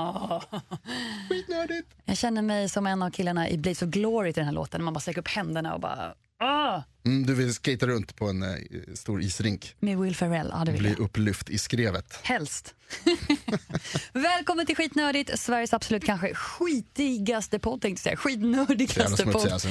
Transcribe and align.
Skitnördigt. 1.28 1.88
Jag 2.04 2.16
känner 2.16 2.42
mig 2.42 2.68
som 2.68 2.86
en 2.86 3.02
av 3.02 3.10
killarna 3.10 3.48
i 3.48 3.58
Blaze 3.58 3.84
of 3.84 3.90
Glory 3.90 4.32
till 4.32 4.40
den 4.40 4.46
här 4.46 4.54
låten. 4.54 4.84
Man 4.84 4.94
bara 4.94 5.00
sträcker 5.00 5.20
upp 5.20 5.28
händerna 5.28 5.74
och 5.74 5.80
bara... 5.80 6.14
Ah! 6.42 6.82
Mm, 7.06 7.26
du 7.26 7.34
vill 7.34 7.54
skata 7.54 7.86
runt 7.86 8.16
på 8.16 8.28
en 8.28 8.42
eh, 8.42 8.48
stor 8.94 9.22
isrink. 9.22 9.74
Med 9.80 9.98
Will 9.98 10.16
Ferrell, 10.16 10.48
ja 10.52 10.64
det 10.64 10.72
vill 10.72 10.80
Bli 10.80 10.90
jag. 10.90 11.00
upplyft 11.00 11.50
i 11.50 11.58
skrevet. 11.58 12.20
Helst. 12.22 12.74
Välkommen 14.12 14.66
till 14.66 14.76
Skitnördigt, 14.76 15.38
Sveriges 15.38 15.72
absolut 15.74 16.04
kanske 16.04 16.34
skitigaste 16.34 17.58
podd 17.58 17.80
tänkte 17.82 18.08
jag 18.08 18.18
säga. 18.18 18.36
Skitnördigaste 18.36 19.26
podd. 19.26 19.52
alltså. 19.52 19.68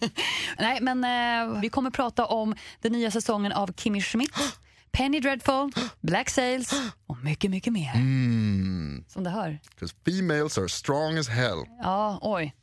Nej 0.58 0.78
men 0.80 1.04
eh, 1.04 1.60
vi 1.60 1.68
kommer 1.68 1.90
prata 1.90 2.26
om 2.26 2.54
den 2.80 2.92
nya 2.92 3.10
säsongen 3.10 3.52
av 3.52 3.72
Kimmy 3.76 4.00
Schmidt, 4.00 4.34
Penny 4.92 5.20
Dreadful, 5.20 5.72
Black 6.00 6.30
Sails 6.30 6.72
och 7.06 7.16
mycket, 7.24 7.50
mycket 7.50 7.72
mer. 7.72 7.94
Mm. 7.94 9.04
Som 9.08 9.24
du 9.24 9.30
hör. 9.30 9.58
'Cause 9.78 9.94
females 10.04 10.58
are 10.58 10.68
strong 10.68 11.18
as 11.18 11.28
hell. 11.28 11.58
Ja, 11.82 12.18
oj. 12.22 12.54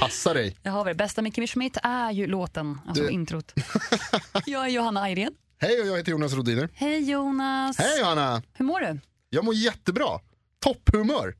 Passa 0.00 0.34
dig. 0.34 0.56
Det 0.62 0.68
har 0.68 0.84
vi. 0.84 0.94
Bästa 0.94 1.22
med 1.22 1.34
Kimmy 1.34 1.46
Schmidt 1.46 1.76
är 1.82 2.10
ju 2.10 2.26
låten, 2.26 2.80
alltså 2.86 3.02
Du- 3.02 3.10
introt. 3.10 3.52
Jag 4.46 4.64
är 4.64 4.68
Johanna 4.68 5.00
Ayrén. 5.02 5.32
Hej 5.58 5.80
och 5.80 5.86
jag 5.86 5.96
heter 5.96 6.10
Jonas 6.12 6.32
Rodiner. 6.32 6.68
Hej 6.74 7.10
Jonas. 7.10 7.78
Hej 7.78 7.98
Johanna! 8.00 8.42
Hur 8.52 8.64
mår 8.64 8.80
du? 8.80 9.00
Jag 9.30 9.44
mår 9.44 9.54
jättebra. 9.54 10.20
Topphumör. 10.60 11.34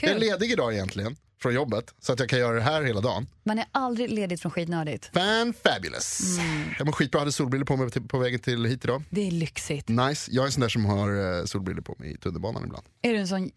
Jag 0.00 0.10
är 0.10 0.18
ledig 0.18 0.50
idag 0.52 0.72
egentligen 0.74 1.16
från 1.44 1.54
jobbet 1.54 1.94
så 2.00 2.12
att 2.12 2.20
jag 2.20 2.28
kan 2.28 2.38
göra 2.38 2.54
det 2.54 2.60
här 2.62 2.82
hela 2.82 3.00
dagen. 3.00 3.26
Man 3.42 3.58
är 3.58 3.64
aldrig 3.72 4.10
ledigt 4.10 4.40
från 4.40 4.52
Skitnördigt. 4.52 5.10
Fan 5.14 5.54
fabulous. 5.64 6.38
Mm. 6.38 6.68
Jag 6.78 6.86
mår 6.86 6.92
skitbra, 6.92 7.18
hade 7.20 7.32
solbrillor 7.32 7.64
på 7.66 7.76
mig 7.76 7.90
till- 7.90 8.02
på 8.08 8.18
vägen 8.18 8.40
till 8.40 8.64
hit 8.64 8.84
idag. 8.84 9.02
Det 9.10 9.26
är 9.26 9.30
lyxigt. 9.30 9.88
Nice. 9.88 10.30
Jag 10.34 10.42
är 10.42 10.46
en 10.46 10.52
sån 10.52 10.60
där 10.60 10.68
som 10.68 10.84
har 10.84 11.38
eh, 11.40 11.44
solbrillor 11.44 11.82
på 11.82 11.94
mig 11.98 12.12
i 12.12 12.16
tunnelbanan 12.16 12.64
ibland. 12.64 12.84
Är 13.02 13.12
du 13.12 13.18
en 13.18 13.28
sån, 13.28 13.42
uh, 13.44 13.50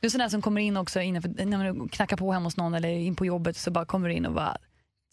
du 0.00 0.06
är 0.06 0.08
sån 0.10 0.18
där 0.18 0.28
som 0.28 0.42
kommer 0.42 0.60
in 0.60 0.76
också 0.76 1.00
innanför, 1.00 1.44
när 1.46 1.72
du 1.72 1.88
knackar 1.88 2.16
på 2.16 2.32
hemma 2.32 2.46
hos 2.46 2.56
någon 2.56 2.74
eller 2.74 2.88
in 2.88 3.14
på 3.16 3.26
jobbet 3.26 3.56
så 3.56 3.70
bara 3.70 3.84
kommer 3.84 4.08
du 4.08 4.14
in 4.14 4.26
och 4.26 4.34
bara 4.34 4.56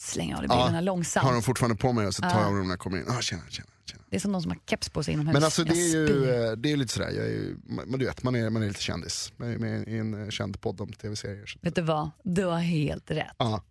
slänger 0.02 0.36
av 0.36 0.42
dig 0.42 0.48
brillorna 0.48 0.82
långsamt. 0.82 1.26
Har 1.26 1.34
de 1.34 1.42
fortfarande 1.44 1.76
på 1.78 1.94
mig 1.94 2.08
och 2.08 2.16
så 2.16 2.22
tar 2.22 2.30
Ja. 2.30 2.40
jag 2.40 2.48
av 2.48 2.56
dem 2.56 2.64
när 2.68 2.72
jag 2.74 2.80
kommer 2.80 2.98
in. 2.98 3.06
Ah, 3.10 3.22
tjena, 3.22 3.42
tjena, 3.50 3.68
tjena. 3.86 4.04
Det 4.10 4.16
är 4.16 4.20
som 4.20 4.32
de 4.32 4.42
som 4.42 4.52
har 4.52 4.60
keps 4.70 4.90
på 4.90 5.04
sig 5.04 5.14
inomhus. 5.14 5.34
Men 5.34 5.44
alltså 5.44 5.64
det 5.64 5.72
är 5.74 5.88
ju 5.96 6.30
eh, 6.30 6.52
det 6.52 6.72
är 6.72 6.78
lite 6.78 6.94
sådär, 6.94 7.10
jag 7.10 7.26
är 7.26 7.30
ju, 7.30 7.58
men 7.68 8.00
du 8.00 8.06
vet, 8.06 8.24
man 8.24 8.36
är, 8.36 8.50
man 8.50 8.64
är 8.64 8.68
lite 8.68 8.82
kändis. 8.82 9.34
Man 9.38 9.54
är 9.54 9.58
med 9.58 9.88
i 9.88 9.98
en 9.98 10.24
eh, 10.24 10.30
känd 10.30 10.62
podd 10.62 10.82
om 10.82 10.94
tv-serier. 10.94 11.56
Vet 11.62 11.76
du 11.76 11.82
vad? 11.82 12.12
Du 12.24 12.46
har 12.46 12.60
helt 12.60 13.12
rätt. 13.12 13.32
Ja, 13.38 13.64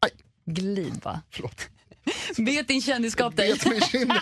aj, 0.00 0.10
Glid 0.46 1.00
va? 1.04 1.20
förlåt. 1.30 1.68
Bet 2.36 2.68
din 2.68 2.82
kändisskap 2.82 3.36
dig. 3.36 3.52
Bet 3.52 3.66
mig 3.66 3.78
i 3.78 3.80
kinden. 3.80 4.16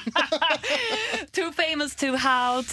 too 1.33 1.53
famous, 1.53 1.95
too 1.95 2.11
out. 2.13 2.67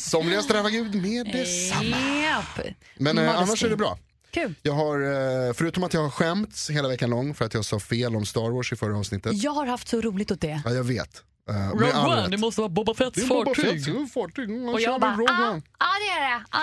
Somliga 0.00 0.42
straffar 0.42 0.70
Gud 0.70 0.94
med 0.94 1.26
detsamma. 1.32 1.96
Japp. 2.22 2.66
Men 2.96 3.18
eh, 3.18 3.38
annars 3.38 3.64
är 3.64 3.70
det 3.70 3.76
bra. 3.76 3.98
Kul. 4.32 4.54
Jag 4.62 4.72
har, 4.72 5.00
eh, 5.48 5.52
förutom 5.52 5.84
att 5.84 5.94
jag 5.94 6.02
har 6.02 6.10
skämts 6.10 6.70
hela 6.70 6.88
veckan 6.88 7.10
lång 7.10 7.34
för 7.34 7.44
att 7.44 7.54
jag 7.54 7.64
sa 7.64 7.80
fel 7.80 8.16
om 8.16 8.26
Star 8.26 8.50
Wars 8.50 8.72
i 8.72 8.76
förra 8.76 8.98
avsnittet. 8.98 9.32
Jag 9.34 9.52
har 9.52 9.66
haft 9.66 9.88
så 9.88 10.00
roligt 10.00 10.30
åt 10.30 10.40
det. 10.40 10.62
Ja, 10.64 10.70
jag 10.70 10.84
vet. 10.84 11.22
Eh, 11.48 11.74
med 11.74 11.94
all 11.94 12.30
rätt. 12.30 12.40
måste 12.40 12.60
vara 12.60 12.68
Boba 12.68 12.94
Fetts 12.94 13.14
Det 13.14 13.22
är 13.22 13.28
Boba 13.28 13.54
Fett, 13.54 13.84
det 13.84 13.90
är 13.90 14.06
fartyg. 14.06 14.68
Och 14.68 14.80
jag 14.80 15.00
bara, 15.00 15.16
Rogue 15.16 15.34
ah, 15.34 15.50
One. 15.50 15.62
ah 15.78 15.98
det 16.00 16.22
är 16.22 16.30
det. 16.30 16.44
Ah. 16.50 16.58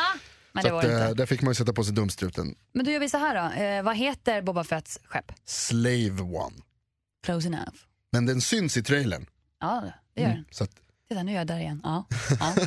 Men 0.51 0.63
det 0.63 0.69
Så 0.69 0.75
var 0.75 0.81
att, 0.81 0.89
det 0.89 0.95
eh, 0.95 1.01
inte. 1.01 1.13
där 1.13 1.25
fick 1.25 1.41
man 1.41 1.51
ju 1.51 1.55
sätta 1.55 1.73
på 1.73 1.83
sig 1.83 1.93
dumstruten. 1.93 2.55
Men 2.73 2.85
då 2.85 2.91
gör 2.91 2.99
vi 2.99 3.09
så 3.09 3.17
här 3.17 3.35
då. 3.35 3.61
Eh, 3.63 3.83
vad 3.83 3.95
heter 3.95 4.41
Boba 4.41 4.63
Fetts 4.63 4.99
skepp? 5.03 5.31
Slave 5.45 6.21
One. 6.21 6.55
Close 7.25 7.47
enough. 7.47 7.75
Men 8.11 8.25
den 8.25 8.41
syns 8.41 8.77
i 8.77 8.83
trailern. 8.83 9.25
Ja, 9.59 9.83
det 10.15 10.21
gör 10.21 10.29
den. 10.29 10.45
Så 10.51 10.63
att, 10.63 10.71
Titta, 11.09 11.23
nu 11.23 11.31
är 11.31 11.35
jag 11.35 11.47
där 11.47 11.59
igen. 11.59 11.81
Ja. 11.83 12.05
ja. 12.39 12.55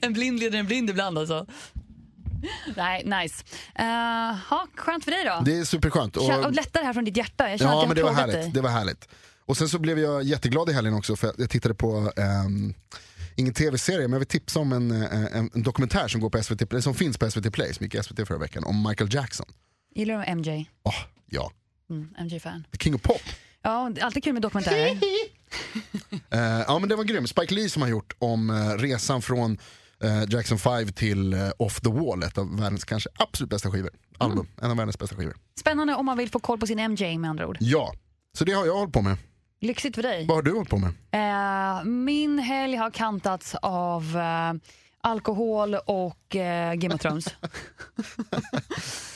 en 0.00 0.12
blind 0.12 0.40
leder 0.40 0.58
en 0.58 0.66
blind 0.66 0.90
ibland 0.90 1.18
alltså. 1.18 1.46
Nej, 2.76 3.04
nice. 3.04 3.44
Uh, 3.78 3.84
ha, 4.50 4.66
skönt 4.76 5.04
för 5.04 5.10
dig 5.10 5.24
då. 5.24 5.42
det 5.44 5.58
är 5.58 5.64
superskönt. 5.64 6.16
Och, 6.16 6.44
och 6.44 6.52
lättare 6.52 6.84
här 6.84 6.92
från 6.92 7.04
ditt 7.04 7.16
hjärta. 7.16 7.50
Jag 7.50 7.58
känner 7.58 7.72
ja 7.72 7.82
att 7.82 7.88
men 7.88 7.96
det 7.96 8.02
var 8.02 8.12
härligt. 8.12 8.34
dig. 8.34 8.50
Det 8.54 8.60
var 8.60 8.70
härligt. 8.70 9.08
Och 9.46 9.56
sen 9.56 9.68
så 9.68 9.78
blev 9.78 9.98
jag 9.98 10.22
jätteglad 10.22 10.70
i 10.70 10.72
helgen 10.72 10.94
också 10.94 11.16
för 11.16 11.32
jag 11.38 11.50
tittade 11.50 11.74
på 11.74 12.12
ehm, 12.16 12.74
Ingen 13.36 13.54
tv-serie, 13.54 14.08
men 14.08 14.12
jag 14.12 14.18
vill 14.18 14.28
tipsa 14.28 14.60
om 14.60 14.72
en, 14.72 15.02
eh, 15.02 15.36
en, 15.36 15.50
en 15.54 15.62
dokumentär 15.62 16.08
som, 16.08 16.20
går 16.20 16.30
på 16.30 16.42
SVT, 16.42 16.82
som 16.82 16.94
finns 16.94 17.18
på 17.18 17.30
SVT 17.30 17.52
Play, 17.52 17.74
som 17.74 17.84
gick 17.84 17.94
i 17.94 18.02
SVT 18.02 18.26
förra 18.28 18.38
veckan, 18.38 18.64
om 18.64 18.88
Michael 18.88 19.14
Jackson. 19.14 19.46
Gillar 19.94 20.26
du 20.26 20.34
MJ? 20.34 20.70
Åh, 20.82 20.94
ja. 21.26 21.52
Mm, 21.90 22.14
MJ-fan. 22.18 22.64
The 22.72 22.78
King 22.78 22.94
of 22.94 23.02
Pop. 23.02 23.20
Ja, 23.62 23.92
alltid 24.00 24.24
kul 24.24 24.32
med 24.32 24.42
dokumentärer. 24.42 24.98
Eh, 26.30 26.40
ja 26.40 26.78
men 26.78 26.88
det 26.88 26.96
var 26.96 27.04
grym. 27.04 27.26
Spike 27.26 27.54
Lee 27.54 27.68
som 27.68 27.82
har 27.82 27.88
gjort 27.88 28.16
om 28.18 28.50
eh, 28.50 28.78
resan 28.78 29.22
från 29.22 29.58
Jackson 30.28 30.58
5 30.58 30.88
till 30.88 31.32
eh, 31.32 31.50
Off 31.58 31.80
the 31.80 31.90
Wall, 31.90 32.22
ett 32.22 32.38
av 32.38 32.60
världens 32.60 32.84
kanske 32.84 33.08
absolut 33.16 33.50
bästa 33.50 33.70
skivor. 33.70 33.90
Album, 34.18 34.46
en 34.62 34.70
av 34.70 34.76
världens 34.76 34.98
bästa 34.98 35.16
skivor. 35.16 35.36
Spännande 35.60 35.94
om 35.94 36.06
man 36.06 36.18
vill 36.18 36.30
få 36.30 36.40
koll 36.40 36.58
på 36.58 36.66
sin 36.66 36.78
MJ 36.90 37.18
med 37.18 37.30
andra 37.30 37.46
ord. 37.48 37.56
Ja, 37.60 37.92
så 38.38 38.44
det 38.44 38.52
har 38.52 38.66
jag 38.66 38.74
hållit 38.74 38.92
på 38.92 39.02
med. 39.02 39.16
Lyxigt 39.60 39.94
för 39.94 40.02
dig. 40.02 40.26
Vad 40.26 40.36
har 40.36 40.42
du 40.42 40.52
hållit 40.52 40.70
på 40.70 40.78
med? 40.78 40.90
Eh, 41.12 41.84
min 41.84 42.38
helg 42.38 42.76
har 42.76 42.90
kantats 42.90 43.54
av 43.62 44.16
eh, 44.16 44.52
alkohol 45.00 45.74
och 45.74 46.36
eh, 46.36 46.74
Game 46.74 46.94
of 46.94 47.00
Thrones. 47.00 47.24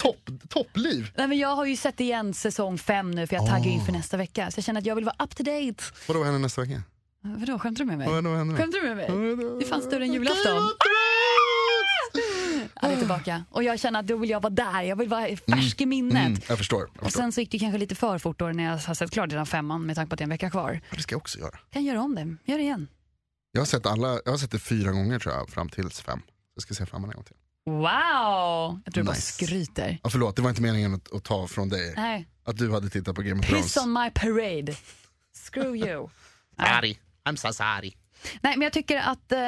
Topp, 0.03 0.31
toppliv! 0.49 1.11
Nej, 1.17 1.29
men 1.29 1.39
jag 1.39 1.57
har 1.57 1.65
ju 1.65 1.77
sett 1.77 2.01
igen 2.01 2.35
säsong 2.35 2.79
fem 2.79 3.11
nu 3.11 3.27
för 3.27 3.37
jag 3.37 3.47
taggar 3.47 3.67
inför 3.67 3.93
nästa 3.93 4.17
vecka. 4.17 4.51
Så 4.51 4.59
jag 4.59 4.65
känner 4.65 4.81
att 4.81 4.87
jag 4.87 4.95
vill 4.95 5.05
vara 5.05 5.17
up 5.25 5.37
to 5.37 5.43
date. 5.43 5.85
Vadå 6.09 6.25
händer 6.25 6.39
nästa 6.39 6.61
vecka? 6.61 6.83
Vadå, 7.23 7.59
skämtar 7.59 7.85
du 7.85 7.87
med 7.87 7.99
mig? 7.99 8.07
Skämtar 8.57 8.81
du 8.81 8.95
med 8.95 8.97
mig? 8.97 9.07
Det 9.59 9.65
är 9.65 9.69
fan 9.69 9.83
större 9.83 10.05
än 10.05 10.13
julafton. 10.13 10.71
Han 12.75 12.91
är 12.91 12.97
tillbaka. 12.97 13.45
Och 13.51 13.63
jag 13.63 13.81
känner 13.81 14.01
att 14.01 14.07
då 14.07 14.17
vill 14.17 14.31
jag 14.31 14.41
vara 14.43 14.51
där. 14.53 14.83
Jag 14.83 14.97
vill 14.97 15.09
vara 15.09 15.27
färsk 15.37 15.81
i 15.81 15.87
minnet. 15.87 16.27
Mm, 16.27 16.39
jag 16.49 16.59
förstår. 16.59 16.81
Jag 16.81 16.89
Och 16.97 17.05
förstår. 17.05 17.21
sen 17.21 17.33
så 17.33 17.41
gick 17.41 17.51
det 17.51 17.59
kanske 17.59 17.79
lite 17.79 17.95
för 17.95 18.19
fort 18.19 18.39
då 18.39 18.47
när 18.49 18.65
jag 18.65 18.79
har 18.79 18.95
sett 18.95 19.11
klart 19.11 19.31
redan 19.33 19.47
femman 19.47 19.87
med 19.87 19.97
tanke 19.97 20.09
på 20.11 20.15
att 20.15 20.19
det 20.19 20.23
är 20.23 20.27
en 20.27 20.31
vecka 20.31 20.51
kvar. 20.51 20.81
Det 20.91 21.03
ska 21.03 21.13
jag 21.13 21.21
också 21.21 21.39
göra. 21.39 21.59
Kan 21.71 21.85
göra 21.85 22.01
om 22.03 22.15
det. 22.15 22.37
Gör 22.53 22.59
det 22.59 22.65
igen. 22.65 22.89
Jag 23.53 23.61
har 23.61 23.67
sett, 23.67 23.87
alla, 23.87 24.21
jag 24.25 24.33
har 24.33 24.39
sett 24.39 24.51
det 24.51 24.59
fyra 24.59 24.93
gånger 24.93 25.19
tror 25.19 25.35
jag, 25.35 25.49
fram 25.51 25.69
tills 25.69 26.01
fem. 26.01 26.21
Jag 26.55 26.63
ska 26.63 26.75
se 26.75 26.87
femman 26.87 27.11
en 27.11 27.15
gång 27.17 27.25
till. 27.25 27.37
Wow! 27.67 28.81
Jag 28.85 28.95
tror 28.95 29.03
du 29.03 29.03
bara 29.03 29.13
Nice. 29.13 29.33
skryter. 29.33 29.99
Ja, 30.03 30.11
förlåt, 30.11 30.37
det 30.37 30.43
var 30.43 30.51
inte 30.51 30.63
meningen 30.63 30.95
att, 30.95 31.13
att 31.15 31.25
ta 31.25 31.47
från 31.47 31.69
dig. 31.69 31.93
Nej. 31.97 32.29
Att 32.45 32.57
du 32.57 32.73
hade 32.73 32.89
tittat 32.91 33.17
på 33.17 33.23
Game 33.23 33.41
of 33.41 33.47
Thrones. 33.47 33.65
Piss 33.65 33.77
on 33.77 33.93
my 33.93 34.11
parade. 34.11 34.75
Screw 35.51 35.77
you. 35.77 36.09
Nej. 36.59 37.01
I'm 37.29 37.37
so 37.37 37.53
sorry. 37.53 37.93
Nej, 38.41 38.57
men 38.57 38.61
jag 38.61 38.73
tycker 38.73 38.97
att 38.97 39.33
eh, 39.33 39.39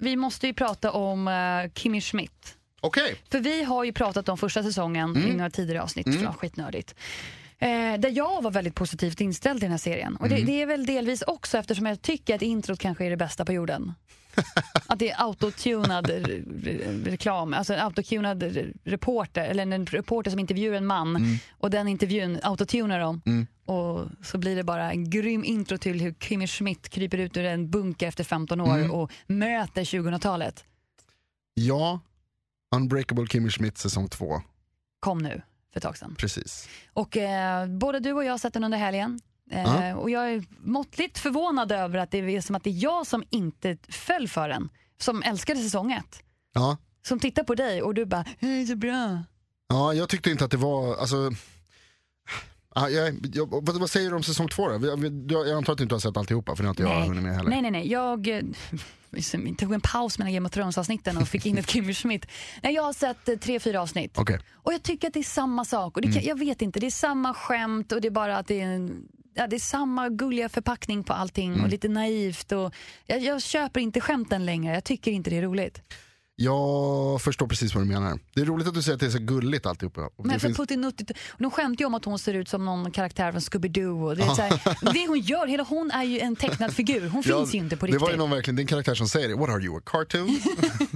vi 0.00 0.16
måste 0.16 0.46
ju 0.46 0.54
prata 0.54 0.92
om 0.92 1.28
uh, 1.28 1.70
Kimmy 1.74 2.00
Schmidt. 2.00 2.56
Okej, 2.80 3.16
För 3.30 3.40
vi 3.40 3.64
har 3.64 3.84
ju 3.84 3.92
pratat 3.92 4.28
om 4.28 4.38
första 4.38 4.62
säsongen 4.62 5.16
i 5.16 5.32
några 5.32 5.50
tidigare 5.50 5.82
avsnitt, 5.82 6.06
mm. 6.06 6.32
skitnördigt. 6.32 6.94
Eh, 7.58 7.68
där 7.98 8.10
jag 8.10 8.42
var 8.42 8.50
väldigt 8.50 8.74
positivt 8.74 9.20
inställd 9.20 9.60
till 9.60 9.64
den 9.64 9.70
här 9.70 9.78
serien. 9.78 10.16
Och 10.16 10.28
det, 10.28 10.36
det 10.36 10.62
är 10.62 10.66
väl 10.66 10.86
delvis 10.86 11.22
också 11.22 11.58
eftersom 11.58 11.86
jag 11.86 12.02
tycker 12.02 12.34
att 12.34 12.42
introt 12.42 12.78
kanske 12.78 13.04
är 13.06 13.10
det 13.10 13.16
bästa 13.16 13.44
på 13.44 13.52
jorden. 13.52 13.94
att 14.86 14.98
det 14.98 15.10
är 15.10 15.22
autotunad 15.22 16.06
re- 16.06 16.44
re- 16.62 17.04
reklam, 17.04 17.54
alltså 17.54 17.74
en 17.74 17.80
autotunad 17.80 18.42
re- 18.42 18.76
reporter, 18.84 19.44
eller 19.44 19.62
en 19.62 19.86
reporter 19.86 20.30
som 20.30 20.40
intervjuar 20.40 20.76
en 20.76 20.86
man 20.86 21.38
och 21.50 21.70
den 21.70 21.88
intervjun 21.88 22.38
autotunar 22.42 23.00
dem. 23.00 23.46
Och 23.66 24.08
så 24.22 24.38
blir 24.38 24.56
det 24.56 24.64
bara 24.64 24.90
en 24.90 25.10
grym 25.10 25.44
intro 25.44 25.78
till 25.78 26.00
hur 26.00 26.14
Kimmy 26.20 26.46
Schmidt 26.46 26.88
kryper 26.88 27.18
ut 27.18 27.36
ur 27.36 27.44
en 27.44 27.70
bunker 27.70 28.08
efter 28.08 28.24
15 28.24 28.60
år 28.60 28.90
och 28.94 29.10
möter 29.26 29.84
2000-talet. 29.84 30.64
ja. 31.54 32.00
Unbreakable 32.76 33.26
Kimmy 33.26 33.50
Schmidt 33.50 33.78
säsong 33.78 34.08
två. 34.08 34.42
Kom 35.00 35.18
nu 35.18 35.42
för 35.72 35.78
ett 35.78 35.82
tag 35.82 35.96
sedan. 35.98 36.14
Precis. 36.18 36.68
Och 36.92 37.16
eh, 37.16 37.66
både 37.66 38.00
du 38.00 38.12
och 38.12 38.24
jag 38.24 38.32
har 38.32 38.38
sett 38.38 38.52
den 38.54 38.64
under 38.64 38.78
helgen. 38.78 39.20
Eh, 39.50 39.62
Ja. 39.62 39.96
Och 39.96 40.10
jag 40.10 40.32
är 40.32 40.44
måttligt 40.58 41.18
förvånad 41.18 41.72
över 41.72 41.98
att 41.98 42.10
det 42.10 42.18
är 42.18 42.40
som 42.40 42.56
att 42.56 42.64
det 42.64 42.70
är 42.70 42.82
jag 42.82 43.06
som 43.06 43.24
inte 43.30 43.76
föll 43.88 44.28
för 44.28 44.48
den. 44.48 44.68
Som 44.98 45.22
älskade 45.22 45.60
säsong 45.60 45.92
ett. 45.92 46.22
Ja. 46.52 46.76
Som 47.06 47.18
tittar 47.20 47.42
på 47.44 47.54
dig 47.54 47.82
och 47.82 47.94
du 47.94 48.04
bara, 48.04 48.24
är 48.40 48.66
så 48.66 48.76
bra. 48.76 49.22
ja, 49.68 49.94
jag 49.94 50.08
tyckte 50.08 50.30
inte 50.30 50.44
att 50.44 50.50
det 50.50 50.56
var, 50.56 50.96
alltså 50.96 51.30
Ja, 52.78 52.88
jag, 52.90 53.14
jag, 53.34 53.46
vad, 53.50 53.80
vad 53.80 53.90
säger 53.90 54.10
du 54.10 54.16
om 54.16 54.22
säsong 54.22 54.48
två 54.48 54.68
då? 54.68 54.78
Du- 54.96 55.24
Jag 55.34 55.50
antar 55.50 55.72
att 55.72 55.78
du 55.78 55.82
inte 55.82 55.94
har 55.94 56.00
sett 56.00 56.16
alltihopa 56.16 56.56
för 56.56 56.62
det 56.62 56.66
har 56.68 56.72
inte 56.72 56.82
jag 56.82 57.00
hunnit 57.06 57.22
med 57.22 57.34
heller. 57.36 57.50
nej, 57.50 57.62
nej, 57.62 57.70
nej. 57.70 57.90
Jag 57.90 58.28
eh, 58.28 58.42
tog 59.58 59.72
en 59.72 59.80
paus 59.80 60.18
mellan 60.18 60.34
Game 60.34 60.46
of 60.48 60.52
Thrones-avsnitten 60.52 61.16
och 61.16 61.28
fick 61.28 61.46
in 61.46 61.58
ett 61.58 61.70
Kimmy 61.70 61.94
Schmidt. 61.94 62.26
Nej, 62.62 62.74
jag 62.74 62.82
har 62.82 62.92
sett 62.92 63.28
eh, 63.28 63.36
tre, 63.36 63.60
fyra 63.60 63.82
avsnitt. 63.82 64.18
Okej. 64.18 64.40
Och 64.54 64.72
jag 64.72 64.82
tycker 64.82 65.08
att 65.08 65.14
det 65.14 65.20
är 65.20 65.24
samma 65.24 65.64
sak. 65.64 65.96
Och 65.96 66.02
det 66.02 66.12
kan, 66.12 66.22
Jag 66.24 66.38
vet 66.38 66.62
inte, 66.62 66.80
det 66.80 66.86
är 66.86 66.90
samma 66.90 67.34
skämt 67.34 67.92
och 67.92 68.00
det 68.00 68.08
är 68.08 68.12
bara 68.12 68.38
att 68.38 68.46
det 68.46 68.60
är, 68.60 68.66
en, 68.66 69.08
ja, 69.34 69.46
det 69.46 69.56
är 69.56 69.60
samma 69.60 70.08
gulliga 70.08 70.48
förpackning 70.48 71.04
på 71.04 71.12
allting 71.12 71.60
och 71.60 71.68
lite 71.68 71.88
naivt. 71.88 72.52
Och 72.52 72.74
jag, 73.06 73.20
jag 73.20 73.42
köper 73.42 73.80
inte 73.80 74.00
skämten 74.00 74.46
längre, 74.46 74.74
jag 74.74 74.84
tycker 74.84 75.10
inte 75.10 75.30
det 75.30 75.38
är 75.38 75.42
roligt. 75.42 75.82
Jag 76.38 77.22
förstår 77.22 77.46
precis 77.46 77.74
vad 77.74 77.84
du 77.84 77.88
menar. 77.88 78.18
Det 78.34 78.40
är 78.40 78.44
roligt 78.44 78.68
att 78.68 78.74
du 78.74 78.82
säger 78.82 78.94
att 78.94 79.00
det 79.00 79.06
är 79.06 79.10
så 79.10 79.18
gulligt 79.18 79.66
alltihopa. 79.66 80.00
Men 80.00 80.28
det 80.28 80.32
för 80.32 80.38
finns... 80.48 80.56
puttinuttigt. 80.56 81.12
De 81.38 81.50
skämtar 81.50 81.82
ju 81.82 81.86
om 81.86 81.94
att 81.94 82.04
hon 82.04 82.18
ser 82.18 82.34
ut 82.34 82.48
som 82.48 82.64
någon 82.64 82.90
karaktär 82.90 83.32
från 83.32 83.40
Scooby-Doo. 83.40 84.14
Det, 84.14 84.22
är 84.22 84.34
så 84.34 84.42
här, 84.42 84.92
det 84.92 85.06
hon 85.08 85.20
gör, 85.20 85.46
hela 85.46 85.62
hon 85.62 85.90
är 85.90 86.04
ju 86.04 86.18
en 86.20 86.36
tecknad 86.36 86.72
figur. 86.72 87.08
Hon 87.08 87.22
Ja, 87.26 87.36
finns 87.38 87.54
ju 87.54 87.58
inte 87.58 87.76
på 87.76 87.86
det 87.86 87.92
riktigt. 87.92 88.02
var 88.02 88.10
ju 88.10 88.16
någon 88.16 88.30
verkligen, 88.30 88.56
det 88.56 88.60
är 88.60 88.64
en 88.64 88.66
karaktär 88.66 88.94
som 88.94 89.08
säger 89.08 89.28
det. 89.28 89.34
What 89.34 89.48
are 89.50 89.62
you, 89.62 89.78
a 89.78 89.82
cartoon? 89.86 90.38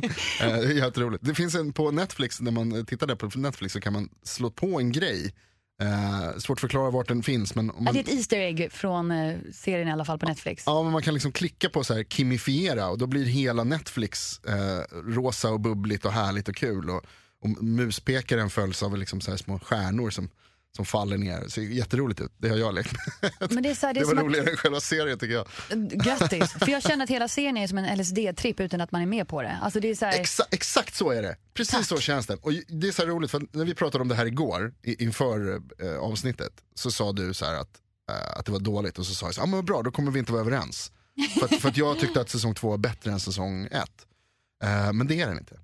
Eh, 0.41 0.47
det 0.47 0.67
är 0.67 0.73
jätteroligt. 0.73 1.25
Det 1.25 1.35
finns 1.35 1.55
en 1.55 1.73
på 1.73 1.91
Netflix, 1.91 2.41
när 2.41 2.51
man 2.51 2.87
tittar 2.87 3.07
där 3.07 3.15
på 3.15 3.39
Netflix 3.39 3.73
så 3.73 3.81
kan 3.81 3.93
man 3.93 4.09
slå 4.23 4.51
på 4.51 4.81
en 4.81 4.93
grej. 4.93 5.35
Eh, 5.81 6.39
svårt 6.39 6.57
att 6.57 6.61
förklara 6.61 6.91
vart 6.91 7.09
den 7.09 7.23
finns 7.23 7.55
men, 7.55 7.67
man, 7.67 7.95
det 7.95 7.99
är 7.99 8.01
ett 8.01 8.15
Easter 8.15 8.41
egg 8.41 8.73
från 8.73 9.11
eh, 9.11 9.37
serien 9.53 9.89
i 9.89 9.93
alla 9.93 10.05
fall 10.05 10.19
på 10.19 10.27
Netflix. 10.27 10.63
ja, 10.67 10.83
men 10.83 10.93
man 10.93 11.03
kan 11.03 11.15
liksom 11.15 11.33
klicka 11.33 11.69
på 11.69 11.85
så 11.85 11.95
här 11.95 12.05
kimifiera 12.05 12.89
och 12.89 12.99
då 12.99 13.07
blir 13.07 13.25
hela 13.25 13.65
Netflix 13.65 14.41
eh, 14.45 14.97
rosa 15.05 15.51
och 15.51 15.61
bubbligt 15.61 16.05
och 16.05 16.13
härligt 16.13 16.49
och 16.49 16.57
kul. 16.57 16.91
Och, 16.91 17.05
och 17.43 17.63
muspekaren 17.63 18.51
följs 18.51 18.83
av 18.83 18.97
liksom 18.97 19.21
så 19.21 19.37
små 19.37 19.59
stjärnor 19.59 20.11
som, 20.11 20.29
som 20.77 20.85
faller 20.85 21.19
ner. 21.19 21.41
Det 21.41 21.51
ser 21.51 21.63
jätteroligt 21.63 22.21
ut, 22.21 22.33
det 22.39 22.49
har 22.49 22.57
jag 22.57 22.75
lekt 22.75 22.93
med. 22.93 23.53
Men 23.53 23.63
det 23.63 23.71
är, 23.71 23.75
så 23.75 23.87
här, 23.87 23.95
det 23.95 24.01
Det 24.01 24.07
var 24.07 24.15
roligare 24.15 24.51
än 24.51 24.57
själva 24.57 24.81
serien 24.81 25.19
tycker 25.19 25.35
jag. 25.35 25.47
att, 25.71 25.79
grattis, 25.79 26.53
för 26.53 26.69
jag 26.69 26.83
känner 26.83 27.05
att 27.05 27.11
hela 27.11 27.29
serien 27.29 27.57
är 27.57 27.67
som 27.67 27.79
en 27.79 27.99
LSD-tripp 27.99 28.61
utan 28.61 28.81
att 28.81 28.93
man 28.93 29.03
är 29.03 29.07
med 29.07 29.29
på 29.29 29.43
det. 29.43 29.59
Alltså 29.63 29.81
det 29.81 29.89
är 29.91 29.95
så 29.95 30.05
här, 30.07 30.21
Exa 30.21 30.45
exakt 30.51 30.95
så 30.95 31.11
är 31.11 31.23
det. 31.23 31.37
Precis 31.55 31.75
Tack. 31.75 31.87
så 31.87 31.99
känns 31.99 32.27
det. 32.27 32.35
Och 32.35 32.53
det 32.69 32.89
är 32.89 32.93
så 32.93 33.07
roligt, 33.07 33.31
för 33.31 33.43
när 33.53 33.65
vi 33.65 33.75
pratade 33.75 34.03
om 34.03 34.09
det 34.09 34.15
här 34.15 34.27
igår 34.27 34.75
inför 34.83 35.61
eh, 35.79 35.97
avsnittet 35.99 36.53
så 36.75 36.91
sa 36.91 37.13
du 37.13 37.35
så 37.35 37.45
här 37.45 37.55
att, 37.55 37.79
eh, 38.11 38.39
att 38.39 38.47
det 38.47 38.53
var 38.53 38.61
dåligt 38.61 38.99
och 38.99 39.07
så 39.07 39.15
sa 39.15 39.27
jag 39.27 39.35
så 39.35 39.41
här, 39.41 39.49
ah, 39.49 39.51
men 39.51 39.65
bra 39.65 39.83
då 39.83 39.91
kommer 39.91 40.11
vi 40.11 40.19
inte 40.19 40.33
vara 40.33 40.43
överens. 40.43 40.93
för, 41.39 41.45
att, 41.45 41.61
för 41.61 41.69
att 41.69 41.77
jag 41.77 41.99
tyckte 41.99 42.21
att 42.21 42.31
säsong 42.31 42.55
två 42.55 42.69
var 42.69 42.79
bättre 42.79 43.11
än 43.13 43.21
säsong 43.21 43.65
ett. 43.67 44.07
Eh, 44.65 44.93
men 44.93 45.07
det 45.07 45.21
är 45.21 45.29
den 45.29 45.39
inte. 45.39 45.61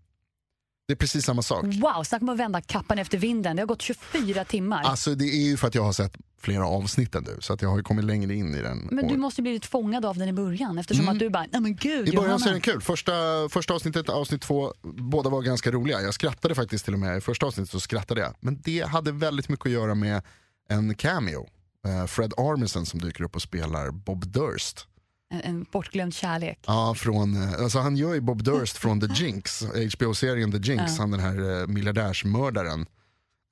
Det 0.89 0.93
är 0.93 0.97
precis 0.97 1.25
samma 1.25 1.43
sak. 1.43 1.65
wow, 1.65 2.03
snacka 2.05 2.25
om 2.25 2.29
att 2.29 2.39
vända 2.39 2.61
kappan 2.61 2.99
efter 2.99 3.19
vinden. 3.19 3.57
Det 3.57 3.63
har 3.63 3.67
gått 3.67 3.83
24 3.83 4.45
timmar. 4.45 4.83
Alltså 4.83 5.15
det 5.15 5.25
är 5.25 5.49
ju 5.49 5.57
för 5.57 5.69
att 5.69 5.75
jag 5.75 5.83
har 5.83 5.93
sett 5.93 6.17
flera 6.41 6.67
avsnitt 6.67 7.15
än 7.15 7.25
du, 7.25 7.37
så 7.41 7.53
att 7.53 7.63
jag 7.63 7.69
har 7.69 7.77
ju 7.77 7.83
kommit 7.83 8.05
längre 8.05 8.35
in 8.35 8.55
i 8.55 8.63
den. 8.63 8.89
Men 8.93 9.05
Och- 9.05 9.11
du 9.11 9.17
måste 9.19 9.41
ju 9.41 9.43
blivit 9.43 9.67
fångad 9.67 10.05
av 10.05 10.17
den 10.19 10.29
i 10.29 10.33
början 10.33 10.79
eftersom 10.79 11.09
att 11.09 11.19
du 11.19 11.31
bara, 11.31 11.47
nej 11.53 11.61
men 11.61 11.77
gud 11.77 12.01
Mm. 12.09 12.13
I 12.15 12.17
början 12.17 12.39
så 12.41 12.49
är 12.49 12.53
den 12.53 12.61
kul. 12.61 12.81
Första, 12.81 13.13
första 13.51 13.75
avsnittet, 13.75 14.09
avsnitt 14.09 14.43
två, 14.43 14.73
båda 14.83 15.31
var 15.31 15.43
ganska 15.43 15.71
roliga. 15.71 16.01
Jag 16.01 16.15
skrattade 16.15 16.55
faktiskt 16.55 16.85
till 16.85 16.95
och 16.95 17.01
med. 17.01 17.17
I 17.19 17.21
första 17.21 17.47
avsnittet 17.47 17.71
så 17.71 17.81
skrattade 17.81 18.21
jag. 18.21 18.35
Men 18.41 18.61
det 18.65 18.87
hade 18.89 19.13
väldigt 19.13 19.49
mycket 19.49 19.67
att 19.67 19.73
göra 19.73 19.95
med 19.95 20.23
en 20.69 20.95
cameo. 20.95 21.49
Eh, 21.87 22.07
Fred 22.07 22.33
Armisen 22.37 22.87
som 22.87 23.01
dyker 23.01 23.25
upp 23.25 23.37
och 23.37 23.43
spelar 23.43 23.91
Bob 23.91 24.27
Durst. 24.27 24.87
En, 25.31 25.41
en 25.41 25.67
bortglömd 25.73 26.15
kärlek. 26.15 26.59
Ja, 26.67 26.95
från, 26.95 27.43
eh, 27.43 27.53
alltså 27.63 27.79
han 27.79 27.97
gör 27.97 28.15
ju 28.15 28.21
Bob 28.21 28.43
Durst 28.45 28.77
från 28.77 29.01
The 29.01 29.07
Jinx, 29.25 29.63
HBO-serien 29.95 30.53
The 30.53 30.59
Jinx, 30.59 30.83
Ja. 30.87 30.97
han 30.99 31.11
den 31.11 31.21
här 31.21 31.61
eh, 31.61 31.67
miljardärsmördaren. 31.67 32.81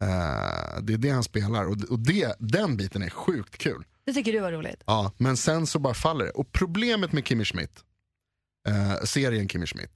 Eh, 0.02 0.82
det 0.82 0.92
är 0.92 0.98
det 0.98 1.10
han 1.10 1.24
spelar 1.24 1.64
och, 1.64 1.76
och 1.90 1.98
det, 1.98 2.36
den 2.38 2.76
biten 2.76 3.02
är 3.02 3.10
sjukt 3.10 3.58
kul. 3.58 3.84
Det 4.06 4.12
tycker 4.12 4.32
du 4.32 4.40
var 4.40 4.52
roligt. 4.52 4.82
Ja, 4.86 5.12
men 5.18 5.36
sen 5.36 5.66
så 5.66 5.78
bara 5.78 5.94
faller 5.94 6.24
det. 6.24 6.30
Och 6.30 6.52
problemet 6.52 7.12
med 7.12 7.26
Kimmy 7.26 7.44
Schmidt, 7.44 7.84
eh, 8.68 9.04
serien 9.04 9.48
Kimmy 9.48 9.66
Schmidt, 9.66 9.92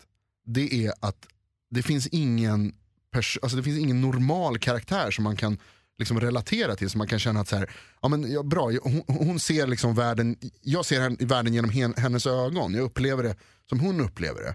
det 0.46 0.86
är 0.86 0.92
att 1.00 1.26
det 1.70 1.82
finns 1.82 2.06
ingen, 2.06 2.72
pers- 3.14 3.38
alltså 3.42 3.56
det 3.56 3.62
finns 3.62 3.78
ingen 3.78 4.00
normal 4.00 4.58
karaktär 4.58 5.10
som 5.10 5.24
man 5.24 5.36
kan 5.36 5.58
liksom 5.98 6.20
relatera 6.20 6.76
till. 6.76 6.90
Så 6.90 6.98
man 6.98 7.06
kan 7.06 7.18
känna 7.18 7.40
att 7.40 7.48
så 7.48 7.56
här, 7.56 7.70
ja, 8.02 8.08
men, 8.08 8.32
ja, 8.32 8.42
bra, 8.42 8.70
hon, 8.82 9.02
hon 9.06 9.40
ser 9.40 9.66
liksom 9.66 9.94
världen, 9.94 10.36
jag 10.62 10.84
ser 10.84 11.26
världen 11.26 11.54
genom 11.54 11.70
hen, 11.70 11.94
hennes 11.96 12.26
ögon. 12.26 12.74
Jag 12.74 12.84
upplever 12.84 13.22
det 13.22 13.36
som 13.68 13.80
hon 13.80 14.00
upplever 14.00 14.42
det. 14.42 14.54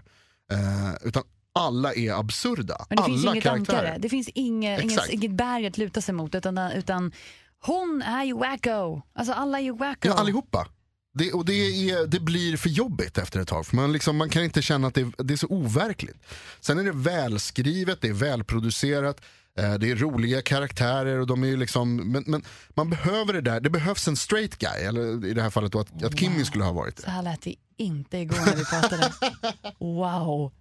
Eh, 0.54 1.08
utan 1.08 1.22
alla 1.54 1.94
är 1.94 2.12
absurda. 2.12 2.86
Men 2.88 2.96
det 2.96 3.02
alla 3.02 3.12
finns 3.12 3.24
inget 3.24 3.42
karaktärer. 3.42 3.78
ankare. 3.78 3.98
Det 3.98 4.08
finns 4.08 4.28
inget, 4.28 4.82
inget, 4.82 5.08
inget 5.08 5.30
berg 5.30 5.66
att 5.66 5.78
luta 5.78 6.00
sig 6.00 6.14
mot. 6.14 6.34
Utan, 6.34 6.58
utan 6.58 7.12
hon 7.60 8.02
är 8.02 8.24
ju 8.24 8.34
wacko. 8.34 9.02
Alltså 9.14 9.32
alla 9.32 9.58
är 9.58 9.62
ju 9.62 9.76
wacko. 9.76 10.08
Ja, 10.08 10.14
allihopa. 10.14 10.68
Det, 11.14 11.32
och 11.32 11.44
det, 11.44 11.52
är, 11.90 12.06
det 12.06 12.20
blir 12.20 12.56
för 12.56 12.68
jobbigt 12.68 13.18
efter 13.18 13.40
ett 13.40 13.48
tag. 13.48 13.66
För 13.66 13.76
man, 13.76 13.92
liksom, 13.92 14.16
man 14.16 14.28
kan 14.28 14.44
inte 14.44 14.62
känna 14.62 14.88
att 14.88 14.94
det, 14.94 15.12
det 15.18 15.34
är 15.34 15.38
så 15.38 15.46
overkligt. 15.46 16.16
Sen 16.60 16.78
är 16.78 16.84
det 16.84 16.92
välskrivet, 16.92 18.00
det 18.00 18.08
är 18.08 18.12
välproducerat, 18.12 19.20
det 19.56 19.90
är 19.90 19.96
roliga 19.96 20.42
karaktärer. 20.42 21.20
Och 21.20 21.26
de 21.26 21.44
är 21.44 21.56
liksom, 21.56 21.96
men, 21.96 22.24
men 22.26 22.42
man 22.74 22.90
behöver 22.90 23.32
det 23.32 23.40
där, 23.40 23.60
det 23.60 23.70
behövs 23.70 24.08
en 24.08 24.16
straight 24.16 24.58
guy. 24.58 24.82
Eller 24.82 25.26
i 25.26 25.34
det 25.34 25.42
här 25.42 25.50
fallet 25.50 25.72
då 25.72 25.80
att, 25.80 26.02
att 26.04 26.18
Kimmy 26.18 26.44
skulle 26.44 26.64
ha 26.64 26.72
varit 26.72 26.98
Så 26.98 27.04
det. 27.06 27.10
här 27.12 27.22
lät 27.22 27.42
det 27.42 27.54
inte 27.76 28.18
igår 28.18 28.36
när 28.46 28.56
vi 28.56 28.64
pratade. 28.64 29.12
Wow. 29.78 30.52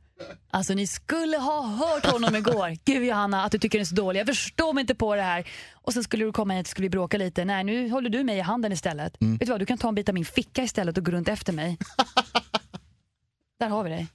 Alltså 0.51 0.73
ni 0.73 0.87
skulle 0.87 1.37
ha 1.37 1.61
hört 1.67 2.05
honom 2.05 2.35
igår. 2.35 2.77
Gud 2.85 3.03
Johanna, 3.03 3.43
att 3.43 3.51
du 3.51 3.59
tycker 3.59 3.77
den 3.77 3.81
är 3.83 3.85
så 3.85 3.95
dålig. 3.95 4.19
Jag 4.19 4.27
förstår 4.27 4.73
mig 4.73 4.81
inte 4.81 4.95
på 4.95 5.15
det 5.15 5.21
här. 5.21 5.47
Och 5.73 5.93
sen 5.93 6.03
skulle 6.03 6.25
du 6.25 6.31
komma 6.31 6.53
hit 6.53 6.67
skulle 6.67 6.85
vi 6.85 6.89
bråka 6.89 7.17
lite. 7.17 7.45
Nej, 7.45 7.63
nu 7.63 7.89
håller 7.89 8.09
du 8.09 8.23
mig 8.23 8.37
i 8.37 8.41
handen 8.41 8.71
istället. 8.71 9.21
Mm. 9.21 9.37
Vet 9.37 9.47
du 9.47 9.51
vad, 9.51 9.61
du 9.61 9.65
kan 9.65 9.77
ta 9.77 9.87
en 9.87 9.95
bit 9.95 10.09
av 10.09 10.15
min 10.15 10.25
ficka 10.25 10.63
istället 10.63 10.97
och 10.97 11.05
gå 11.05 11.11
runt 11.11 11.27
efter 11.27 11.53
mig. 11.53 11.77
Där 13.59 13.69
har 13.69 13.83
vi 13.83 13.89
dig. 13.89 14.07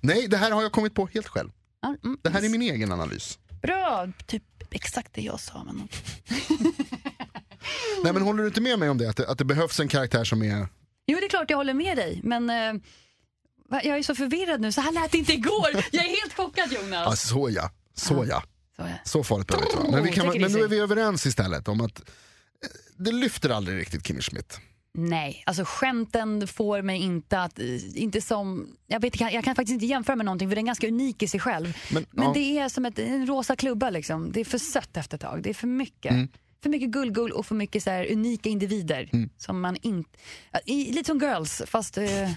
Nej, 0.00 0.26
det 0.28 0.36
här 0.36 0.50
har 0.50 0.62
jag 0.62 0.72
kommit 0.72 0.94
på 0.94 1.06
helt 1.14 1.28
själv. 1.28 1.50
Mm. 2.04 2.18
Det 2.22 2.30
här 2.30 2.44
är 2.44 2.48
min 2.48 2.62
egen 2.62 2.92
analys. 2.92 3.38
Bra, 3.62 4.08
typ 4.26 4.42
exakt 4.70 5.14
det 5.14 5.22
jag 5.22 5.40
sa. 5.40 5.64
Men... 5.64 5.88
Nej 8.04 8.12
men 8.12 8.22
håller 8.22 8.42
du 8.42 8.48
inte 8.48 8.60
med 8.60 8.78
mig 8.78 8.88
om 8.88 8.98
det? 8.98 9.10
Att 9.10 9.16
det, 9.16 9.28
att 9.28 9.38
det 9.38 9.44
behövs 9.44 9.80
en 9.80 9.88
karaktär 9.88 10.24
som 10.24 10.42
är... 10.42 10.68
Jo, 11.06 11.18
det 11.20 11.26
är 11.26 11.28
klart 11.28 11.50
jag 11.50 11.56
håller 11.56 11.74
med 11.74 11.96
dig. 11.96 12.20
Men 12.22 12.50
eh, 12.50 12.82
jag 13.82 13.98
är 13.98 14.02
så 14.02 14.14
förvirrad 14.14 14.60
nu. 14.60 14.72
Så 14.72 14.80
här 14.80 14.92
lät 14.92 15.12
det 15.12 15.18
inte 15.18 15.32
igår. 15.32 15.68
Jag 15.92 16.04
är 16.04 16.08
helt 16.22 16.36
chockad 16.36 16.72
Jonas. 16.72 17.06
Ja, 17.06 17.16
så 17.16 17.50
ja. 17.50 17.70
Så 17.94 18.24
ja. 18.28 18.42
Så, 18.76 18.82
ja. 18.82 18.88
Så 19.04 19.24
farligt 19.24 19.46
behöver 19.46 19.66
det 19.66 19.70
inte 19.70 19.82
vara. 19.82 19.90
Men, 19.90 20.04
vi 20.04 20.12
kan, 20.12 20.26
men 20.26 20.52
nu 20.52 20.60
är 20.64 20.68
vi 20.68 20.78
överens 20.78 21.26
istället 21.26 21.68
om 21.68 21.80
att 21.80 22.00
eh, 22.00 22.04
det 22.96 23.12
lyfter 23.12 23.50
aldrig 23.50 23.78
riktigt 23.80 24.06
Kimmy 24.06 24.20
Schmidt. 24.20 24.60
Nej, 24.92 25.42
alltså 25.46 25.64
skämten 25.66 26.46
får 26.46 26.82
mig 26.82 27.02
inte 27.02 27.40
att, 27.40 27.58
inte 27.94 28.20
som, 28.20 28.76
jag, 28.86 29.00
vet, 29.00 29.20
jag, 29.20 29.28
kan, 29.28 29.34
jag 29.34 29.44
kan 29.44 29.54
faktiskt 29.54 29.74
inte 29.74 29.86
jämföra 29.86 30.16
med 30.16 30.26
någonting 30.26 30.48
för 30.48 30.56
den 30.56 30.64
är 30.64 30.66
ganska 30.66 30.88
unik 30.88 31.22
i 31.22 31.28
sig 31.28 31.40
själv. 31.40 31.76
Men, 31.92 32.06
Men 32.10 32.24
ja. 32.24 32.32
det 32.34 32.58
är 32.58 32.68
som 32.68 32.86
ett, 32.86 32.98
en 32.98 33.26
rosa 33.26 33.56
klubba 33.56 33.90
liksom. 33.90 34.32
Det 34.32 34.40
är 34.40 34.44
för 34.44 34.58
sött 34.58 34.96
efter 34.96 35.16
ett 35.16 35.20
tag. 35.20 35.42
Det 35.42 35.50
är 35.50 35.54
för 35.54 35.66
mycket. 35.66 36.12
Mm. 36.12 36.28
För 36.62 36.70
mycket 36.70 36.88
gullgull 36.88 37.32
och 37.32 37.46
för 37.46 37.54
mycket 37.54 37.82
så 37.82 37.90
unika 37.90 38.48
individer. 38.48 39.10
Mm. 39.12 39.30
Som 39.36 39.60
man 39.60 39.76
inte, 39.82 40.18
lite 40.66 41.04
som 41.04 41.18
Girls 41.18 41.62
fast 41.66 41.98
eh, 41.98 42.30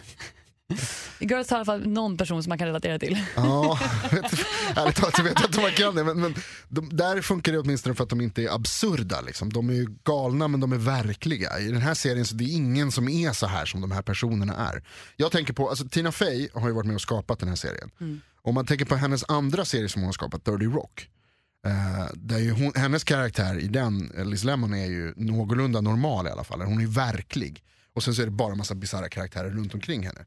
Girls 1.20 1.50
har 1.50 1.58
i 1.58 1.60
alla 1.60 1.66
fall 1.66 1.88
någon 1.88 2.18
person 2.18 2.44
som 2.44 2.50
man 2.50 2.58
kan 2.58 2.68
relatera 2.68 3.00
till. 3.00 3.25
Ja, 3.36 3.80
ärligt 4.75 4.96
talat 4.96 5.16
så 5.16 5.24
vet 5.24 5.40
jag 5.40 5.48
inte 5.48 5.58
om 5.58 5.64
man 5.64 5.72
kan 5.72 5.96
det. 5.96 6.04
Men, 6.04 6.20
men 6.20 6.36
de, 6.70 6.90
där 6.98 7.22
funkar 7.22 7.52
det 7.52 7.60
åtminstone 7.60 7.96
för 7.96 8.04
att 8.04 8.10
de 8.10 8.22
inte 8.22 8.44
är 8.44 8.56
absurda. 8.56 9.22
Liksom. 9.22 9.54
De 9.54 9.70
är 9.70 9.74
ju 9.74 9.88
galna 10.04 10.47
men 10.47 10.59
de 10.59 10.74
är 10.74 10.78
verkliga. 10.78 11.59
I 11.59 11.71
den 11.71 11.81
här 11.81 11.94
serien 11.94 12.26
så 12.26 12.36
det 12.36 12.44
är 12.44 12.56
ingen 12.56 12.92
som 12.92 13.09
är 13.09 13.33
så 13.33 13.47
här 13.47 13.66
som 13.66 13.81
de 13.81 13.92
här 13.92 14.02
personerna 14.02 14.56
är. 14.56 14.83
Jag 15.16 15.31
tänker 15.31 15.54
på, 15.54 15.69
alltså, 15.69 15.88
Tina 15.88 16.12
Fey 16.12 16.50
har 16.54 16.68
ju 16.68 16.74
varit 16.74 16.88
med 16.88 16.95
och 16.95 17.02
skapat 17.02 17.40
den 17.40 17.50
här 17.50 17.56
serien. 17.56 17.92
Om 18.42 18.56
man 18.56 18.66
tänker 18.66 18.86
på 18.86 18.95
hennes 18.95 19.24
andra 19.28 19.66
serie 19.66 19.90
som 19.90 20.02
hon 20.02 20.07
har 20.07 20.14
skapat, 20.14 20.45
Dirty 20.45 20.66
Rock. 20.66 21.09
Eh, 21.66 22.07
där 22.14 22.52
hon, 22.52 22.71
hennes 22.76 23.04
karaktär 23.04 23.59
i 23.59 23.68
den, 23.68 24.12
eh, 24.18 24.26
Liz 24.26 24.44
Lemon, 24.44 24.74
är 24.74 24.86
ju 24.86 25.14
någorlunda 25.18 25.81
normal 25.81 26.28
i 26.28 26.30
alla 26.30 26.44
fall. 26.44 26.62
Hon 26.62 26.81
är 26.81 26.88
verklig. 26.88 27.64
Och 27.94 28.04
sen 28.04 28.16
så 28.16 28.21
är 28.21 28.26
det 28.26 28.31
bara 28.31 28.56
massa 28.56 28.76
bisarra 28.76 29.09
karaktärer 29.09 29.50
runt 29.50 29.74
omkring 29.74 30.06
henne. 30.06 30.26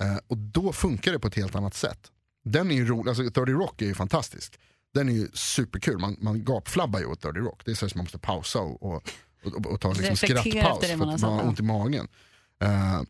Eh, 0.00 0.16
och 0.26 0.36
då 0.38 0.72
funkar 0.72 1.12
det 1.12 1.18
på 1.18 1.28
ett 1.28 1.34
helt 1.34 1.54
annat 1.54 1.74
sätt. 1.74 2.10
Den 2.44 2.70
är 2.70 2.74
ju 2.74 2.86
rolig, 2.86 3.08
alltså 3.08 3.22
30 3.24 3.40
Rock 3.52 3.82
är 3.82 3.86
ju 3.86 3.94
fantastisk. 3.94 4.58
Den 4.94 5.08
är 5.08 5.12
ju 5.12 5.28
superkul, 5.32 5.98
man, 5.98 6.16
man 6.20 6.44
gapflabbar 6.44 7.00
ju 7.00 7.06
åt 7.06 7.20
30 7.20 7.38
Rock. 7.38 7.62
Det 7.64 7.70
är 7.70 7.74
så 7.74 7.86
att 7.86 7.94
man 7.94 8.04
måste 8.04 8.18
pausa 8.18 8.58
och, 8.60 8.82
och, 8.82 9.02
och, 9.44 9.66
och 9.66 9.80
ta 9.80 9.88
liksom 9.88 10.10
Reflektera 10.10 10.40
skrattpaus 10.42 10.86
för 10.86 10.92
att 11.14 11.20
man 11.20 11.32
har 11.32 11.46
ont 11.48 11.60
i 11.60 11.62
magen. 11.62 12.08
Eh, 12.62 13.02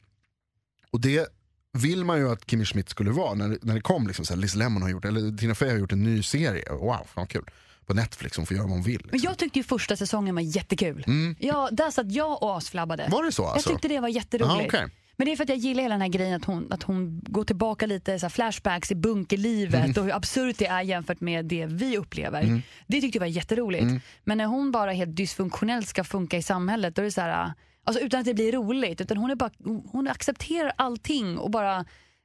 och 0.91 1.01
det 1.01 1.27
vill 1.73 2.05
man 2.05 2.19
ju 2.19 2.31
att 2.33 2.51
Kimmy 2.51 2.65
Schmidt 2.65 2.89
skulle 2.89 3.11
vara 3.11 3.35
när, 3.35 3.59
när 3.63 3.75
det 3.75 3.81
kom 3.81 4.07
liksom 4.07 4.25
så 4.25 4.35
här, 4.35 4.41
Liz 4.41 4.55
Lemon 4.55 4.83
har 4.83 4.89
gjort, 4.89 5.05
eller 5.05 5.39
Tina 5.39 5.55
Fey 5.55 5.71
har 5.71 5.77
gjort 5.79 5.93
en 5.93 6.05
ny 6.05 6.23
serie. 6.23 6.65
Wow, 6.71 7.07
fan 7.15 7.27
kul. 7.27 7.51
På 7.87 7.95
Netflix, 7.95 8.37
hon 8.37 8.47
får 8.47 8.57
göra 8.57 8.67
vad 8.67 8.75
hon 8.75 8.83
vill. 8.83 9.01
Men 9.05 9.11
Liksom. 9.13 9.29
jag 9.29 9.39
tyckte 9.39 9.59
ju 9.59 9.63
första 9.63 9.97
säsongen 9.97 10.35
var 10.35 10.43
jättekul. 10.43 11.05
Ja, 11.39 11.69
där 11.73 11.91
satt 11.91 12.13
jag 12.13 12.43
och 12.43 12.57
asflabbade. 12.57 13.09
Var 13.11 13.25
det 13.25 13.33
så 13.33 13.47
alltså? 13.47 13.71
Jag 13.71 13.77
tyckte 13.77 13.89
det 13.89 14.01
var 14.01 14.09
jätteroligt. 14.09 14.75
Ah, 14.75 14.79
okej. 14.79 14.89
Men 15.21 15.27
det 15.27 15.33
är 15.33 15.37
för 15.37 15.45
att 15.45 15.49
jag 15.49 15.59
gillar 15.59 15.83
hela 15.83 15.95
den 15.95 16.01
här 16.03 16.09
grejen 16.09 16.35
att 16.35 16.45
hon, 16.45 16.73
att 16.73 16.83
hon 16.83 17.21
går 17.29 17.45
tillbaka 17.45 17.87
lite 17.87 18.19
så 18.19 18.29
flashbacks 18.31 18.91
i 18.91 18.95
bunkerlivet 18.95 19.75
Mm. 19.85 19.91
och 19.97 20.05
hur 20.05 20.15
absurt 20.15 20.59
det 20.59 20.67
är 20.67 20.83
jämfört 20.83 21.21
med 21.21 21.45
det 21.45 21.67
vi 21.67 21.99
upplever. 21.99 22.63
Det 22.87 23.01
tyckte 23.01 23.17
jag 23.19 23.21
var 23.21 23.27
jätteroligt. 23.27 23.83
Mm. 23.83 24.01
Men 24.25 24.39
när 24.39 24.45
hon 24.47 24.73
bara 24.73 24.93
helt 24.93 25.17
dysfunktionellt 25.17 25.89
ska 25.89 26.05
funka 26.05 26.37
i 26.37 26.43
samhället 26.43 26.97
då 26.97 27.03
är 27.03 27.05
det 27.05 27.13
så 27.13 27.21
här, 27.21 27.53
alltså 27.85 28.03
utan 28.05 28.21
att 28.21 28.27
det 28.27 28.35
blir 28.35 28.53
roligt, 28.53 29.01
utan 29.01 29.17
hon, 29.17 29.31
är 29.31 29.35
bara, 29.35 29.51
hon 29.93 30.09
accepterar 30.09 30.73
allting 30.77 31.39
och 31.39 31.51
bara 31.51 31.85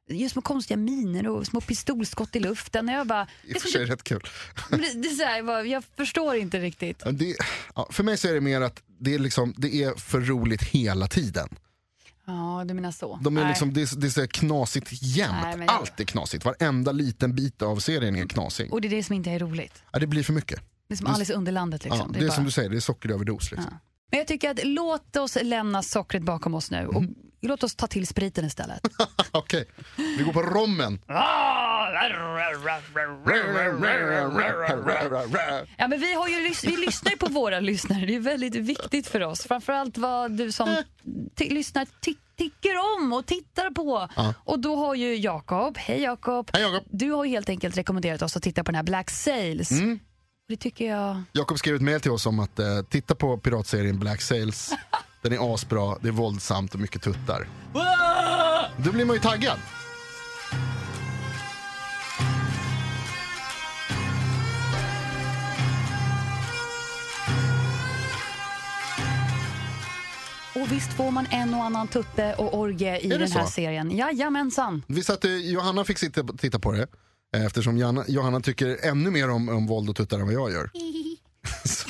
gör 0.10 0.30
små 0.30 0.42
konstiga 0.42 0.78
miner 0.78 1.28
och 1.28 1.46
små 1.46 1.62
pistolskott 1.62 2.36
i 2.36 2.40
luften. 2.40 2.88
Jag 2.88 3.08
bara, 3.08 3.28
I 3.44 3.50
det 3.50 3.56
och 3.56 3.62
för 3.62 3.70
sig 3.70 3.86
rätt 3.86 4.04
kul. 4.04 4.22
det, 4.70 4.78
det 4.78 5.08
är 5.08 5.16
så 5.16 5.24
här, 5.24 5.38
jag 5.38 5.46
bara, 5.46 5.64
jag 5.64 5.84
förstår 5.98 6.36
inte 6.36 6.60
riktigt. 6.60 7.04
Det, 7.12 7.36
ja, 7.76 7.88
för 7.92 8.04
mig 8.04 8.18
så 8.18 8.28
är 8.28 8.34
det 8.34 8.42
mer 8.42 8.62
att 8.62 8.82
det 9.00 9.14
är, 9.14 9.20
liksom, 9.20 9.54
det 9.58 9.84
är 9.84 10.00
för 10.00 10.22
roligt 10.22 10.64
hela 10.64 11.08
tiden. 11.08 11.50
Ja, 12.28 12.64
du 12.66 12.74
menar 12.74 12.92
så. 12.92 13.20
De 13.24 13.38
är 13.38 13.42
Nej. 13.42 13.50
liksom, 13.50 13.74
det, 13.74 13.82
är, 13.82 13.96
det 13.96 14.08
är 14.08 14.12
så 14.12 14.28
knasigt 14.28 14.88
jämt. 15.02 15.36
Nej, 15.44 15.58
men 15.58 15.70
Allt 15.70 16.00
är 16.00 16.04
knasigt. 16.04 16.46
Varenda 16.46 16.92
liten 16.92 17.36
bit 17.36 17.62
av 17.62 17.78
serien 17.80 18.16
är 18.16 18.26
knasig. 18.28 18.74
Och 18.74 18.82
det 18.82 18.88
är 18.88 18.90
det 18.90 19.04
som 19.04 19.16
inte 19.16 19.30
är 19.32 19.40
roligt. 19.40 19.84
Ja, 19.92 20.00
det 20.00 20.08
blir 20.08 20.24
för 20.24 20.34
mycket. 20.34 20.60
Det 20.88 20.94
är 20.94 20.98
som 20.98 21.08
Alice 21.08 21.34
i 21.34 21.36
Underlandet. 21.36 21.84
Liksom. 21.84 22.00
Ja, 22.00 22.08
det 22.14 22.18
är, 22.18 22.20
det 22.20 22.26
är 22.26 22.28
bara... 22.30 22.36
som 22.36 22.44
du 22.46 22.52
säger, 22.52 22.70
det 22.70 22.76
är 22.76 22.80
sockeröverdos. 22.80 23.52
Liksom. 23.52 23.70
Ja. 23.72 23.78
Men 24.12 24.18
jag 24.18 24.28
tycker 24.28 24.50
att 24.52 24.60
låt 24.64 25.16
oss 25.16 25.38
lämna 25.42 25.84
sockret 25.84 26.24
bakom 26.24 26.56
oss 26.56 26.72
nu 26.72 26.88
och 26.88 26.96
Mm. 27.02 27.16
låt 27.42 27.64
oss 27.64 27.76
ta 27.76 27.88
till 27.88 28.08
spriten 28.08 28.46
istället. 28.46 28.82
Okej, 29.32 29.66
vi 30.18 30.24
går 30.24 30.34
på 30.34 30.42
rommen. 30.42 31.00
Ja, 35.78 35.88
men 35.88 36.00
vi, 36.00 36.14
har 36.14 36.28
ju, 36.28 36.54
vi 36.64 36.78
lyssnar 36.78 37.12
ju 37.12 37.18
på 37.18 37.28
våra 37.30 37.60
lyssnare, 37.60 38.06
det 38.06 38.16
är 38.16 38.20
väldigt 38.20 38.56
viktigt 38.56 39.08
för 39.08 39.22
oss. 39.24 39.42
Framförallt 39.42 39.98
vad 39.98 40.32
du 40.32 40.52
som 40.52 40.76
lyssnar 41.40 41.88
ty- 42.02 42.16
tycker 42.38 42.74
om 42.98 43.14
och 43.14 43.26
tittar 43.26 43.70
på. 43.70 44.08
Ja. 44.16 44.34
Och 44.44 44.60
då 44.60 44.76
har 44.76 44.96
ju 44.96 45.16
Jakob, 45.16 45.78
hej 45.78 46.02
Jakob, 46.02 46.50
Hej 46.54 46.62
Jakob. 46.62 46.84
du 46.92 47.12
har 47.12 47.26
helt 47.26 47.50
enkelt 47.50 47.78
rekommenderat 47.78 48.22
oss 48.22 48.38
att 48.38 48.44
titta 48.44 48.64
på 48.64 48.72
den 48.72 48.76
här 48.76 48.84
Black 48.84 49.10
Sails. 49.10 49.72
Mm. 49.72 50.00
Det 50.48 50.58
tycker 50.58 50.90
jag... 50.90 51.24
Jakob 51.32 51.60
skrev 51.60 51.76
ett 51.76 51.82
mail 51.82 52.02
till 52.02 52.12
oss 52.12 52.26
om 52.26 52.40
att 52.40 52.60
eh, 52.60 52.82
titta 52.90 53.16
på 53.16 53.38
piratserien 53.38 54.00
Black 54.00 54.22
Sails. 54.22 54.74
Den 55.22 55.34
är 55.34 55.54
asbra, 55.54 55.98
det 56.02 56.08
är 56.08 56.12
våldsamt 56.12 56.74
och 56.74 56.80
mycket 56.80 57.02
tuttar. 57.02 57.48
Då 58.78 58.92
blir 58.92 59.06
man 59.06 59.16
ju 59.16 59.22
taggad. 59.22 59.58
Och 70.66 70.72
visst 70.72 70.94
får 70.94 71.12
man 71.12 71.28
en 71.32 71.54
och 71.54 71.64
annan 71.64 71.88
tutte 71.88 72.34
och 72.38 72.58
orgie 72.60 73.00
i 73.00 73.08
den 73.08 73.32
här 73.32 73.46
så? 73.46 73.52
serien. 73.52 73.98
Jajamensan. 73.98 74.84
Vi 74.88 75.04
satte, 75.04 75.28
Johanna 75.28 75.84
fick 75.86 75.98
sitta, 75.98 76.24
titta 76.38 76.60
på 76.60 76.72
det. 76.72 76.88
eh, 77.36 77.46
Eftersom 77.46 77.78
Johanna, 77.78 78.06
Johanna 78.08 78.40
tycker 78.42 78.78
ännu 78.86 79.10
mer 79.12 79.30
om, 79.30 79.50
om 79.50 79.68
våld 79.68 79.90
och 79.90 79.96
tuttar 79.96 80.20
än 80.20 80.26
vad 80.26 80.34
jag 80.34 80.52
gör. 80.52 80.70
så, 81.66 81.90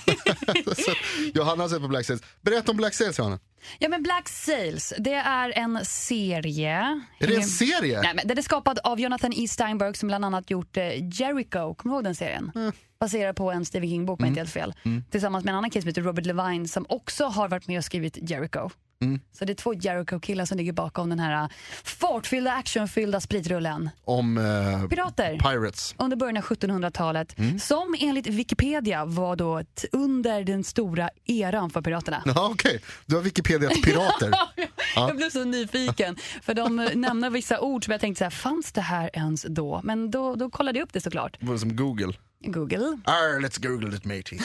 så, 0.84 0.92
Johanna 1.34 1.64
har 1.64 1.70
sett 1.70 1.82
på 1.82 1.88
Black 1.88 2.06
Sails. 2.06 2.22
Berätta 2.42 2.72
om 2.72 2.78
Black 2.78 2.94
Sails 2.94 3.20
Johanna. 3.20 3.40
Ja 3.80 3.90
men 3.90 4.04
Black 4.04 4.30
Sails, 4.30 4.94
det 5.00 5.14
är 5.14 5.58
en 5.58 5.86
serie. 5.86 7.02
Är 7.20 7.28
det 7.28 7.36
en 7.36 7.44
serie? 7.44 8.02
Nej, 8.02 8.12
men 8.16 8.28
den 8.28 8.38
är 8.38 8.42
skapad 8.42 8.80
av 8.84 9.00
Jonathan 9.00 9.34
E. 9.34 9.48
Steinberg 9.48 9.96
som 9.96 10.08
bland 10.08 10.26
annat 10.26 10.50
gjort 10.50 10.78
eh, 10.78 10.84
Jericho, 11.22 11.74
kommer 11.76 11.94
du 11.94 11.98
ihåg 11.98 12.04
den 12.04 12.16
serien? 12.16 12.52
Mm. 12.56 12.72
Baserad 13.06 13.36
på 13.36 13.52
en 13.52 13.66
Stephen 13.66 13.90
King-bok 13.90 14.20
om 14.20 14.26
jag 14.26 14.32
inte 14.32 14.40
helt 14.40 14.50
fel. 14.52 14.74
Tillsammans 15.12 15.46
med 15.46 15.52
en 15.52 15.58
annan 15.58 15.70
kille 15.70 15.82
som 15.82 15.88
heter 15.88 16.02
Robert 16.02 16.26
Levine 16.26 16.68
som 16.68 16.86
också 16.90 17.26
har 17.26 17.48
varit 17.50 17.68
med 17.68 17.78
och 17.78 17.84
skrivit 17.86 18.18
Jericho. 18.30 18.70
Mm. 19.02 19.20
Så 19.32 19.46
det 19.46 19.54
är 19.54 19.56
två 19.56 19.74
Jericho-killar 19.74 20.46
som 20.46 20.58
ligger 20.58 20.74
bakom 20.74 21.10
den 21.10 21.20
här 21.20 21.44
eh, 21.44 21.50
fartfyllda, 21.84 22.52
actionfyllda 22.54 23.20
spritrullen. 23.22 23.90
Om 24.06 24.38
eh, 24.38 24.88
Pirater. 24.90 25.40
Pirates. 25.40 25.96
Under 25.98 26.18
början 26.18 26.38
av 26.38 26.44
1700-talet 26.44 27.40
Mm. 27.40 27.60
som 27.60 27.96
enligt 28.00 28.28
Wikipedia 28.28 29.06
var 29.06 29.36
då 29.36 29.62
under 29.92 30.44
den 30.44 30.64
stora 30.64 31.10
eran 31.26 31.70
för 31.70 31.82
piraterna. 31.82 32.22
Ja, 32.26 32.50
Okej, 32.52 32.82
du 33.06 33.16
har 33.16 33.22
Wikipedia 33.24 33.70
till 33.70 33.84
pirater. 33.84 34.34
Jag 34.96 35.16
blev 35.18 35.30
så 35.30 35.44
nyfiken. 35.44 36.16
För 36.42 36.54
de 36.54 36.80
eh, 36.80 36.90
nämner 36.96 37.30
vissa 37.30 37.60
ord 37.60 37.86
som 37.86 37.92
jag 37.92 38.02
tänkte 38.02 38.18
så 38.20 38.24
här, 38.24 38.32
fanns 38.32 38.72
det 38.72 38.82
här 38.82 39.10
ens 39.14 39.46
då? 39.50 39.82
Men 39.84 40.12
då, 40.12 40.36
då 40.36 40.50
kollade 40.50 40.80
jag 40.80 40.84
upp 40.86 40.94
det 40.94 41.02
såklart. 41.02 41.38
Vad 41.40 41.60
som 41.60 41.76
Google. 41.76 42.14
Google. 42.52 42.98
Arr, 43.06 43.40
let's 43.40 43.68
google 43.68 43.96
it 43.98 44.06
matey. 44.06 44.40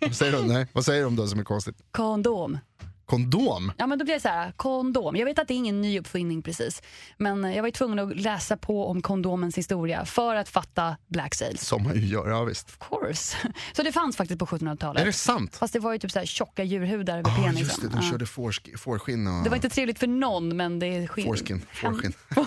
Vad 0.00 0.16
säger 0.16 0.32
de? 0.32 0.46
Nej, 0.46 0.66
vad 0.72 0.84
säger 0.84 1.04
de 1.04 1.16
då 1.16 1.26
som 1.26 1.40
är 1.40 1.44
konstigt? 1.44 1.76
Kondom. 1.90 2.58
Kondom? 3.06 3.72
Ja 3.78 3.86
men 3.86 3.98
då 3.98 4.04
blir 4.04 4.14
det 4.14 4.20
så 4.20 4.28
här, 4.28 4.52
kondom. 4.56 5.16
Jag 5.16 5.24
vet 5.24 5.38
att 5.38 5.48
det 5.48 5.54
är 5.54 5.56
ingen 5.56 5.80
ny 5.82 5.98
uppfinning 6.00 6.42
precis. 6.42 6.82
Men 7.18 7.44
jag 7.54 7.62
var 7.62 7.70
tvungen 7.70 7.98
att 7.98 8.16
läsa 8.20 8.56
på 8.56 8.86
om 8.86 9.02
kondomens 9.02 9.58
historia 9.58 10.04
för 10.04 10.34
att 10.36 10.48
fatta 10.48 10.96
Black 11.08 11.34
Sails. 11.34 11.66
Som 11.66 11.82
man 11.82 11.94
ju 11.94 12.06
gör, 12.06 12.28
ja 12.30 12.44
visst. 12.44 12.68
Of 12.68 12.78
course. 12.88 13.36
Så 13.72 13.82
det 13.82 13.92
fanns 13.92 14.16
faktiskt 14.16 14.38
på 14.38 14.46
1700-talet. 14.46 15.02
Är 15.02 15.06
det 15.06 15.12
sant? 15.12 15.56
Fast 15.56 15.72
det 15.72 15.78
var 15.78 15.92
ju 15.92 15.98
typ 15.98 16.10
så 16.10 16.18
här 16.18 16.26
tjocka 16.26 16.64
djurhudar 16.64 17.18
över 17.18 17.30
Ja, 17.30 17.36
penisen. 17.44 17.58
just 17.66 17.80
det, 17.82 17.88
de 17.88 17.96
Ja. 18.02 18.10
körde 18.10 18.24
fårsk- 18.24 18.78
fårskinn 18.78 19.26
och... 19.26 19.44
Det 19.44 19.48
var 19.50 19.56
inte 19.56 19.68
trevligt 19.68 19.98
för 19.98 20.06
någon 20.06 20.56
men 20.56 20.78
det, 20.78 21.08
skin... 21.08 21.24
Fårskin, 21.24 21.66
fårskinn. 21.72 22.12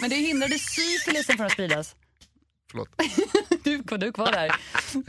men 0.00 0.10
det 0.10 0.16
hindrade 0.16 0.58
syfilisen 0.58 1.36
från 1.36 1.46
att 1.46 1.52
spridas. 1.52 1.96
Förlåt. 2.74 2.88
Du, 3.64 3.78
du 3.78 4.06
är 4.06 4.12
kvar 4.12 4.32
där. 4.32 4.50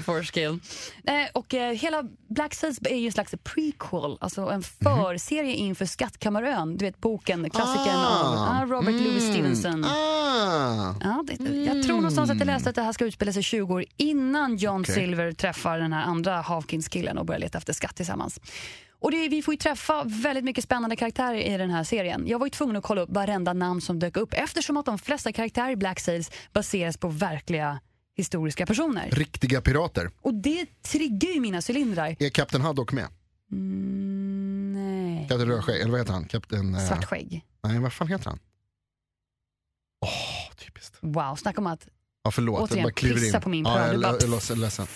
Foreskin. 0.03 0.61
Eh, 1.07 1.13
och 1.33 1.53
eh, 1.53 1.73
hela 1.73 2.03
Black 2.27 2.53
Sails 2.53 2.79
är 2.81 2.95
ju 2.95 3.05
en 3.05 3.11
slags 3.11 3.33
prequel, 3.43 4.17
alltså 4.21 4.41
en 4.41 4.63
förserie 4.63 5.53
inför 5.53 5.85
Skattkammarön. 5.85 6.77
Du 6.77 6.85
vet 6.85 7.01
boken, 7.01 7.49
klassikern 7.49 7.95
Ah. 7.95 8.19
av 8.19 8.35
ah, 8.37 8.65
Robert 8.65 8.93
Louis 9.01 9.31
Stevenson. 9.31 9.85
Ah. 9.85 10.95
Ja, 11.01 11.23
det, 11.27 11.63
jag 11.65 11.83
tror 11.83 11.95
någonstans 11.95 12.29
att 12.29 12.37
jag 12.39 12.45
läste 12.45 12.69
att 12.69 12.75
det 12.75 12.81
här 12.81 12.93
ska 12.93 13.05
utspela 13.05 13.33
sig 13.33 13.43
20 13.43 13.73
år 13.73 13.85
innan 13.97 14.57
John 14.57 14.81
Okej. 14.81 14.95
Silver 14.95 15.31
träffar 15.31 15.79
den 15.79 15.93
här 15.93 16.03
andra 16.03 16.41
Hawkins-killen 16.41 17.17
och 17.17 17.25
börjar 17.25 17.39
leta 17.39 17.57
efter 17.57 17.73
skatt 17.73 17.95
tillsammans. 17.95 18.39
Och 19.05 19.11
det, 19.11 19.29
vi 19.29 19.41
får 19.41 19.53
ju 19.53 19.57
träffa 19.57 20.03
väldigt 20.03 20.43
mycket 20.43 20.63
spännande 20.63 20.95
karaktärer 20.95 21.37
i 21.37 21.57
den 21.57 21.69
här 21.69 21.83
serien. 21.83 22.27
Jag 22.27 22.39
var 22.39 22.45
ju 22.45 22.49
tvungen 22.49 22.75
att 22.75 22.83
kolla 22.83 23.01
upp 23.01 23.09
varenda 23.09 23.53
namn 23.53 23.81
som 23.81 23.99
dök 23.99 24.17
upp 24.17 24.33
eftersom 24.33 24.77
att 24.77 24.85
de 24.85 24.97
flesta 24.99 25.31
karaktärer 25.31 25.71
i 25.71 25.75
Black 25.75 25.99
Sails 25.99 26.31
baseras 26.53 26.97
på 26.97 27.07
verkliga 27.07 27.79
historiska 28.15 28.65
personer. 28.65 29.09
Riktiga 29.11 29.61
pirater. 29.61 30.11
Och 30.21 30.33
det 30.33 30.65
triggar 30.81 31.29
ju 31.29 31.39
mina 31.39 31.61
cylindrar. 31.69 32.15
Är 32.19 32.29
Kapten 32.29 32.61
Haddock 32.61 32.91
med? 32.91 33.07
Mm, 33.51 34.73
nej. 34.73 35.27
Kapten 35.29 35.47
Rödskägg, 35.47 35.81
eller 35.81 35.91
vad 35.91 35.99
heter 35.99 36.13
han? 36.13 36.25
Kapten... 36.25 36.75
eh, 36.75 36.87
Svartskägg. 36.87 37.45
Nej, 37.63 37.79
vad 37.79 37.93
fan 37.93 38.07
heter 38.07 38.25
han? 38.29 38.39
Åh, 40.01 40.55
typiskt. 40.65 40.97
Wow, 41.01 41.35
snacka 41.35 41.61
om 41.61 41.67
att... 41.67 41.87
Ja, 42.23 42.31
förlåt, 42.31 42.61
Återigen, 42.61 42.77
jag 42.77 42.85
bara 42.85 42.93
kliver 42.93 43.35
in. 43.35 43.41
på 43.41 43.49
min 43.49 43.65
ja, 43.65 43.73
pöl. 43.75 44.01
jag, 44.01 44.13
jag, 44.13 44.21
jag, 44.21 44.29
jag 44.29 44.51
är 44.51 44.55
ledsen. 44.55 44.87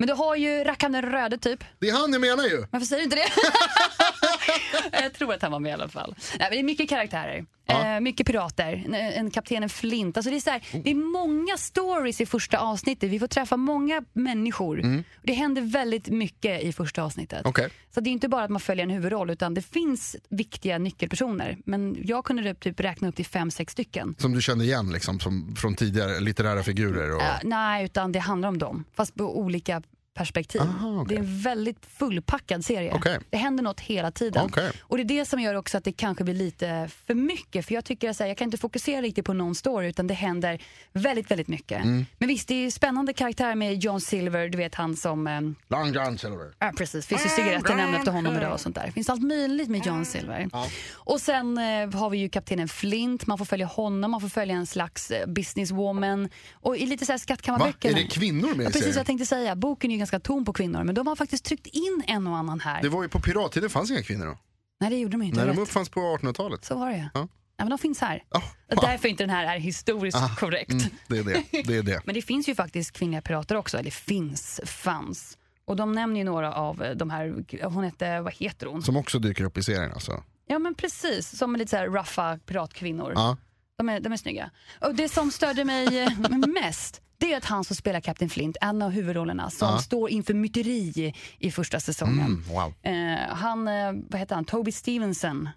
Men 0.00 0.08
du 0.08 0.14
har 0.14 0.36
ju 0.36 0.64
rackaren 0.64 0.92
den 0.92 1.02
röde 1.02 1.38
typ. 1.38 1.64
Det 1.78 1.88
är 1.88 1.92
han 1.92 2.12
jag 2.12 2.20
menar 2.20 2.44
ju! 2.44 2.66
Varför 2.70 2.86
säger 2.86 3.00
du 3.00 3.04
inte 3.04 3.16
det? 3.16 3.22
jag 4.92 5.12
tror 5.12 5.34
att 5.34 5.42
han 5.42 5.52
var 5.52 5.60
med 5.60 5.70
i 5.70 5.72
alla 5.72 5.88
fall. 5.88 6.14
Nej, 6.38 6.48
men 6.48 6.50
det 6.50 6.58
är 6.58 6.64
mycket 6.64 6.88
karaktärer. 6.88 7.46
Ja. 7.66 7.94
Eh, 7.94 8.00
mycket 8.00 8.26
pirater. 8.26 8.84
En, 8.86 8.94
en 8.94 9.30
kaptenen 9.30 9.68
Flint. 9.68 10.16
Alltså 10.16 10.30
det, 10.30 10.36
är 10.36 10.40
så 10.40 10.50
här, 10.50 10.62
det 10.84 10.90
är 10.90 10.94
många 10.94 11.56
stories 11.56 12.20
i 12.20 12.26
första 12.26 12.58
avsnittet. 12.58 13.10
Vi 13.10 13.18
får 13.18 13.26
träffa 13.26 13.56
många 13.56 14.04
människor. 14.12 15.04
Det 15.22 15.32
händer 15.32 15.62
väldigt 15.62 16.08
mycket 16.08 16.62
i 16.62 16.72
första 16.72 17.02
avsnittet. 17.02 17.42
Okej. 17.44 17.70
Så 17.94 18.00
det 18.00 18.10
är 18.10 18.12
inte 18.12 18.28
bara 18.28 18.44
att 18.44 18.50
man 18.50 18.60
följer 18.60 18.84
en 18.84 18.90
huvudroll 18.90 19.30
utan 19.30 19.54
det 19.54 19.62
finns 19.62 20.16
viktiga 20.28 20.78
nyckelpersoner. 20.78 21.58
Men 21.64 21.96
jag 22.04 22.24
kunde 22.24 22.54
typ 22.54 22.80
räkna 22.80 23.08
upp 23.08 23.16
till 23.16 23.26
fem, 23.26 23.50
sex 23.50 23.72
stycken. 23.72 24.14
Som 24.18 24.32
du 24.32 24.42
kände 24.42 24.64
igen 24.64 24.92
liksom, 24.92 25.20
som, 25.20 25.56
från 25.56 25.74
tidigare 25.74 26.20
litterära 26.20 26.62
figurer. 26.62 27.16
Och... 27.16 27.22
Eh, 27.22 27.38
nej, 27.42 27.84
utan 27.84 28.12
det 28.12 28.18
handlar 28.18 28.48
om 28.48 28.58
dem. 28.58 28.84
Fast 28.94 29.14
på 29.14 29.38
olika 29.38 29.82
perspektiv. 30.14 30.60
Aha, 30.60 31.00
okej. 31.00 31.04
Det 31.08 31.14
är 31.14 31.24
en 31.24 31.38
väldigt 31.40 31.86
fullpackad 31.86 32.64
serie. 32.64 32.92
Okej. 32.94 33.18
Det 33.30 33.36
händer 33.36 33.62
något 33.62 33.80
hela 33.80 34.10
tiden. 34.10 34.44
Okej. 34.46 34.70
Och 34.82 34.96
det 34.96 35.02
är 35.02 35.04
det 35.04 35.24
som 35.24 35.40
gör 35.40 35.54
också 35.54 35.78
att 35.78 35.84
det 35.84 35.92
kanske 35.92 36.24
blir 36.24 36.34
lite 36.34 36.90
för 37.06 37.14
mycket. 37.14 37.66
För 37.66 37.74
jag 37.74 37.84
tycker 37.84 38.10
att 38.10 38.20
jag 38.20 38.36
kan 38.36 38.44
inte 38.44 38.58
fokusera 38.58 39.02
riktigt 39.02 39.24
på 39.24 39.32
någon 39.32 39.54
story 39.54 39.88
utan 39.88 40.06
det 40.06 40.14
händer 40.14 40.62
väldigt, 40.92 41.30
väldigt 41.30 41.48
mycket. 41.48 41.84
Mm. 41.84 42.06
Men 42.18 42.28
visst, 42.28 42.48
det 42.48 42.54
är 42.66 42.70
spännande 42.70 43.12
karaktär 43.12 43.54
med 43.54 43.84
John 43.84 44.00
Silver, 44.00 44.48
du 44.48 44.58
vet 44.58 44.74
han 44.74 44.96
som 44.96 45.26
eh, 45.26 45.40
Long 45.68 45.92
John 45.92 46.18
Silver. 46.18 46.52
Ja, 46.58 46.72
precis. 46.76 47.06
Finns 47.06 47.24
ju 47.24 47.28
cigaretter 47.28 47.74
nämnda 47.74 47.98
efter 47.98 48.12
honom 48.12 48.36
idag 48.36 48.52
och 48.52 48.60
sånt 48.60 48.74
där. 48.74 48.90
Finns 48.90 49.08
allt 49.08 49.22
möjligt 49.22 49.68
med 49.68 49.86
John 49.86 50.04
Silver. 50.04 50.48
Och 50.92 51.20
sen 51.20 51.58
eh, 51.58 51.94
har 52.00 52.10
vi 52.10 52.18
ju 52.18 52.28
kaptenen 52.28 52.68
Flint. 52.68 53.26
Man 53.26 53.38
får 53.38 53.44
följa 53.44 53.66
honom, 53.66 54.10
man 54.10 54.20
får 54.20 54.28
följa 54.28 54.56
en 54.56 54.66
slags 54.66 55.10
eh, 55.10 55.26
businesswoman. 55.26 56.28
Och 56.52 56.76
i 56.76 56.86
lite 56.86 57.06
så 57.06 57.12
här 57.12 57.18
Va? 57.18 57.22
skattkammarböckerna. 57.22 57.98
Är 57.98 58.02
det 58.02 58.08
kvinnor 58.08 58.54
med 58.54 58.64
Ja, 58.64 58.70
i 58.70 58.72
precis 58.72 58.74
vad 58.74 58.82
serien? 58.82 58.96
jag 58.96 59.06
tänkte 59.06 59.26
säga. 59.26 59.56
Boken 59.56 59.90
är 59.90 59.94
ju 59.94 59.99
ganska 60.00 60.20
tom 60.20 60.44
på 60.44 60.52
kvinnor, 60.52 60.84
men 60.84 60.94
de 60.94 61.06
har 61.06 61.16
faktiskt 61.16 61.44
tryckt 61.44 61.66
in 61.66 62.02
en 62.06 62.26
och 62.26 62.36
annan 62.36 62.60
här. 62.60 62.82
Det 62.82 62.88
var 62.88 63.02
ju 63.02 63.08
på 63.08 63.20
pirattiden 63.20 63.70
fanns 63.70 63.90
inga 63.90 64.02
kvinnor 64.02 64.26
då. 64.26 64.38
Nej, 64.80 64.90
det 64.90 64.96
gjorde 64.96 65.12
de 65.12 65.22
inte. 65.22 65.38
Nej, 65.38 65.46
rätt. 65.48 65.56
de 65.56 65.62
uppfanns 65.62 65.88
på 65.88 66.00
1800-talet. 66.00 66.64
Så 66.64 66.78
var 66.78 66.90
det 66.90 67.10
Ja. 67.14 67.20
ja. 67.20 67.28
men 67.56 67.68
de 67.70 67.78
finns 67.78 68.00
här. 68.00 68.24
Ja, 68.30 68.42
Och 68.76 68.82
Därför 68.82 69.08
inte 69.08 69.22
den 69.22 69.30
här 69.30 69.56
är 69.56 69.58
historiskt 69.58 70.38
korrekt. 70.38 70.72
Mm, 70.72 70.84
det 71.08 71.18
är 71.18 71.24
det. 71.24 71.62
det, 71.64 71.76
är 71.76 71.82
det. 71.82 72.02
Men 72.06 72.14
det 72.14 72.22
finns 72.22 72.48
ju 72.48 72.54
faktiskt 72.54 72.92
kvinnliga 72.92 73.22
pirater 73.22 73.56
också. 73.56 73.78
Eller 73.78 73.90
finns, 73.90 74.60
fanns. 74.64 75.38
Och 75.64 75.76
de 75.76 75.92
nämner 75.92 76.20
ju 76.20 76.24
några 76.24 76.52
av 76.54 76.94
de 76.96 77.10
här, 77.10 77.64
hon 77.64 77.84
hette, 77.84 78.20
vad 78.20 78.32
heter 78.34 78.66
hon? 78.66 78.82
Som 78.82 78.96
också 78.96 79.18
dyker 79.18 79.44
upp 79.44 79.58
i 79.58 79.62
serien 79.62 79.92
alltså. 79.92 80.22
Ja 80.46 80.58
men 80.58 80.74
precis, 80.74 81.38
som 81.38 81.56
lite 81.56 81.70
så 81.70 81.76
här 81.76 81.88
ruffa 81.88 82.38
piratkvinnor. 82.46 83.12
Ja. 83.14 83.36
De, 83.78 83.88
är, 83.88 84.00
de 84.00 84.12
är 84.12 84.16
snygga. 84.16 84.50
Och 84.80 84.94
det 84.94 85.08
som 85.08 85.30
störde 85.30 85.64
mig 85.64 85.98
eh, 85.98 86.28
mest, 86.62 87.02
det 87.20 87.32
är 87.32 87.36
att 87.36 87.44
han 87.44 87.64
som 87.64 87.76
spelar 87.76 88.00
Captain 88.00 88.30
Flint, 88.30 88.56
en 88.60 88.82
av 88.82 88.90
huvudrollerna, 88.90 89.50
som 89.50 89.68
Ja. 89.68 89.78
står 89.78 90.10
inför 90.10 90.34
myteri 90.34 91.14
i 91.38 91.50
första 91.50 91.80
säsongen. 91.80 92.18
Mm, 92.26 92.42
wow. 92.48 92.74
Eh, 92.82 93.34
han, 93.36 93.68
eh, 93.68 93.92
vad 94.08 94.20
heter 94.20 94.34
han, 94.34 94.44
Toby 94.44 94.72
Stevenson. 94.72 95.48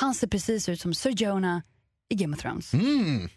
Han 0.00 0.14
ser 0.14 0.26
precis 0.26 0.68
ut 0.68 0.80
som 0.80 0.94
Sir 0.94 1.10
Jonah 1.10 1.58
i 2.08 2.14
Game 2.14 2.36
of 2.36 2.42
Thrones. 2.42 2.74
Mm. 2.74 3.28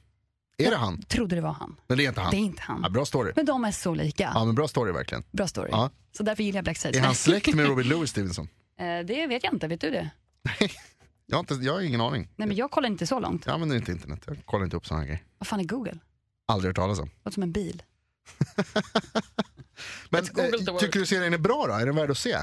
Är 0.58 0.72
det 0.72 0.78
han? 0.78 1.02
Trodde 1.02 1.36
det 1.36 1.42
var 1.42 1.54
han. 1.54 1.76
Men 1.88 1.98
det 1.98 2.06
är 2.06 2.08
inte 2.10 2.22
han? 2.22 2.32
Det 2.32 2.38
är 2.38 2.40
inte 2.40 2.62
han. 2.62 2.80
Ja, 2.84 2.90
bra 2.90 3.06
story. 3.06 3.34
Men 3.36 3.46
de 3.46 3.66
är 3.66 3.72
så 3.72 3.94
lika. 3.96 4.32
Ja, 4.34 4.46
men 4.46 4.56
bra 4.56 4.68
story 4.68 4.92
verkligen. 4.92 5.24
Bra 5.32 5.48
story. 5.48 5.70
Ja. 5.72 5.90
Så 6.18 6.24
därför 6.24 6.44
gillar 6.44 6.58
jag 6.58 6.64
Black 6.64 6.78
Sails. 6.78 6.98
Är 6.98 7.02
han 7.02 7.16
släkt 7.16 7.54
med 7.54 7.68
Robert 7.68 7.86
Louis 7.90 8.10
Stevenson? 8.10 8.48
Eh, 8.80 9.06
det 9.06 9.28
vet 9.28 9.44
jag 9.44 9.54
inte, 9.54 9.68
vet 9.68 9.82
du 9.82 9.92
det? 9.92 10.10
Jag 11.28 11.38
har, 11.38 11.40
inte, 11.40 11.54
jag 11.54 11.74
har 11.74 11.82
ingen 11.82 12.02
aning. 12.02 12.30
Nej 12.36 12.48
men 12.48 12.58
jag 12.58 12.72
kollar 12.72 12.90
inte 12.90 13.08
så 13.08 13.20
långt. 13.20 13.46
Jag 13.46 13.54
använder 13.54 13.76
inte 13.76 13.92
internet, 13.92 14.24
jag 14.28 14.38
kollar 14.46 14.64
inte 14.66 14.78
upp 14.78 14.86
sådana 14.88 15.06
grejer. 15.06 15.24
Vad 15.38 15.48
fan 15.48 15.60
är 15.60 15.64
Google? 15.64 15.98
Aldrig 16.46 16.70
hört 16.70 16.76
talas 16.76 17.00
om. 17.00 17.10
Låter 17.24 17.34
som 17.34 17.44
en 17.44 17.52
bil. 17.52 17.84
Men 20.10 20.24
eh, 20.24 20.78
tycker 20.80 21.00
du 21.00 21.06
serien 21.06 21.34
är 21.34 21.38
bra 21.38 21.66
då? 21.68 21.74
Är 21.74 21.86
den 21.86 21.96
värd 21.96 22.12
att 22.12 22.18
se? 22.18 22.38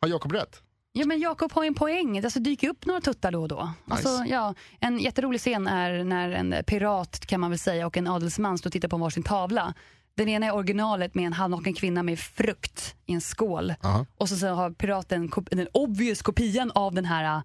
Har 0.00 0.08
Jakob 0.08 0.32
rätt? 0.32 0.62
Ja 0.92 1.06
men 1.06 1.20
Jakob 1.20 1.52
har 1.52 1.62
ju 1.62 1.66
en 1.66 1.74
poäng. 1.74 2.12
Det 2.12 2.26
alltså, 2.26 2.40
dyker 2.40 2.68
upp 2.68 2.86
några 2.86 3.00
tuttar 3.00 3.32
då 3.32 3.42
och 3.42 3.48
då. 3.48 3.72
Alltså, 3.88 4.24
ja, 4.26 4.54
en 4.80 4.98
jätterolig 4.98 5.40
scen 5.40 5.66
är 5.66 6.04
när 6.04 6.30
en 6.30 6.54
pirat 6.66 7.26
kan 7.26 7.40
man 7.40 7.50
väl 7.50 7.58
säga 7.58 7.86
och 7.86 7.96
en 7.96 8.06
adelsman 8.06 8.58
står 8.58 8.68
och 8.68 8.72
tittar 8.72 8.88
på 8.88 8.96
varsin 8.96 9.22
tavla. 9.22 9.74
Den 10.14 10.28
ena 10.28 10.46
är 10.46 10.54
originalet 10.54 11.14
med 11.14 11.26
en 11.26 11.32
halvnaken 11.32 11.74
kvinna 11.74 12.02
med 12.02 12.18
frukt 12.18 12.94
i 13.06 13.12
en 13.12 13.20
skål. 13.20 13.74
Aha. 13.82 14.06
Och 14.16 14.28
så, 14.28 14.36
så 14.36 14.46
har 14.46 14.70
piraten 14.70 15.30
den 15.50 15.68
obvious 15.72 16.22
kopian 16.22 16.70
av 16.70 16.94
den 16.94 17.04
här 17.04 17.42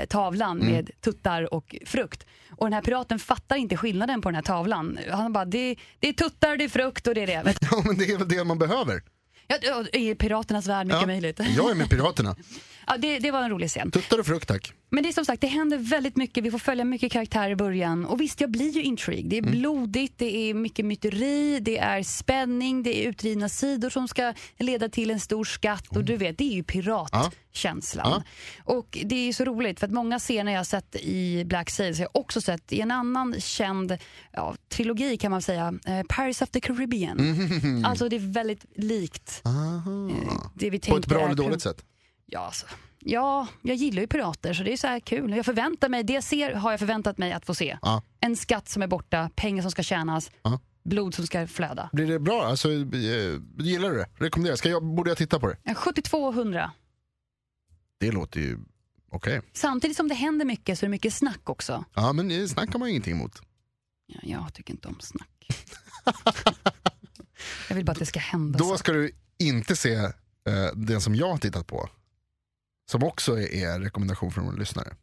eh, 0.00 0.04
tavlan 0.06 0.60
Mm. 0.60 0.72
med 0.72 0.90
tuttar 1.00 1.54
och 1.54 1.76
frukt. 1.86 2.26
Och 2.50 2.66
den 2.66 2.72
här 2.72 2.82
piraten 2.82 3.18
fattar 3.18 3.56
inte 3.56 3.76
skillnaden 3.76 4.20
på 4.20 4.28
den 4.28 4.34
här 4.34 4.42
tavlan. 4.42 4.98
Han 5.10 5.32
bara, 5.32 5.44
det, 5.44 5.76
det 5.98 6.08
är 6.08 6.12
tuttar, 6.12 6.56
det 6.56 6.64
är 6.64 6.68
frukt 6.68 7.06
och 7.06 7.14
det 7.14 7.22
är 7.22 7.26
det. 7.26 7.42
Men, 7.44 7.54
Ja 7.70 7.82
men 7.86 7.98
det 7.98 8.04
är 8.04 8.18
väl 8.18 8.28
det 8.28 8.44
man 8.44 8.58
behöver. 8.58 9.02
ja, 9.46 9.84
I 9.92 10.14
piraternas 10.14 10.66
värld, 10.66 10.86
mycket 10.86 11.00
Ja. 11.00 11.06
möjligt. 11.06 11.40
Jag 11.56 11.70
är 11.70 11.74
med 11.74 11.90
Piraterna. 11.90 12.36
Ja, 12.86 12.96
det, 12.98 13.18
det 13.18 13.30
var 13.30 13.42
en 13.42 13.50
rolig 13.50 13.68
scen. 13.68 13.90
Tuttar 13.90 14.18
och 14.18 14.26
frukt 14.26 14.48
tack. 14.48 14.72
Men 14.90 15.02
det 15.02 15.08
är 15.08 15.12
som 15.12 15.24
sagt, 15.24 15.40
det 15.40 15.46
händer 15.46 15.78
väldigt 15.78 16.16
mycket. 16.16 16.44
Vi 16.44 16.50
får 16.50 16.58
följa 16.58 16.84
mycket 16.84 17.12
karaktärer 17.12 17.50
i 17.50 17.56
början. 17.56 18.04
Och 18.04 18.20
visst, 18.20 18.40
jag 18.40 18.50
blir 18.50 18.70
ju 18.70 18.82
intrigued. 18.82 19.30
Det 19.30 19.38
är 19.38 19.42
blodigt, 19.42 20.18
det 20.18 20.36
är 20.36 20.54
mycket 20.54 20.84
myteri, 20.84 21.60
det 21.60 21.78
är 21.78 22.02
spänning, 22.02 22.82
det 22.82 23.04
är 23.04 23.08
utdrivna 23.08 23.48
sidor 23.48 23.90
som 23.90 24.08
ska 24.08 24.34
leda 24.58 24.88
till 24.88 25.10
en 25.10 25.20
stor 25.20 25.44
skatt. 25.44 25.96
Och 25.96 26.04
du 26.04 26.16
vet, 26.16 26.38
det 26.38 26.44
är 26.44 26.54
ju 26.54 26.62
piratkänslan. 26.62 28.22
Och 28.64 28.98
det 29.04 29.16
är 29.16 29.26
ju 29.26 29.32
så 29.32 29.44
roligt, 29.44 29.80
för 29.80 29.86
att 29.86 29.92
många 29.92 30.18
scener 30.18 30.52
jag 30.52 30.58
har 30.58 30.64
sett 30.64 30.96
i 30.96 31.44
Black 31.44 31.70
Sails 31.70 31.98
har 31.98 32.04
jag 32.04 32.20
också 32.22 32.40
sett 32.40 32.72
i 32.72 32.80
en 32.80 32.90
annan 32.90 33.34
känd 33.40 33.98
ja, 34.32 34.54
trilogi 34.68 35.16
kan 35.16 35.30
man 35.30 35.42
säga, 35.42 35.74
eh, 35.86 36.02
Paris 36.08 36.42
of 36.42 36.50
the 36.50 36.60
Caribbean. 36.60 37.18
Alltså 37.86 38.08
det 38.08 38.16
är 38.16 38.32
väldigt 38.32 38.64
likt 38.76 39.42
Aha. 39.44 40.10
eh, 40.10 40.50
det 40.54 40.70
vi 40.70 40.78
På 40.78 40.96
ett 40.96 41.06
bra 41.06 41.20
eller 41.20 41.34
dåligt 41.34 41.62
sätt. 41.62 41.84
Ja, 42.34 42.40
alltså, 42.40 42.66
ja, 42.98 43.46
jag 43.62 43.76
gillar 43.76 44.00
ju 44.00 44.06
pirater 44.06 44.54
så 44.54 44.62
det 44.62 44.72
är 44.72 44.76
så 44.76 44.86
här 44.86 45.00
kul. 45.00 45.36
Jag 45.36 45.44
förväntar 45.44 45.88
mig, 45.88 46.04
det 46.04 46.12
jag 46.12 46.24
ser 46.24 46.52
har 46.54 46.70
jag 46.70 46.80
förväntat 46.80 47.18
mig 47.18 47.32
att 47.32 47.46
få 47.46 47.54
se. 47.54 47.78
Ja. 47.82 48.02
En 48.20 48.36
skatt 48.36 48.68
som 48.68 48.82
är 48.82 48.86
borta, 48.86 49.30
pengar 49.36 49.62
som 49.62 49.70
ska 49.70 49.82
tjänas, 49.82 50.30
Ja. 50.42 50.60
blod 50.84 51.14
som 51.14 51.26
ska 51.26 51.46
flöda. 51.46 51.90
Blir 51.92 52.06
det 52.06 52.18
bra? 52.18 52.44
Alltså, 52.46 52.72
eh, 52.72 53.40
gillar 53.58 53.90
du 53.90 53.96
det? 53.96 54.06
Rekommenderar? 54.14 54.56
Ska 54.56 54.68
jag, 54.68 54.84
borde 54.84 55.10
jag 55.10 55.18
titta 55.18 55.40
på 55.40 55.46
det? 55.48 55.56
En 55.62 55.74
7200. 55.74 56.72
Det 58.00 58.10
låter 58.12 58.40
ju 58.40 58.58
okej. 59.10 59.40
Samtidigt 59.52 59.96
som 59.96 60.08
det 60.08 60.14
händer 60.14 60.44
mycket 60.46 60.78
så 60.78 60.84
är 60.84 60.88
det 60.88 60.90
mycket 60.90 61.14
snack 61.14 61.50
också. 61.50 61.84
Ja 61.94 62.12
men 62.12 62.28
det 62.28 62.48
snackar 62.48 62.78
man 62.78 62.88
ju 62.88 62.90
ingenting 62.92 63.14
emot. 63.14 63.42
Ja, 64.06 64.18
jag 64.22 64.54
tycker 64.54 64.72
inte 64.74 64.88
om 64.88 64.96
snack. 65.00 65.48
jag 67.68 67.76
vill 67.76 67.84
bara 67.84 67.92
att 67.92 67.98
det 67.98 68.06
ska 68.06 68.20
hända 68.20 68.58
Då 68.58 68.64
så. 68.64 68.78
ska 68.78 68.92
du 68.92 69.10
inte 69.38 69.76
se 69.76 69.94
eh, 69.94 70.12
den 70.74 71.00
som 71.00 71.14
jag 71.14 71.28
har 71.30 71.38
tittat 71.38 71.66
på. 71.66 71.88
Som 72.90 73.02
också 73.02 73.38
är, 73.38 73.80
rekommendation 73.80 74.32
från 74.32 74.48
en 74.48 74.54
lyssnare. 74.54 74.94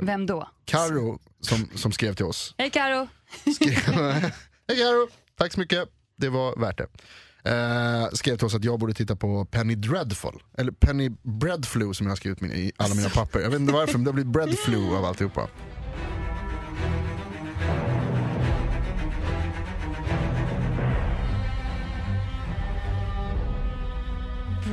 Vem 0.00 0.26
då? 0.26 0.48
Karo 0.64 1.18
som, 1.40 1.68
som 1.74 1.92
skrev 1.92 2.14
till 2.14 2.24
oss. 2.24 2.54
Hej 2.58 2.70
Karo. 2.70 3.08
Hej 4.68 4.76
Karo, 4.78 5.08
tack 5.38 5.52
så 5.52 5.60
mycket. 5.60 5.88
Det 6.16 6.28
var 6.28 6.56
värt 6.56 6.78
det. 6.78 6.88
Eh, 7.50 8.08
skrev 8.12 8.36
till 8.36 8.46
oss 8.46 8.54
att 8.54 8.64
jag 8.64 8.78
borde 8.78 8.94
titta 8.94 9.16
på 9.16 9.44
Penny 9.44 9.74
Dreadful. 9.74 10.42
Eller 10.58 10.72
Penny 10.72 11.10
Breadflu 11.22 11.94
som 11.94 12.06
jag 12.06 12.10
har 12.10 12.16
skrivit 12.16 12.40
min, 12.40 12.52
i 12.52 12.72
alla 12.76 12.94
mina 12.94 13.08
papper. 13.08 13.40
Jag 13.40 13.50
vet 13.50 13.60
inte 13.60 13.72
varför 13.72 13.92
men 13.92 14.04
det 14.04 14.08
har 14.10 14.14
blivit 14.14 14.32
Breadflu 14.32 14.96
av 14.96 15.04
alltihopa. 15.04 15.48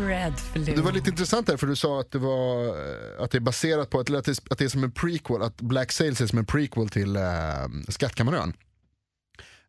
Breadflu. 0.06 0.76
Det 0.76 0.82
var 0.82 0.92
lite 0.92 1.10
intressant 1.10 1.48
där 1.48 1.58
för 1.58 1.68
du 1.68 1.76
sa 1.76 2.00
att 2.00 2.12
det, 2.12 2.20
var, 2.20 2.66
eh, 2.66 3.24
att 3.24 3.32
det 3.32 3.38
är 3.38 3.40
baserat 3.40 3.90
på, 3.90 4.00
att, 4.00 4.10
att, 4.10 4.26
det, 4.26 4.40
att 4.50 4.58
det 4.58 4.66
är 4.66 4.70
som 4.70 4.84
en 4.84 4.92
prequel, 4.92 5.42
att 5.42 5.62
Black 5.62 5.92
Sails 5.92 6.22
är 6.22 6.28
som 6.28 6.40
en 6.40 6.46
prequel 6.46 6.90
till 6.90 7.16
äh, 7.16 7.24
Skattkammarön. 7.88 8.54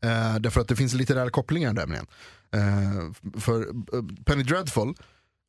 Eh, 0.03 0.39
därför 0.41 0.61
att 0.61 0.69
det 0.69 0.77
finns 0.77 0.95
litterära 0.95 1.31
kopplingar 1.31 1.73
där 1.73 1.87
uh, 1.87 1.97
eh, 1.97 3.41
För 3.41 3.67
Penny 4.25 4.43
Dreadful 4.43 4.95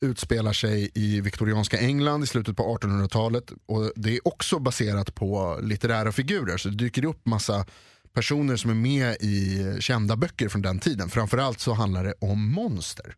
utspelar 0.05 0.53
sig 0.53 0.91
i 0.93 1.21
viktorianska 1.21 1.77
England 1.77 2.23
i 2.23 2.27
slutet 2.27 2.58
på 2.58 2.77
1800-talet 2.77 3.51
och 3.65 3.91
det 3.95 4.15
är 4.15 4.27
också 4.27 4.60
baserat 4.60 5.15
på 5.15 5.60
litterära 5.62 6.12
figurer 6.12 6.58
så 6.58 6.69
det 6.69 6.75
dyker 6.75 7.05
upp 7.05 7.25
massa 7.25 7.65
personer 8.13 8.55
som 8.55 8.71
är 8.71 8.75
med 8.75 9.15
i 9.19 9.77
kända 9.79 10.15
böcker 10.15 10.49
från 10.49 10.62
den 10.62 10.79
tiden. 10.79 11.10
Framförallt 11.10 11.60
så 11.60 11.73
handlar 11.73 12.03
det 12.03 12.13
om 12.19 12.51
monster. 12.51 13.15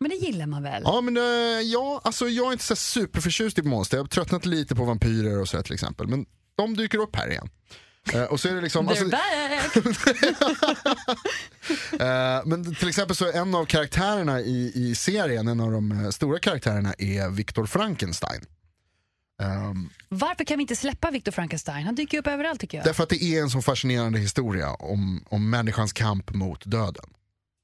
Men 0.00 0.10
det 0.10 0.16
gillar 0.16 0.46
man 0.46 0.62
väl? 0.62 0.82
Ja, 0.84 1.00
men 1.00 1.16
eh, 1.16 1.22
ja, 1.62 2.00
alltså 2.04 2.28
jag 2.28 2.48
är 2.48 2.52
inte 2.52 2.64
så 2.64 2.76
superförtjust 2.76 3.58
i 3.58 3.62
monster. 3.62 3.96
Jag 3.96 4.04
har 4.04 4.08
tröttnat 4.08 4.46
lite 4.46 4.74
på 4.74 4.84
vampyrer 4.84 5.40
och 5.40 5.48
så 5.48 5.62
till 5.62 5.74
exempel. 5.74 6.06
Men 6.08 6.26
de 6.56 6.76
dyker 6.76 6.98
upp 6.98 7.16
här 7.16 7.30
igen. 7.30 7.50
Eh, 8.12 8.22
och 8.22 8.40
så 8.40 8.48
är 8.48 8.54
det 8.54 8.60
liksom, 8.60 8.88
alltså, 8.88 9.04
eh, 12.04 12.42
men 12.44 12.74
till 12.74 12.88
exempel 12.88 13.16
så 13.16 13.26
är 13.26 13.32
en 13.32 13.54
av 13.54 13.64
karaktärerna 13.64 14.40
i, 14.40 14.72
i 14.74 14.94
serien, 14.94 15.48
en 15.48 15.60
av 15.60 15.72
de 15.72 16.12
stora 16.12 16.38
karaktärerna 16.38 16.94
är 16.98 17.30
Viktor 17.30 17.66
Frankenstein. 17.66 18.44
Ehm, 19.42 19.90
Varför 20.08 20.44
kan 20.44 20.58
vi 20.58 20.62
inte 20.62 20.76
släppa 20.76 21.10
Victor 21.10 21.32
Frankenstein? 21.32 21.86
Han 21.86 21.94
dyker 21.94 22.18
upp 22.18 22.26
överallt 22.26 22.60
tycker 22.60 22.78
jag. 22.78 22.84
därför 22.86 23.02
att 23.02 23.08
det 23.08 23.22
är 23.22 23.42
en 23.42 23.50
så 23.50 23.62
fascinerande 23.62 24.18
historia 24.18 24.70
om, 24.72 25.24
om 25.28 25.50
människans 25.50 25.92
kamp 25.92 26.34
mot 26.34 26.64
döden. 26.64 27.04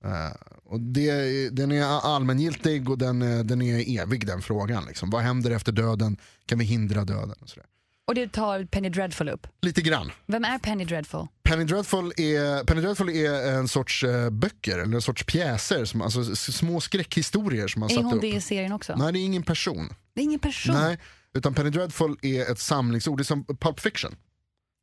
Eh, 0.05 0.33
och 0.65 0.81
det, 0.81 1.49
den 1.51 1.73
är 1.73 1.83
allmängiltig 1.85 2.91
och 2.91 2.99
den, 2.99 3.23
eh, 3.23 3.39
den 3.39 3.63
är 3.63 4.01
evig 4.03 4.27
den 4.27 4.43
frågan. 4.43 4.85
Liksom. 4.87 5.11
Vad 5.11 5.23
händer 5.23 5.51
efter 5.51 5.73
döden? 5.73 6.17
Kan 6.47 6.59
vi 6.59 6.65
hindra 6.65 7.05
döden? 7.05 7.35
Och 7.41 7.49
sådär. 7.49 7.67
Och 8.07 8.15
det 8.15 8.29
tar 8.33 8.65
Penny 8.65 8.89
Dreadful 8.89 9.29
upp. 9.29 9.47
Lite 9.63 9.83
grann. 9.83 10.11
Vem 10.27 10.45
är 10.45 10.59
Penny 10.59 10.85
Dreadful? 10.85 11.27
Penny 11.43 11.65
Dreadful 11.65 12.13
är, 12.17 12.65
Penny 12.65 12.81
Dreadful 12.81 13.09
är 13.09 13.53
en 13.53 13.69
sorts 13.69 14.05
eh, 14.05 14.31
böcker, 14.31 14.79
eller 14.79 14.95
en 14.95 15.03
sorts 15.03 15.25
pjäser, 15.25 15.85
som, 15.85 16.03
alltså 16.03 16.37
små 16.37 16.81
skräckhistorier 16.81 17.69
som 17.69 17.81
man 17.81 17.91
Är 17.91 17.95
satt 17.95 18.05
hon 18.05 18.15
upp. 18.15 18.21
det 18.21 18.29
i 18.29 18.41
serien 18.41 18.73
också? 18.73 18.95
Nej, 18.97 19.13
det 19.13 19.19
är 19.19 19.25
ingen 19.25 19.43
person. 19.43 19.95
Det 20.15 20.21
är 20.21 20.25
ingen 20.25 20.41
person. 20.41 20.75
Nej, 20.75 20.99
utan 21.35 21.55
Penny 21.55 21.71
Dreadful 21.71 22.17
är 22.23 22.53
ett 22.53 22.59
samlingsord, 22.59 23.19
det 23.19 23.23
är 23.23 23.25
som 23.25 23.45
Pulp 23.45 23.81
Fiction. 23.81 24.17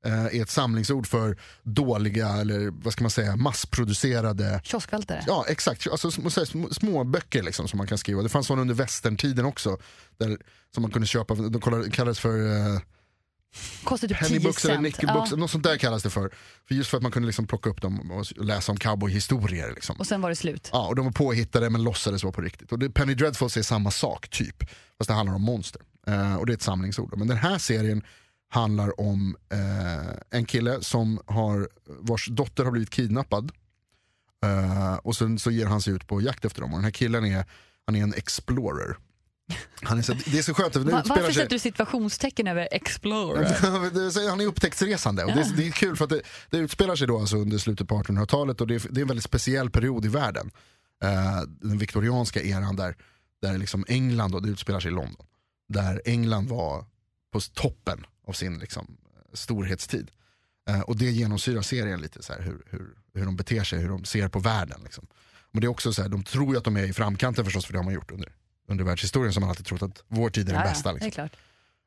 Eh, 0.05 0.25
är 0.25 0.41
ett 0.41 0.49
samlingsord 0.49 1.07
för 1.07 1.37
dåliga, 1.63 2.27
eller 2.29 2.71
vad 2.83 2.93
ska 2.93 3.03
man 3.03 3.11
säga, 3.11 3.35
massproducerade 3.35 4.61
Kioskvältare. 4.63 5.23
Ja 5.27 5.45
exakt, 5.47 5.87
alltså, 5.91 6.11
små, 6.71 7.03
böcker 7.03 7.43
liksom, 7.43 7.67
som 7.67 7.77
man 7.77 7.87
kan 7.87 7.97
skriva. 7.97 8.21
Det 8.21 8.29
fanns 8.29 8.47
sådana 8.47 8.61
under 8.61 8.75
västerntiden 8.75 9.45
också. 9.45 9.77
Där, 10.17 10.37
som 10.73 10.81
man 10.81 10.91
kunde 10.91 11.07
köpa, 11.07 11.35
de 11.35 11.61
kallades- 11.61 11.89
kallades 11.95 12.19
för 12.19 12.57
eh, 12.75 12.79
Kostar 13.83 14.07
typ 14.07 14.17
10 14.19 14.27
Pennybooks 14.27 14.65
eller 14.65 14.77
nickelbooks, 14.77 15.31
Ja. 15.31 15.37
något 15.37 15.51
sånt 15.51 15.63
där 15.63 15.77
kallas 15.77 16.03
det 16.03 16.09
för. 16.09 16.29
för. 16.67 16.75
Just 16.75 16.89
för 16.89 16.97
att 16.97 17.03
man 17.03 17.11
kunde 17.11 17.25
liksom 17.25 17.47
plocka 17.47 17.69
upp 17.69 17.81
dem 17.81 18.11
och 18.11 18.25
läsa 18.45 18.71
om 18.71 18.77
cowboyhistorier. 18.77 19.69
Liksom. 19.75 19.95
Och 19.99 20.07
sen 20.07 20.21
var 20.21 20.29
det 20.29 20.35
slut. 20.35 20.69
Ja, 20.73 20.87
och 20.87 20.95
de 20.95 21.05
var 21.05 21.11
påhittade 21.11 21.69
men 21.69 21.83
låtsades 21.83 22.23
vara 22.23 22.33
på 22.33 22.41
riktigt. 22.41 22.71
Och 22.71 22.79
det, 22.79 22.89
Penny 22.89 23.13
Dreadfuls 23.13 23.57
är 23.57 23.61
samma 23.61 23.91
sak, 23.91 24.27
typ. 24.29 24.63
Fast 24.97 25.07
det 25.07 25.13
handlar 25.13 25.35
om 25.35 25.41
monster. 25.41 25.81
Eh, 26.07 26.35
och 26.35 26.45
det 26.45 26.51
är 26.51 26.55
ett 26.55 26.61
samlingsord. 26.61 27.13
Men 27.17 27.27
den 27.27 27.37
här 27.37 27.57
serien 27.57 28.01
handlar 28.53 28.99
om 29.01 29.35
eh, 29.51 30.13
en 30.39 30.45
kille 30.45 30.81
som 30.81 31.19
har, 31.25 31.69
vars 31.85 32.27
dotter 32.27 32.63
har 32.63 32.71
blivit 32.71 32.89
kidnappad. 32.89 33.51
Eh, 34.45 34.95
och 34.95 35.15
sen 35.15 35.39
så 35.39 35.51
ger 35.51 35.65
han 35.65 35.81
sig 35.81 35.93
ut 35.93 36.07
på 36.07 36.21
jakt 36.21 36.45
efter 36.45 36.61
dem. 36.61 36.71
Och 36.73 36.77
den 36.77 36.83
här 36.83 36.91
killen 36.91 37.25
är, 37.25 37.45
han 37.85 37.95
är 37.95 38.03
en 38.03 38.13
explorer. 38.13 38.97
Han 39.81 39.97
är 39.97 40.01
så, 40.01 40.13
det 40.13 40.37
är 40.37 40.41
så 40.41 40.53
skönt. 40.53 40.73
Det 40.73 40.79
Va- 40.79 41.03
varför 41.05 41.23
sig- 41.23 41.33
sätter 41.33 41.49
du 41.49 41.59
situationstecken 41.59 42.47
över 42.47 42.67
Explorer? 42.71 43.43
Han 44.29 44.41
är 44.41 44.45
upptäcktsresande 44.45 45.23
och 45.25 45.31
det, 45.31 45.41
är, 45.41 45.53
det 45.57 45.67
är 45.67 45.71
kul 45.71 45.95
för 45.95 46.03
att 46.03 46.09
det, 46.09 46.21
det 46.49 46.57
utspelar 46.57 46.95
sig 46.95 47.07
då 47.07 47.19
alltså 47.19 47.37
under 47.37 47.57
slutet 47.57 47.87
på 47.87 47.95
1800-talet 47.95 48.61
och 48.61 48.67
det 48.67 48.75
är, 48.75 48.81
det 48.89 48.99
är 48.99 49.01
en 49.01 49.07
väldigt 49.07 49.23
speciell 49.25 49.69
period 49.69 50.05
i 50.05 50.07
världen. 50.07 50.51
Eh, 51.03 51.41
den 51.47 51.77
viktorianska 51.77 52.41
eran 52.41 52.75
där, 52.75 52.95
där 53.41 53.57
liksom 53.57 53.85
England, 53.87 54.35
och 54.35 54.41
det 54.41 54.49
utspelar 54.49 54.79
sig 54.79 54.91
i 54.91 54.93
London, 54.93 55.25
där 55.69 56.01
England 56.05 56.47
var 56.49 56.85
på 57.33 57.39
toppen 57.39 58.05
av 58.31 58.33
sin 58.33 58.59
liksom, 58.59 58.97
storhetstid. 59.33 60.11
Eh, 60.69 60.81
och 60.81 60.97
det 60.97 61.11
genomsyrar 61.11 61.61
serien 61.61 62.01
lite, 62.01 62.23
så 62.23 62.33
här, 62.33 62.41
hur, 62.41 62.63
hur, 62.69 62.87
hur 63.13 63.25
de 63.25 63.35
beter 63.35 63.63
sig, 63.63 63.79
hur 63.79 63.89
de 63.89 64.05
ser 64.05 64.27
på 64.27 64.39
världen. 64.39 64.79
Liksom. 64.83 65.07
Men 65.51 65.61
det 65.61 65.67
är 65.67 65.69
också 65.69 65.93
så 65.93 66.01
här, 66.01 66.09
de 66.09 66.23
tror 66.23 66.53
ju 66.53 66.57
att 66.57 66.63
de 66.63 66.77
är 66.77 66.83
i 66.83 66.93
framkanten 66.93 67.45
förstås, 67.45 67.65
för 67.65 67.73
det 67.73 67.79
har 67.79 67.83
man 67.83 67.93
gjort 67.93 68.11
under, 68.11 68.31
under 68.67 68.83
världshistorien, 68.83 69.33
som 69.33 69.41
man 69.41 69.49
alltid 69.49 69.65
trott 69.65 69.81
att 69.81 70.03
vår 70.07 70.29
tid 70.29 70.49
är 70.49 70.53
den 70.53 70.61
Ja, 70.61 70.69
bästa. 70.69 70.91
Liksom. 70.91 71.29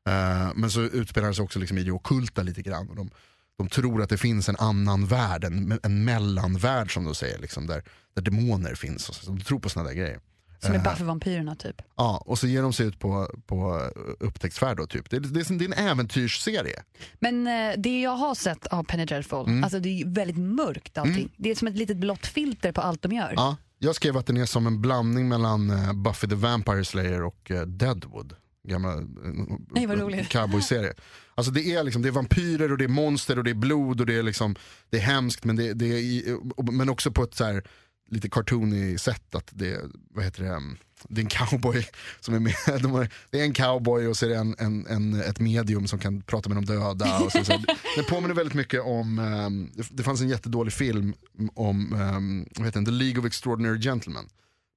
Eh, 0.07 0.51
men 0.55 0.71
så 0.71 0.81
utspelar 0.81 1.27
det 1.27 1.35
sig 1.35 1.43
också 1.43 1.59
liksom 1.59 1.77
i 1.77 1.83
det 1.83 1.91
ockulta 1.91 2.43
lite 2.43 2.61
grann. 2.61 2.89
Och 2.89 2.95
de, 2.95 3.09
de 3.57 3.69
tror 3.69 4.01
att 4.01 4.09
det 4.09 4.17
finns 4.17 4.49
en 4.49 4.55
annan 4.55 5.05
värld, 5.05 5.43
en, 5.43 5.79
en 5.83 6.03
mellanvärld 6.03 6.93
som 6.93 7.05
de 7.05 7.15
säger, 7.15 7.39
liksom, 7.39 7.67
där, 7.67 7.83
där 8.13 8.21
demoner 8.21 8.75
finns. 8.75 9.09
Och 9.09 9.15
så, 9.15 9.31
de 9.31 9.41
tror 9.41 9.59
på 9.59 9.69
såna 9.69 9.85
där 9.85 9.93
grejer. 9.93 10.19
Som 10.59 10.71
är 10.73 10.77
Eh, 10.77 10.83
Buffy-vampyrerna 10.83 11.55
typ. 11.55 11.81
Ja, 11.97 12.23
och 12.25 12.39
så 12.39 12.47
ger 12.47 12.61
de 12.61 12.73
sig 12.73 12.87
ut 12.87 12.99
på, 12.99 13.29
på 13.45 13.81
upptäcktsfärd 14.19 14.77
då, 14.77 14.87
typ. 14.87 15.09
Det, 15.09 15.15
är- 15.15 15.19
det, 15.19 15.57
det 15.57 15.65
är 15.65 15.73
en 15.79 15.87
äventyrsserie. 15.87 16.83
Men 17.19 17.47
eh, 17.47 17.73
det 17.77 18.01
jag 18.01 18.15
har 18.15 18.35
sett 18.35 18.67
av 18.67 18.83
Penny 18.83 19.05
Dreadful, 19.05 19.45
Mm. 19.47 19.63
alltså 19.63 19.79
det 19.79 20.01
är 20.01 20.05
väldigt 20.05 20.37
mörkt 20.37 20.97
allting. 20.97 21.33
Det 21.37 21.51
är 21.51 21.55
som 21.55 21.67
ett 21.67 21.75
litet 21.77 21.97
blått 21.97 22.27
filter 22.27 22.71
på 22.71 22.81
allt 22.81 23.01
de 23.01 23.11
gör. 23.11 23.33
Ja, 23.35 23.57
jag 23.79 23.95
skrev 23.95 24.17
att 24.17 24.25
den 24.25 24.37
är 24.37 24.45
som 24.45 24.67
en 24.67 24.81
blandning 24.81 25.29
mellan 25.29 25.69
eh, 25.69 25.93
Buffy 25.93 26.27
the 26.27 26.35
Vampire 26.35 26.85
Slayer 26.85 27.23
och 27.23 27.51
eh, 27.51 27.61
Deadwood. 27.61 28.33
Gamla 28.67 28.93
eh, 28.93 28.99
Nej, 29.71 30.25
cowboyserie. 30.29 30.93
Alltså 31.35 31.51
det 31.51 31.61
är, 31.73 31.83
liksom, 31.83 32.01
det 32.01 32.07
är 32.09 32.11
vampyrer 32.11 32.71
och 32.71 32.77
det 32.77 32.83
är 32.83 32.87
monster 32.89 33.37
och 33.37 33.43
det 33.43 33.49
är 33.49 33.55
blod 33.55 33.99
och 34.01 34.05
det 34.07 34.15
är, 34.15 34.23
liksom, 34.23 34.55
det 34.89 34.97
är 34.97 35.01
hemskt 35.01 35.43
men, 35.43 35.55
det, 35.55 35.73
det 35.73 35.85
är, 35.85 36.71
men 36.71 36.89
också 36.89 37.11
på 37.11 37.23
ett 37.23 37.35
så 37.35 37.43
här, 37.43 37.63
lite 38.09 38.29
cartoony 38.29 38.97
sätt. 38.97 39.35
Att 39.35 39.49
det, 39.53 39.81
vad 40.09 40.23
heter 40.25 40.43
det, 40.43 40.61
det 41.09 41.21
är 41.21 41.23
en 41.23 41.29
cowboy 41.29 41.87
som 42.19 42.33
är 42.33 42.39
med. 42.39 42.81
De 42.81 42.91
har, 42.91 43.09
det 43.29 43.39
är 43.39 43.43
en 43.43 43.53
cowboy 43.53 44.07
och 44.07 44.17
så 44.17 44.25
är 44.25 44.29
det 44.29 44.35
en, 44.35 44.55
en, 44.59 44.87
en, 44.87 45.21
ett 45.21 45.39
medium 45.39 45.87
som 45.87 45.99
kan 45.99 46.21
prata 46.21 46.49
med 46.49 46.57
de 46.57 46.65
döda. 46.65 47.19
Och 47.19 47.31
så, 47.31 47.45
så. 47.45 47.63
Det 47.95 48.03
påminner 48.03 48.35
väldigt 48.35 48.53
mycket 48.53 48.81
om, 48.81 49.15
det, 49.73 49.83
det 49.91 50.03
fanns 50.03 50.21
en 50.21 50.29
jättedålig 50.29 50.73
film 50.73 51.13
om 51.53 51.93
um, 51.93 52.47
vad 52.55 52.65
heter 52.65 52.79
den? 52.79 52.85
The 52.85 52.91
League 52.91 53.19
of 53.19 53.25
Extraordinary 53.25 53.79
Gentlemen. 53.79 54.25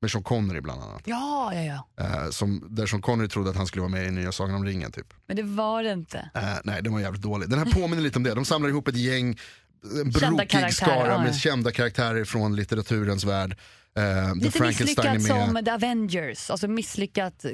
Med 0.01 0.11
Sean 0.11 0.23
Connery 0.23 0.61
bland 0.61 0.83
annat. 0.83 1.03
Ja, 1.05 1.55
ja, 1.55 1.63
ja. 1.97 2.05
Eh, 2.05 2.31
som, 2.31 2.67
där 2.71 2.87
Sean 2.87 3.03
Connery 3.03 3.29
trodde 3.29 3.51
att 3.51 3.57
han 3.57 3.67
skulle 3.67 3.81
vara 3.81 3.91
med 3.91 4.07
i 4.07 4.11
nya 4.11 4.33
Sagan 4.33 4.55
om 4.55 4.65
ringen. 4.65 4.93
Typ. 4.93 5.15
Men 5.27 5.37
det 5.37 5.43
var 5.43 5.83
det 5.83 5.93
inte. 5.93 6.31
Eh, 6.35 6.43
nej, 6.65 6.83
den 6.83 6.93
var 6.93 7.01
jävligt 7.01 7.23
dålig. 7.23 7.49
Den 7.49 7.59
här 7.59 7.67
påminner 7.67 8.03
lite 8.03 8.19
om 8.19 8.23
det. 8.23 8.35
De 8.35 8.45
samlar 8.45 8.69
ihop 8.69 8.89
ett 8.89 8.97
gäng, 8.97 9.39
en 9.83 10.11
brokig 10.11 10.75
skara 10.75 11.09
ja, 11.13 11.23
med 11.23 11.35
kända 11.37 11.71
karaktärer 11.73 12.25
från 12.25 12.57
litteraturens 12.57 13.25
värld. 13.25 13.57
Eh, 13.97 14.35
Lite 14.35 14.63
misslyckat 14.63 15.05
med. 15.05 15.23
som 15.23 15.63
The 15.65 15.71
Avengers, 15.71 16.51
alltså 16.51 16.69
misslyckat 16.69 17.45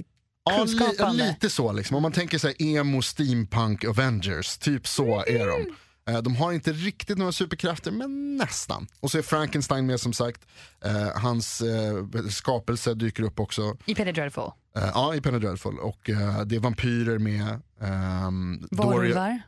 Ja, 0.50 0.64
li, 0.64 0.78
kunskapande. 0.78 1.26
lite 1.26 1.50
så 1.50 1.72
liksom. 1.72 1.96
Om 1.96 2.02
man 2.02 2.12
tänker 2.12 2.38
sig 2.38 2.54
emo, 2.58 3.02
steampunk, 3.02 3.84
Avengers, 3.84 4.58
typ 4.58 4.86
så 4.86 5.24
är 5.26 5.46
de. 5.46 5.66
Eh, 6.12 6.22
De 6.22 6.36
har 6.36 6.52
inte 6.52 6.72
riktigt 6.72 7.18
några 7.18 7.32
superkrafter, 7.32 7.90
men 7.90 8.36
nästan. 8.36 8.86
Och 9.00 9.10
så 9.10 9.18
är 9.18 9.22
Frankenstein 9.22 9.86
med 9.86 10.00
som 10.00 10.12
sagt. 10.12 10.40
Eh, 10.84 11.08
hans 11.20 11.60
eh, 11.60 12.04
skapelse 12.30 12.94
dyker 12.94 13.22
upp 13.22 13.40
också. 13.40 13.76
I 13.86 13.94
Penny 13.94 14.12
Dreadful. 14.12 14.50
Eh, 14.76 14.90
ja, 14.94 15.14
i 15.14 15.20
Penny 15.20 15.38
Dreadful. 15.38 15.78
Och 15.78 16.00
det 16.46 16.56
är 16.56 16.60
vampyrer 16.60 17.18
med. 17.18 17.60
ehm, 17.80 18.68
Varulvar. 18.70 19.40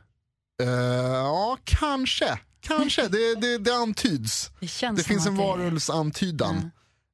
Ja, 1.13 1.57
kanske. 1.63 2.39
Kanske, 2.67 3.07
det, 3.07 3.35
det, 3.35 3.57
det 3.57 3.75
antyds. 3.75 4.51
Det 4.59 4.91
Det 4.95 5.03
finns 5.03 5.27
en 5.27 5.35
varulvsantydan. 5.35 6.71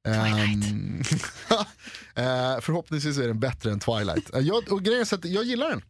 Ehm, 0.08 1.00
eh, 2.14 2.60
förhoppningsvis 2.60 3.18
är 3.18 3.28
den 3.28 3.40
bättre 3.40 3.72
än 3.72 3.80
Twilight. 3.80 4.34
Eh, 4.34 4.40
jag, 4.40 4.72
och 4.72 4.82
grejen 4.82 5.00
är 5.00 5.14
att 5.14 5.24
jag 5.24 5.44
gillar 5.44 5.68
den. 5.68 5.82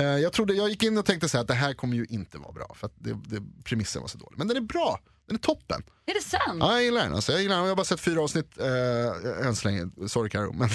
Eh, 0.00 0.04
jag, 0.04 0.32
trodde, 0.32 0.54
jag 0.54 0.68
gick 0.68 0.82
in 0.82 0.98
och 0.98 1.06
tänkte 1.06 1.28
så 1.28 1.36
här 1.36 1.42
att 1.42 1.48
det 1.48 1.54
här 1.54 1.74
kommer 1.74 1.96
ju 1.96 2.04
inte 2.04 2.38
vara 2.38 2.52
bra 2.52 2.74
för 2.74 2.86
att 2.86 2.94
det, 2.98 3.18
det, 3.26 3.42
premissen 3.64 4.02
var 4.02 4.08
så 4.08 4.18
dålig. 4.18 4.38
Men 4.38 4.48
den 4.48 4.56
är 4.56 4.60
bra, 4.60 5.00
den 5.26 5.36
är 5.36 5.40
toppen. 5.40 5.82
Är 6.06 6.14
det 6.14 6.22
sant? 6.22 6.58
Ja, 6.60 6.72
jag 6.72 6.82
gillar 6.84 7.02
den. 7.02 7.14
Alltså, 7.14 7.32
jag, 7.32 7.42
gillar 7.42 7.56
den. 7.56 7.64
jag 7.64 7.70
har 7.70 7.76
bara 7.76 7.84
sett 7.84 8.00
fyra 8.00 8.22
avsnitt 8.22 8.58
eh, 8.58 9.46
än 9.46 9.56
så 9.56 9.68
länge. 9.68 9.90
Sorry 10.08 10.30
Karo. 10.30 10.52
Men, 10.52 10.68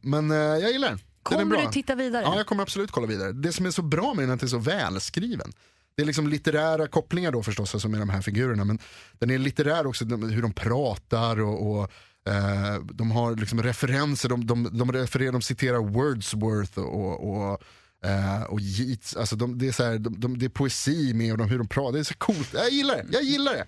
men 0.28 0.30
jag 0.60 0.72
gillar 0.72 0.88
den. 0.88 1.00
Kommer 1.22 1.56
du 1.56 1.72
titta 1.72 1.94
vidare? 1.94 2.22
Ja, 2.22 2.36
jag 2.36 2.46
kommer 2.46 2.62
absolut 2.62 2.90
kolla 2.90 3.06
vidare. 3.06 3.32
Det 3.32 3.52
som 3.52 3.66
är 3.66 3.70
så 3.70 3.82
bra 3.82 4.14
med 4.14 4.22
den 4.22 4.30
är 4.30 4.34
att 4.34 4.40
den 4.40 4.46
är 4.46 4.50
så 4.50 4.58
välskriven. 4.58 5.52
Det 5.94 6.02
är 6.02 6.06
liksom 6.06 6.28
litterära 6.28 6.86
kopplingar 6.88 7.32
då 7.32 7.42
förstås, 7.42 7.74
alltså 7.74 7.88
med 7.88 8.00
de 8.00 8.08
här 8.08 8.22
figurerna. 8.22 8.64
Men 8.64 8.78
den 9.18 9.30
är 9.30 9.38
litterär 9.38 9.86
också, 9.86 10.04
hur 10.04 10.42
de 10.42 10.52
pratar 10.52 11.40
och, 11.40 11.70
och 11.70 11.90
eh, 12.28 12.80
de 12.92 13.10
har 13.10 13.36
liksom 13.36 13.62
referenser, 13.62 14.28
de, 14.28 14.46
de, 14.46 14.78
de, 14.78 14.92
refererar, 14.92 15.32
de 15.32 15.42
citerar 15.42 15.78
Wordsworth 15.78 16.78
och, 16.78 17.30
och, 17.30 17.62
eh, 18.04 18.42
och 18.42 18.60
Yeats. 18.60 19.16
Alltså 19.16 19.36
de, 19.36 19.58
det, 19.58 19.68
är 19.68 19.72
så 19.72 19.84
här, 19.84 19.98
de, 19.98 20.20
de, 20.20 20.38
det 20.38 20.46
är 20.46 20.50
poesi 20.50 21.14
med 21.14 21.32
och 21.32 21.38
de, 21.38 21.48
hur 21.48 21.58
de 21.58 21.68
pratar. 21.68 21.92
Det 21.92 21.98
är 21.98 22.04
så 22.04 22.14
coolt. 22.14 22.54
Jag 22.54 22.70
gillar 22.70 22.96
det. 22.96 23.06
Jag 23.10 23.22
gillar 23.22 23.52
det. 23.52 23.66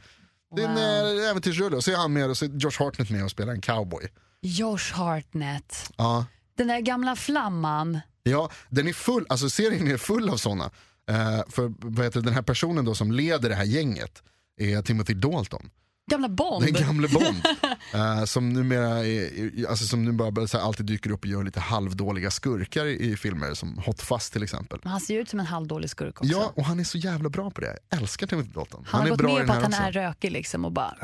Det 0.56 0.62
är 0.62 0.68
en 0.68 1.18
eh, 1.18 1.30
äventyrsrulle 1.30 1.76
och 1.76 1.84
så 1.84 1.90
är 1.90 1.96
han 1.96 2.12
med 2.12 2.30
och 2.30 2.36
så 2.36 2.44
är 2.44 2.48
Josh 2.48 2.78
Hartnett 2.78 3.10
med 3.10 3.24
och 3.24 3.30
spelar 3.30 3.52
en 3.52 3.60
cowboy. 3.60 4.08
Josh 4.42 4.92
Hartnett. 4.92 5.92
Ja. 5.96 6.26
Den 6.56 6.66
där 6.66 6.80
gamla 6.80 7.16
flamman. 7.16 8.00
Ja, 8.22 8.50
den 8.68 8.88
är 8.88 8.92
full, 8.92 9.26
alltså 9.28 9.50
serien 9.50 9.88
är 9.90 9.96
full 9.96 10.30
av 10.30 10.36
sådana. 10.36 10.70
Eh, 11.10 11.42
för 11.48 11.72
vad 11.78 12.04
heter 12.04 12.20
den 12.20 12.34
här 12.34 12.42
personen 12.42 12.84
då 12.84 12.94
som 12.94 13.12
leder 13.12 13.48
det 13.48 13.54
här 13.54 13.64
gänget 13.64 14.22
är 14.60 14.82
Timothy 14.82 15.14
Dalton. 15.14 15.70
Gamla 16.10 16.28
Bond. 16.28 16.64
Den 16.64 16.72
gamle 16.72 17.08
Bond. 17.08 17.46
eh, 17.94 18.24
som 18.24 18.48
numera 18.48 19.06
är, 19.06 19.66
alltså 19.68 19.84
som 19.84 20.04
nu 20.04 20.12
bara 20.12 20.46
så 20.46 20.58
här, 20.58 20.64
alltid 20.64 20.86
dyker 20.86 21.10
upp 21.10 21.20
och 21.20 21.26
gör 21.26 21.44
lite 21.44 21.60
halvdåliga 21.60 22.30
skurkar 22.30 22.86
i, 22.86 23.10
i 23.10 23.16
filmer 23.16 23.54
som 23.54 23.78
Hot 23.78 24.02
Fuzz 24.02 24.30
till 24.30 24.42
exempel. 24.42 24.80
Men 24.82 24.92
han 24.92 25.00
ser 25.00 25.14
ju 25.14 25.20
ut 25.20 25.28
som 25.28 25.40
en 25.40 25.46
halvdålig 25.46 25.90
skurk 25.90 26.20
också. 26.20 26.32
Ja, 26.32 26.52
och 26.56 26.64
han 26.64 26.80
är 26.80 26.84
så 26.84 26.98
jävla 26.98 27.28
bra 27.28 27.50
på 27.50 27.60
det. 27.60 27.78
Jag 27.88 28.00
älskar 28.00 28.26
Timothy 28.26 28.50
Dalton. 28.50 28.84
han 28.86 29.00
har 29.00 29.06
är 29.06 29.10
gått 29.10 29.22
med 29.22 29.46
på 29.46 29.52
att 29.52 29.62
han 29.62 29.72
också. 29.72 29.82
är 29.82 29.92
rökig 29.92 30.32
liksom 30.32 30.64
och 30.64 30.72
bara... 30.72 30.96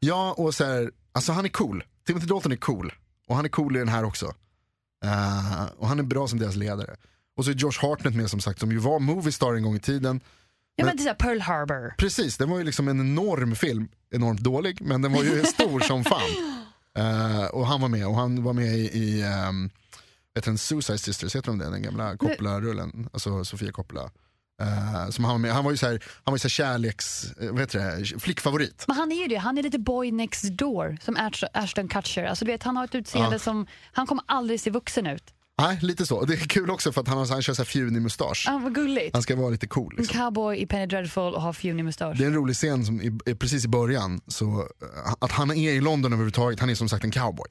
Ja, 0.00 0.34
och 0.36 0.54
så 0.54 0.64
här, 0.64 0.90
alltså 1.12 1.32
han 1.32 1.44
är 1.44 1.48
cool. 1.48 1.84
Timothy 2.06 2.26
Dalton 2.26 2.52
är 2.52 2.56
cool. 2.56 2.92
Och 3.28 3.36
han 3.36 3.44
är 3.44 3.48
cool 3.48 3.76
i 3.76 3.78
den 3.78 3.88
här 3.88 4.04
också. 4.04 4.34
Eh, 5.04 5.64
och 5.78 5.88
han 5.88 5.98
är 5.98 6.02
bra 6.02 6.28
som 6.28 6.38
deras 6.38 6.56
ledare. 6.56 6.96
Och 7.38 7.44
så 7.44 7.50
är 7.50 7.54
Josh 7.54 7.78
Hartnett 7.82 8.14
med 8.14 8.30
som 8.30 8.40
sagt, 8.40 8.60
som 8.60 8.72
ju 8.72 8.78
var 8.78 8.98
Moviestar 8.98 9.54
en 9.54 9.62
gång 9.62 9.76
i 9.76 9.80
tiden. 9.80 10.20
Ja 10.76 10.84
men 10.84 10.96
det 10.96 11.00
är 11.00 11.04
så 11.04 11.08
här 11.08 11.14
Pearl 11.14 11.40
Harbor. 11.40 11.94
Precis, 11.98 12.36
den 12.36 12.50
var 12.50 12.58
ju 12.58 12.64
liksom 12.64 12.88
en 12.88 13.00
enorm 13.00 13.54
film. 13.54 13.88
Enormt 14.14 14.40
dålig, 14.40 14.82
men 14.82 15.02
den 15.02 15.12
var 15.12 15.22
ju 15.22 15.44
stor 15.44 15.80
som 15.80 16.04
fan. 16.04 16.30
Eh, 16.98 17.44
och 17.46 17.66
han 17.66 17.80
var 17.80 17.88
med, 17.88 18.06
och 18.06 18.14
han 18.14 18.42
var 18.42 18.52
med 18.52 18.76
i, 18.78 18.98
i 18.98 19.24
um, 19.48 19.70
vet 20.34 20.44
du, 20.44 20.50
en 20.50 20.58
Suicide 20.58 20.98
Sisters, 20.98 21.36
heter 21.36 21.46
de 21.50 21.58
det? 21.58 21.70
Den 21.70 21.82
gamla 21.82 22.16
Coppola-rullen. 22.16 23.08
Alltså 23.12 23.44
Sofia 23.44 23.72
Coppola. 23.72 24.10
Eh, 24.62 25.10
som 25.10 25.24
han, 25.24 25.34
var 25.34 25.38
med. 25.38 25.52
han 25.52 25.64
var 25.64 25.70
ju 25.70 25.76
så 25.76 25.86
här, 25.86 26.02
han 26.24 26.32
var 26.32 26.34
ju 26.34 26.38
så 26.38 26.44
här 26.48 26.50
kärleks, 26.50 27.32
eh, 27.32 27.50
vad 27.50 27.60
heter 27.60 27.78
det, 27.96 28.20
flickfavorit. 28.20 28.84
Men 28.88 28.96
han 28.96 29.12
är 29.12 29.16
ju 29.22 29.26
det, 29.28 29.36
han 29.36 29.58
är 29.58 29.62
lite 29.62 29.78
boy 29.78 30.12
next 30.12 30.44
door 30.44 30.98
som 31.04 31.16
Ash- 31.16 31.48
Ashton 31.54 31.88
Kutcher. 31.88 32.24
Alltså 32.24 32.44
du 32.44 32.50
vet, 32.52 32.62
han 32.62 32.76
har 32.76 32.84
ett 32.84 32.94
utseende 32.94 33.34
Ja. 33.34 33.38
som, 33.38 33.66
han 33.92 34.06
kommer 34.06 34.24
aldrig 34.26 34.60
se 34.60 34.70
vuxen 34.70 35.06
ut. 35.06 35.34
Nej, 35.58 35.78
lite 35.82 36.06
så. 36.06 36.24
Det 36.24 36.34
är 36.34 36.36
kul 36.36 36.70
också 36.70 36.92
för 36.92 37.00
att 37.00 37.08
han, 37.08 37.18
han 37.28 37.42
kör 37.42 37.54
så 37.54 37.62
här 37.62 37.66
fjunig 37.66 38.02
mustasch. 38.02 38.46
Ah, 38.48 38.58
vad 38.58 38.74
gulligt. 38.74 39.10
Han 39.12 39.22
ska 39.22 39.36
vara 39.36 39.50
lite 39.50 39.66
cool. 39.66 39.92
En 39.92 40.02
Liksom. 40.02 40.18
cowboy 40.20 40.56
i 40.58 40.66
Penny 40.66 40.86
Dreadful 40.86 41.34
och 41.34 41.42
har 41.42 41.52
fjunig 41.52 41.84
mustasch. 41.84 42.16
Det 42.18 42.24
är 42.24 42.26
en 42.28 42.34
rolig 42.34 42.56
scen 42.56 42.84
som 42.86 43.00
i, 43.00 43.06
är 43.26 43.34
precis 43.34 43.64
i 43.64 43.68
början, 43.68 44.20
så, 44.26 44.44
eh, 45.06 45.14
att 45.18 45.32
han 45.32 45.50
är 45.50 45.72
i 45.72 45.80
London 45.80 46.12
överhuvudtaget, 46.12 46.60
han 46.60 46.70
är 46.70 46.74
som 46.74 46.88
sagt 46.88 47.04
en 47.04 47.10
cowboy. 47.10 47.48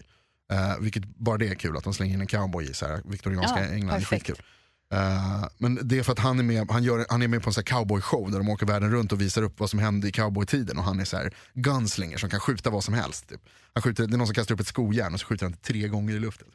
Eh, 0.52 0.78
vilket 0.80 1.06
bara 1.06 1.38
det 1.38 1.48
är 1.48 1.56
kul, 1.56 1.78
att 1.78 1.84
de 1.84 1.94
slänger 1.94 2.14
in 2.14 2.22
en 2.22 2.28
cowboy 2.28 2.66
i 2.70 2.74
så 2.74 2.86
här, 2.88 3.02
viktorianska 3.06 3.60
Ja, 3.66 3.74
England. 3.74 3.94
Perfekt. 4.00 4.10
skitkul. 4.28 4.46
Eh, 4.94 5.46
men 5.58 5.80
det 5.84 6.00
är 6.00 6.04
för 6.04 6.12
att 6.12 6.20
han 6.20 6.40
är 6.40 6.44
med, 6.44 6.72
han 6.72 6.84
gör, 6.84 7.06
han 7.10 7.22
är 7.22 7.28
med 7.28 7.44
på 7.44 7.50
en 7.50 7.54
så 7.54 7.60
här 7.60 7.66
cowboyshow 7.66 8.32
där 8.32 8.38
de 8.38 8.50
åker 8.50 8.66
världen 8.66 8.92
runt 8.92 9.12
och 9.12 9.22
visar 9.22 9.42
upp 9.42 9.60
vad 9.60 9.70
som 9.70 9.80
hände 9.80 10.08
i 10.08 10.12
cowboytiden. 10.12 10.78
Och 10.78 10.84
han 10.84 11.00
är 11.00 11.06
så 11.06 11.18
här 11.18 11.34
gunslinger 11.54 12.18
som 12.18 12.30
kan 12.30 12.40
skjuta 12.40 12.70
vad 12.70 12.84
som 12.84 12.94
helst. 12.94 13.30
Typ. 13.30 13.42
Han 13.74 13.84
skjuter, 13.84 14.08
det 14.08 14.16
är 14.16 14.18
någon 14.18 14.28
som 14.28 14.34
kastar 14.34 14.56
upp 14.56 14.62
ett 14.62 14.68
skojärn 14.68 15.14
och 15.14 15.20
så 15.20 15.26
skjuter 15.28 15.46
han 15.46 15.54
tre 15.54 15.88
gånger 15.88 16.16
i 16.16 16.20
luften. 16.20 16.48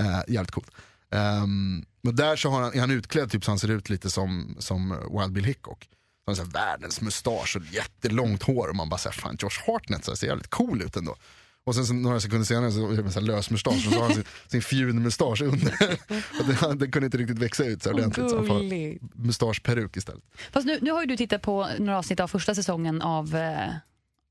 Uh, 0.00 0.20
jävligt 0.28 0.50
coolt. 0.50 0.70
Um, 1.10 1.84
och 2.06 2.14
där 2.14 2.36
så 2.36 2.50
har 2.50 2.62
han, 2.62 2.72
är 2.74 2.80
han 2.80 2.90
utklädd 2.90 3.30
typ 3.30 3.44
så 3.44 3.50
han 3.50 3.58
ser 3.58 3.70
ut 3.70 3.90
lite 3.90 4.10
som, 4.10 4.56
som 4.58 4.98
Wild 5.18 5.32
Bill 5.32 5.44
Hickok. 5.44 5.88
Han 6.26 6.36
har 6.36 6.44
världens 6.44 7.00
mustasch 7.00 7.56
och 7.56 7.74
jättelångt 7.74 8.42
hår 8.42 8.68
och 8.68 8.76
man 8.76 8.88
bara 8.88 8.98
säger 8.98 9.14
fan 9.14 9.36
Josh 9.40 9.60
Hartnett 9.66 10.04
så 10.04 10.16
ser 10.16 10.26
jävligt 10.26 10.50
cool 10.50 10.82
ut 10.82 10.96
ändå. 10.96 11.16
Och 11.66 11.74
sen 11.74 11.86
så, 11.86 11.94
några 11.94 12.20
sekunder 12.20 12.44
senare 12.44 12.72
så 12.72 12.90
är 12.90 13.02
det 13.02 13.16
en 13.16 13.24
lös 13.24 13.50
mustasch 13.50 13.86
och 13.86 13.92
så 13.92 13.98
har 13.98 14.02
han 14.02 14.14
sin, 14.14 14.24
sin 14.48 14.62
fjunmustasch 14.62 15.42
under. 15.42 15.74
och 16.40 16.46
den, 16.46 16.78
den 16.78 16.90
kunde 16.90 17.06
inte 17.06 17.18
riktigt 17.18 17.38
växa 17.38 17.64
ut 17.64 17.82
så 17.82 17.92
ordentligt 17.92 18.30
så 18.30 18.36
han 18.36 18.98
mustaschperuk 19.14 19.96
istället. 19.96 20.24
Fast 20.52 20.66
nu, 20.66 20.78
nu 20.82 20.90
har 20.90 21.00
ju 21.00 21.06
du 21.06 21.16
tittat 21.16 21.42
på 21.42 21.68
några 21.78 21.98
avsnitt 21.98 22.20
av 22.20 22.28
första 22.28 22.54
säsongen 22.54 23.02
av, 23.02 23.36
eh, 23.36 23.74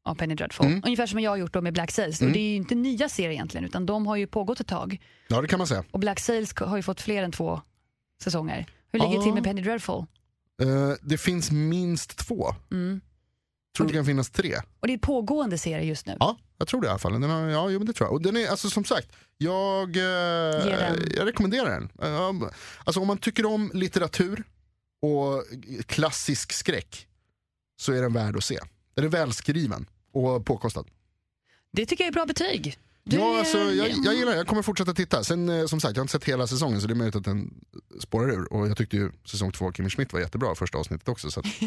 av 0.05 0.15
Penny 0.15 0.35
Dreadful. 0.35 0.65
Mm. 0.65 0.81
Ungefär 0.85 1.07
som 1.07 1.19
jag 1.19 1.31
har 1.31 1.37
gjort 1.37 1.53
då 1.53 1.61
med 1.61 1.73
Black 1.73 1.91
Sails. 1.91 2.21
Och 2.21 2.27
det 2.27 2.39
är 2.39 2.49
ju 2.49 2.55
inte 2.55 2.75
nya 2.75 3.09
serier 3.09 3.31
egentligen 3.31 3.65
utan 3.65 3.85
de 3.85 4.07
har 4.07 4.15
ju 4.15 4.27
pågått 4.27 4.59
ett 4.59 4.67
tag. 4.67 5.01
Ja 5.27 5.41
det 5.41 5.47
kan 5.47 5.57
man 5.57 5.67
säga. 5.67 5.83
Och 5.91 5.99
Black 5.99 6.19
Sails 6.19 6.53
har 6.57 6.77
ju 6.77 6.83
fått 6.83 7.01
fler 7.01 7.23
än 7.23 7.31
två 7.31 7.61
säsonger. 8.23 8.65
Hur 8.91 8.99
ligger 8.99 9.11
det 9.11 9.17
Ja. 9.17 9.23
till 9.23 9.33
med 9.33 9.43
Penny 9.43 9.61
Dreadful? 9.61 10.05
Eh, 10.61 10.91
det 11.01 11.17
finns 11.17 11.51
minst 11.51 12.17
två. 12.17 12.55
Mm. 12.71 13.01
Tror 13.77 13.87
det 13.87 13.93
kan 13.93 14.05
finnas 14.05 14.29
tre. 14.29 14.55
Och 14.79 14.87
det 14.87 14.93
är 14.93 14.97
pågående 14.97 15.57
serie 15.57 15.85
just 15.85 16.05
nu. 16.05 16.17
Ja, 16.19 16.37
jag 16.57 16.67
tror 16.67 16.81
det 16.81 16.87
i 16.87 16.89
alla 16.89 16.99
fall. 16.99 17.11
Den 17.21 17.29
har, 17.29 17.41
ja, 17.49 17.69
jo, 17.69 17.79
men 17.79 17.85
det 17.87 17.93
tror 17.93 18.07
jag. 18.07 18.13
Och 18.13 18.21
den 18.21 18.37
är, 18.37 18.47
alltså, 18.47 18.69
som 18.69 18.83
sagt, 18.85 19.07
jag, 19.37 19.93
den. 19.93 21.11
jag 21.17 21.27
rekommenderar 21.27 21.69
den. 21.69 21.89
Eh, 22.03 22.49
alltså, 22.83 22.99
om 23.01 23.07
man 23.07 23.17
tycker 23.17 23.45
om 23.45 23.71
litteratur 23.73 24.43
och 25.01 25.43
klassisk 25.85 26.53
skräck 26.53 27.07
så 27.81 27.93
är 27.93 28.01
den 28.01 28.13
värd 28.13 28.35
att 28.37 28.43
se. 28.43 28.59
Den 28.93 29.05
är 29.05 29.09
välskriven 29.09 29.85
och 30.13 30.45
påkostad. 30.45 30.85
Det 31.71 31.85
tycker 31.85 32.03
jag 32.03 32.09
är 32.09 32.13
bra 32.13 32.25
betyg. 32.25 32.77
Du 33.05 33.17
Ja, 33.17 33.39
alltså, 33.39 33.57
jag, 33.57 33.89
jag 34.03 34.15
gillar 34.15 34.31
det. 34.31 34.37
Jag 34.37 34.47
kommer 34.47 34.61
fortsätta 34.61 34.93
titta. 34.93 35.23
Sen 35.23 35.49
eh, 35.49 35.65
som 35.65 35.79
sagt, 35.81 35.95
jag 35.95 36.01
har 36.01 36.03
inte 36.03 36.11
sett 36.11 36.23
hela 36.23 36.47
säsongen 36.47 36.81
så 36.81 36.87
det 36.87 36.93
är 36.93 36.95
möjligt 36.95 37.15
att 37.15 37.23
den 37.23 37.53
spårar 37.99 38.31
ur. 38.33 38.53
Och 38.53 38.67
jag 38.67 38.77
tyckte 38.77 38.95
ju 38.95 39.11
säsong 39.25 39.51
två, 39.51 39.71
Kimmy 39.73 39.89
Schmidt 39.89 40.13
var 40.13 40.19
jättebra 40.19 40.55
första 40.55 40.77
avsnittet 40.77 41.09
också. 41.09 41.31
Så 41.31 41.39
att, 41.39 41.45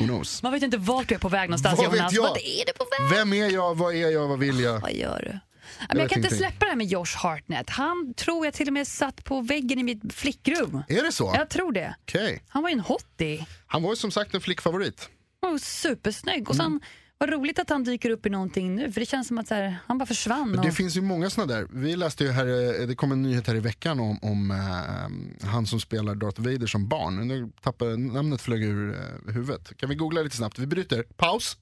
who 0.00 0.04
knows. 0.04 0.42
Man 0.42 0.52
vet 0.52 0.62
inte 0.62 0.76
vart 0.76 1.08
du 1.08 1.14
är 1.14 1.18
på 1.18 1.28
väg 1.28 1.50
någonstans 1.50 1.78
Vad 1.78 1.90
vet 1.90 1.98
Jonas. 2.00 2.12
jag? 2.12 2.22
Vart 2.22 2.38
är 2.38 2.66
du 2.66 2.72
på 2.72 2.84
väg? 2.84 3.18
Vem 3.18 3.32
är 3.32 3.50
jag, 3.50 3.74
vad 3.74 3.94
är 3.94 4.10
jag, 4.10 4.28
vad 4.28 4.38
vill 4.38 4.60
jag? 4.60 4.80
Vad 4.80 4.92
gör 4.92 5.20
du? 5.32 5.38
Men 5.88 5.96
vet 5.96 5.98
jag 6.02 6.10
kan 6.10 6.24
inte 6.24 6.36
släppa 6.36 6.64
det 6.64 6.70
här 6.70 6.76
med 6.76 6.86
Josh 6.86 7.16
Hartnett. 7.16 7.70
Han 7.70 8.14
tror 8.16 8.44
jag 8.44 8.54
till 8.54 8.66
och 8.66 8.72
med 8.72 8.88
satt 8.88 9.24
på 9.24 9.40
väggen 9.40 9.78
i 9.78 9.82
mitt 9.82 10.14
flickrum. 10.14 10.82
Är 10.88 11.02
det 11.02 11.12
så? 11.12 11.32
Jag 11.36 11.50
tror 11.50 11.72
det. 11.72 11.94
Okej. 12.02 12.42
Han 12.48 12.62
var 12.62 12.70
ju 12.70 12.72
en 12.72 12.80
hottie. 12.80 13.46
Han 13.66 13.82
var 13.82 13.90
ju 13.90 13.96
som 13.96 14.10
sagt 14.10 14.34
en 14.34 14.40
flickfavorit. 14.40 15.08
Han 15.40 15.50
var 15.50 15.58
supersnygg. 15.58 16.48
Och 16.48 16.54
Mm. 16.54 16.80
Vad 17.26 17.32
roligt 17.32 17.58
att 17.58 17.70
han 17.70 17.84
dyker 17.84 18.10
upp 18.10 18.26
i 18.26 18.30
någonting 18.30 18.74
nu. 18.74 18.92
För 18.92 19.00
det 19.00 19.06
känns 19.06 19.28
som 19.28 19.38
att 19.38 19.50
här, 19.50 19.76
han 19.86 19.98
bara 19.98 20.06
försvann. 20.06 20.58
Och... 20.58 20.64
det 20.64 20.72
finns 20.72 20.96
ju 20.96 21.00
många 21.00 21.30
sådana 21.30 21.54
där. 21.54 21.68
Vi 21.70 21.96
läste 21.96 22.24
ju 22.24 22.30
här, 22.30 22.46
eh, 22.80 22.86
det 22.86 22.94
kom 22.94 23.12
en 23.12 23.22
nyhet 23.22 23.46
här 23.46 23.54
i 23.54 23.60
veckan 23.60 24.00
om, 24.00 24.18
om 24.22 24.50
eh, 24.50 25.48
han 25.48 25.66
som 25.66 25.80
spelar 25.80 26.14
Darth 26.14 26.40
Vader 26.40 26.66
som 26.66 26.88
barn. 26.88 27.28
Nu 27.28 27.50
tappade 27.62 27.96
namnet 27.96 28.40
flög 28.40 28.62
ur 28.62 28.94
eh, 28.94 29.34
huvudet. 29.34 29.76
Kan 29.76 29.88
vi 29.88 29.94
googla 29.94 30.22
lite 30.22 30.36
snabbt? 30.36 30.58
Vi 30.58 30.66
bryter. 30.66 31.02
Paus. 31.16 31.56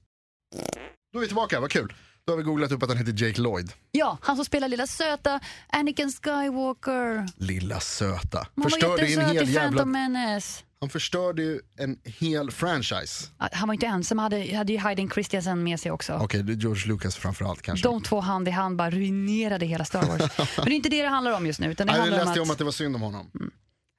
Då 1.13 1.19
är 1.19 1.21
vi 1.21 1.27
tillbaka, 1.27 1.59
vad 1.59 1.71
kul. 1.71 1.93
Då 2.25 2.33
har 2.33 2.37
vi 2.37 2.43
googlat 2.43 2.71
upp 2.71 2.83
att 2.83 2.89
han 2.89 2.97
heter 2.97 3.25
Jake 3.25 3.41
Lloyd. 3.41 3.71
Ja, 3.91 4.17
han 4.21 4.35
som 4.35 4.45
spelar 4.45 4.67
lilla 4.67 4.87
söta 4.87 5.39
Anakin 5.69 6.11
Skywalker. 6.11 7.27
Lilla 7.37 7.79
söta. 7.79 8.47
Var 8.55 8.63
Förstörde 8.63 9.03
en 9.03 9.09
jättesöt 9.09 9.49
i 9.49 9.51
jävla... 9.51 9.61
Phantom 9.61 9.91
Menace. 9.91 10.63
Han 10.83 10.89
förstörde 10.89 11.41
ju 11.41 11.61
en 11.77 11.99
hel 12.03 12.51
franchise. 12.51 13.29
Han 13.37 13.67
var 13.67 13.73
inte 13.73 13.85
ensam, 13.85 14.17
han 14.17 14.31
hade, 14.31 14.55
hade 14.57 14.73
ju 14.73 14.79
Hayden 14.79 15.09
Christensen 15.09 15.63
med 15.63 15.79
sig 15.79 15.91
också. 15.91 16.13
Okej, 16.13 16.39
är 16.39 16.43
George 16.43 16.87
Lucas 16.87 17.15
framförallt 17.15 17.61
kanske. 17.61 17.87
De 17.87 18.03
två 18.03 18.19
hand 18.19 18.47
i 18.47 18.51
hand 18.51 18.77
bara 18.77 18.89
ruinerade 18.89 19.65
hela 19.65 19.85
Star 19.85 20.01
Wars. 20.05 20.37
Men 20.57 20.65
det 20.65 20.71
är 20.71 20.75
inte 20.75 20.89
det 20.89 21.01
det 21.01 21.07
handlar 21.07 21.31
om 21.31 21.45
just 21.45 21.59
nu. 21.59 21.71
Utan 21.71 21.87
det 21.87 21.93
Nej, 21.93 21.97
jag 21.99 22.01
handlar 22.01 22.19
om 22.21 22.27
läste 22.27 22.41
att, 22.41 22.47
om 22.47 22.51
att 22.51 22.57
det 22.57 22.63
var 22.63 22.71
synd 22.71 22.95
om 22.95 23.01
honom. 23.01 23.51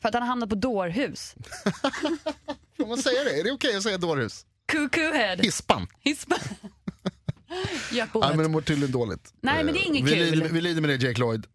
För 0.03 0.09
att 0.09 0.15
han 0.15 0.23
hamnat 0.23 0.49
på 0.49 0.55
dårhus. 0.55 1.35
Får 2.77 2.87
man 2.87 2.99
säga 2.99 3.25
det? 3.25 3.41
Är 3.41 3.45
det 3.45 3.53
okej 3.53 3.77
att 3.77 3.83
säga 3.83 3.99
dårhus? 3.99 4.47
Cuckoo-head. 4.73 5.43
Hispan. 5.43 5.87
Hispa. 6.01 6.37
Nej 7.93 8.09
men 8.13 8.39
det 8.39 8.49
mår 8.49 8.61
tydligen 8.61 8.93
dåligt. 8.93 9.35
Nej, 9.41 9.65
men 9.65 9.75
det 9.75 9.81
är 9.81 9.83
Eh, 9.83 9.87
inget 9.87 10.05
vi 10.05 10.15
kul. 10.15 10.31
Lider, 10.31 10.49
vi 10.49 10.61
lider 10.61 10.81
med 10.81 10.91
det 10.91 11.07
Jake 11.07 11.21
Lloyd. 11.21 11.47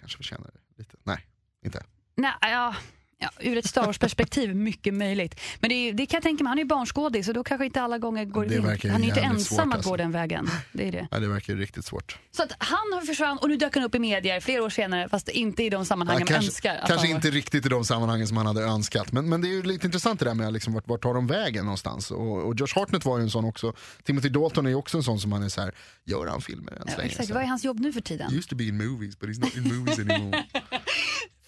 Kanske 0.00 0.16
förtjänar 0.16 0.50
det 0.54 0.78
lite. 0.78 0.96
Nej, 1.02 1.26
inte. 1.64 1.84
Nej, 2.16 2.32
ja, 2.40 2.74
ja, 3.22 3.30
ur 3.40 3.58
ett 3.58 3.66
Star 3.66 3.86
Wars-perspektiv, 3.86 4.56
mycket 4.70 4.94
möjligt. 4.94 5.40
Men 5.60 5.68
det, 5.70 5.74
är- 5.74 5.92
det 5.92 6.06
kan 6.06 6.16
jag 6.16 6.22
tänka 6.22 6.44
mig, 6.44 6.48
han 6.50 6.58
är 6.58 6.62
ju 6.62 6.68
barnskådis 6.68 7.26
så 7.26 7.32
då 7.32 7.44
kanske 7.44 7.64
inte 7.64 7.82
alla 7.82 7.98
gånger 7.98 8.24
går 8.24 8.46
Det 8.46 8.54
in. 8.54 8.90
Han 8.90 9.00
är 9.00 9.04
ju 9.04 9.08
inte 9.08 9.20
ensam 9.20 9.56
svårt, 9.56 9.66
att 9.66 9.74
alltså. 9.74 9.90
gå 9.90 9.96
den 9.96 10.12
vägen. 10.12 10.48
Det 10.72 10.88
är 10.88 10.92
det. 10.92 11.08
Nej, 11.10 11.20
det 11.20 11.28
verkar 11.28 11.52
ju 11.52 11.58
riktigt 11.60 11.84
svårt. 11.84 12.18
Så 12.30 12.42
att 12.42 12.52
han 12.58 12.78
har 12.94 13.00
försvann 13.00 13.38
och 13.38 13.48
nu 13.48 13.56
dök 13.56 13.74
han 13.74 13.84
upp 13.84 13.94
i 13.94 13.98
medier 13.98 14.40
flera 14.40 14.62
år 14.62 14.70
senare 14.70 15.08
fast 15.08 15.28
inte 15.28 15.62
i 15.62 15.70
de 15.70 15.84
sammanhang 15.84 16.14
Ja, 16.16 16.18
man 16.20 16.26
kanske 16.26 16.46
önskar. 16.48 16.74
att 16.76 16.88
kanske 16.88 17.06
han 17.06 17.16
inte 17.16 17.30
riktigt 17.30 17.66
i 17.66 17.68
de 17.68 17.84
sammanhangen 17.84 18.28
som 18.28 18.36
han 18.36 18.46
hade 18.46 18.62
önskat. 18.62 19.12
Men, 19.12 19.28
men 19.28 19.40
det 19.40 19.48
är 19.48 19.52
ju 19.52 19.62
lite 19.62 19.86
intressant 19.86 20.18
det 20.20 20.24
där 20.26 20.34
med 20.34 20.52
liksom, 20.52 20.72
vart, 20.74 20.88
vart 20.88 21.02
tar 21.02 21.14
de 21.14 21.26
vägen 21.26 21.64
någonstans. 21.64 22.10
Och, 22.10 22.46
och 22.46 22.54
Josh 22.60 22.74
Hartnett 22.74 23.04
var 23.04 23.18
ju 23.18 23.22
en 23.22 23.30
sån 23.30 23.44
också. 23.44 23.72
Timothy 24.04 24.28
Dalton 24.28 24.66
är 24.66 24.70
ju 24.70 24.76
också 24.76 24.96
en 24.96 25.02
sån 25.02 25.20
som 25.20 25.30
man 25.30 25.42
är 25.42 25.48
så 25.48 25.60
här, 25.60 25.74
gör 26.04 26.26
han 26.26 26.40
filmer 26.40 26.72
än 26.72 26.78
så 26.78 26.84
Ja, 26.92 26.96
länge? 26.96 27.10
exakt, 27.10 27.30
vad 27.30 27.42
är 27.42 27.46
hans 27.46 27.64
jobb 27.64 27.80
nu 27.80 27.92
för 27.92 28.00
He 28.00 28.04
tiden? 28.04 28.32
used 28.34 28.48
to 28.48 28.56
be 28.56 28.64
in 28.64 28.76
movies 28.86 29.18
but 29.18 29.28
he's 29.28 29.40
not 29.40 29.56
in 29.56 29.78
movies 29.78 29.98
anymore. 30.10 30.44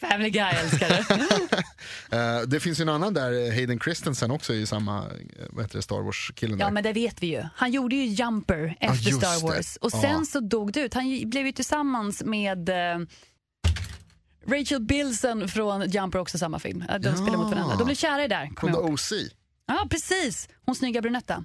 Family 0.01 0.31
Guy 0.31 0.43
älskar 0.43 0.89
det. 0.89 1.65
Eh, 2.11 2.41
det 2.41 2.61
finns 2.61 2.81
ju 2.81 2.83
en 2.83 2.89
annan 2.89 3.15
där, 3.15 3.51
Hayden 3.55 3.81
Christensen 3.81 4.31
också 4.31 4.55
i 4.55 4.67
samma 4.67 4.99
eh, 4.99 5.07
vad 5.51 5.65
heter 5.65 5.79
det, 5.79 5.83
Star 5.83 6.03
Wars-killen 6.03 6.59
Ja 6.59 6.67
där. 6.67 6.73
men 6.73 6.83
det 6.83 6.93
vet 6.93 7.23
vi 7.23 7.27
ju. 7.27 7.43
Han 7.57 7.73
gjorde 7.73 7.97
ju 7.97 8.05
Jumper 8.07 8.77
efter 8.81 9.11
just 9.11 9.19
Star 9.19 9.41
det. 9.51 9.57
Wars 9.57 9.77
och 9.77 9.93
sen 9.93 10.27
så 10.27 10.41
dog 10.41 10.73
det 10.73 10.81
ut. 10.81 10.95
Han 10.95 11.23
blev 11.31 11.47
ju 11.47 11.53
tillsammans 11.53 12.23
med 12.25 12.69
eh, 12.69 12.99
Rachel 14.47 14.81
Bilson 14.81 15.49
från 15.49 15.91
Jumper, 15.91 16.19
också 16.19 16.39
samma 16.39 16.59
film. 16.59 16.85
De 17.01 17.09
Ja. 17.09 17.17
spelar 17.17 17.37
mot 17.37 17.53
varandra. 17.53 17.77
De 17.77 17.85
blev 17.85 17.95
kära 17.97 18.25
i 18.25 18.29
där, 18.29 18.51
jag 18.73 18.83
ihåg. 18.83 18.93
OC. 18.93 19.13
Ja 19.67 19.87
precis, 19.91 20.49
hon 20.67 20.75
snygga 20.75 21.01
brunetta. 21.03 21.45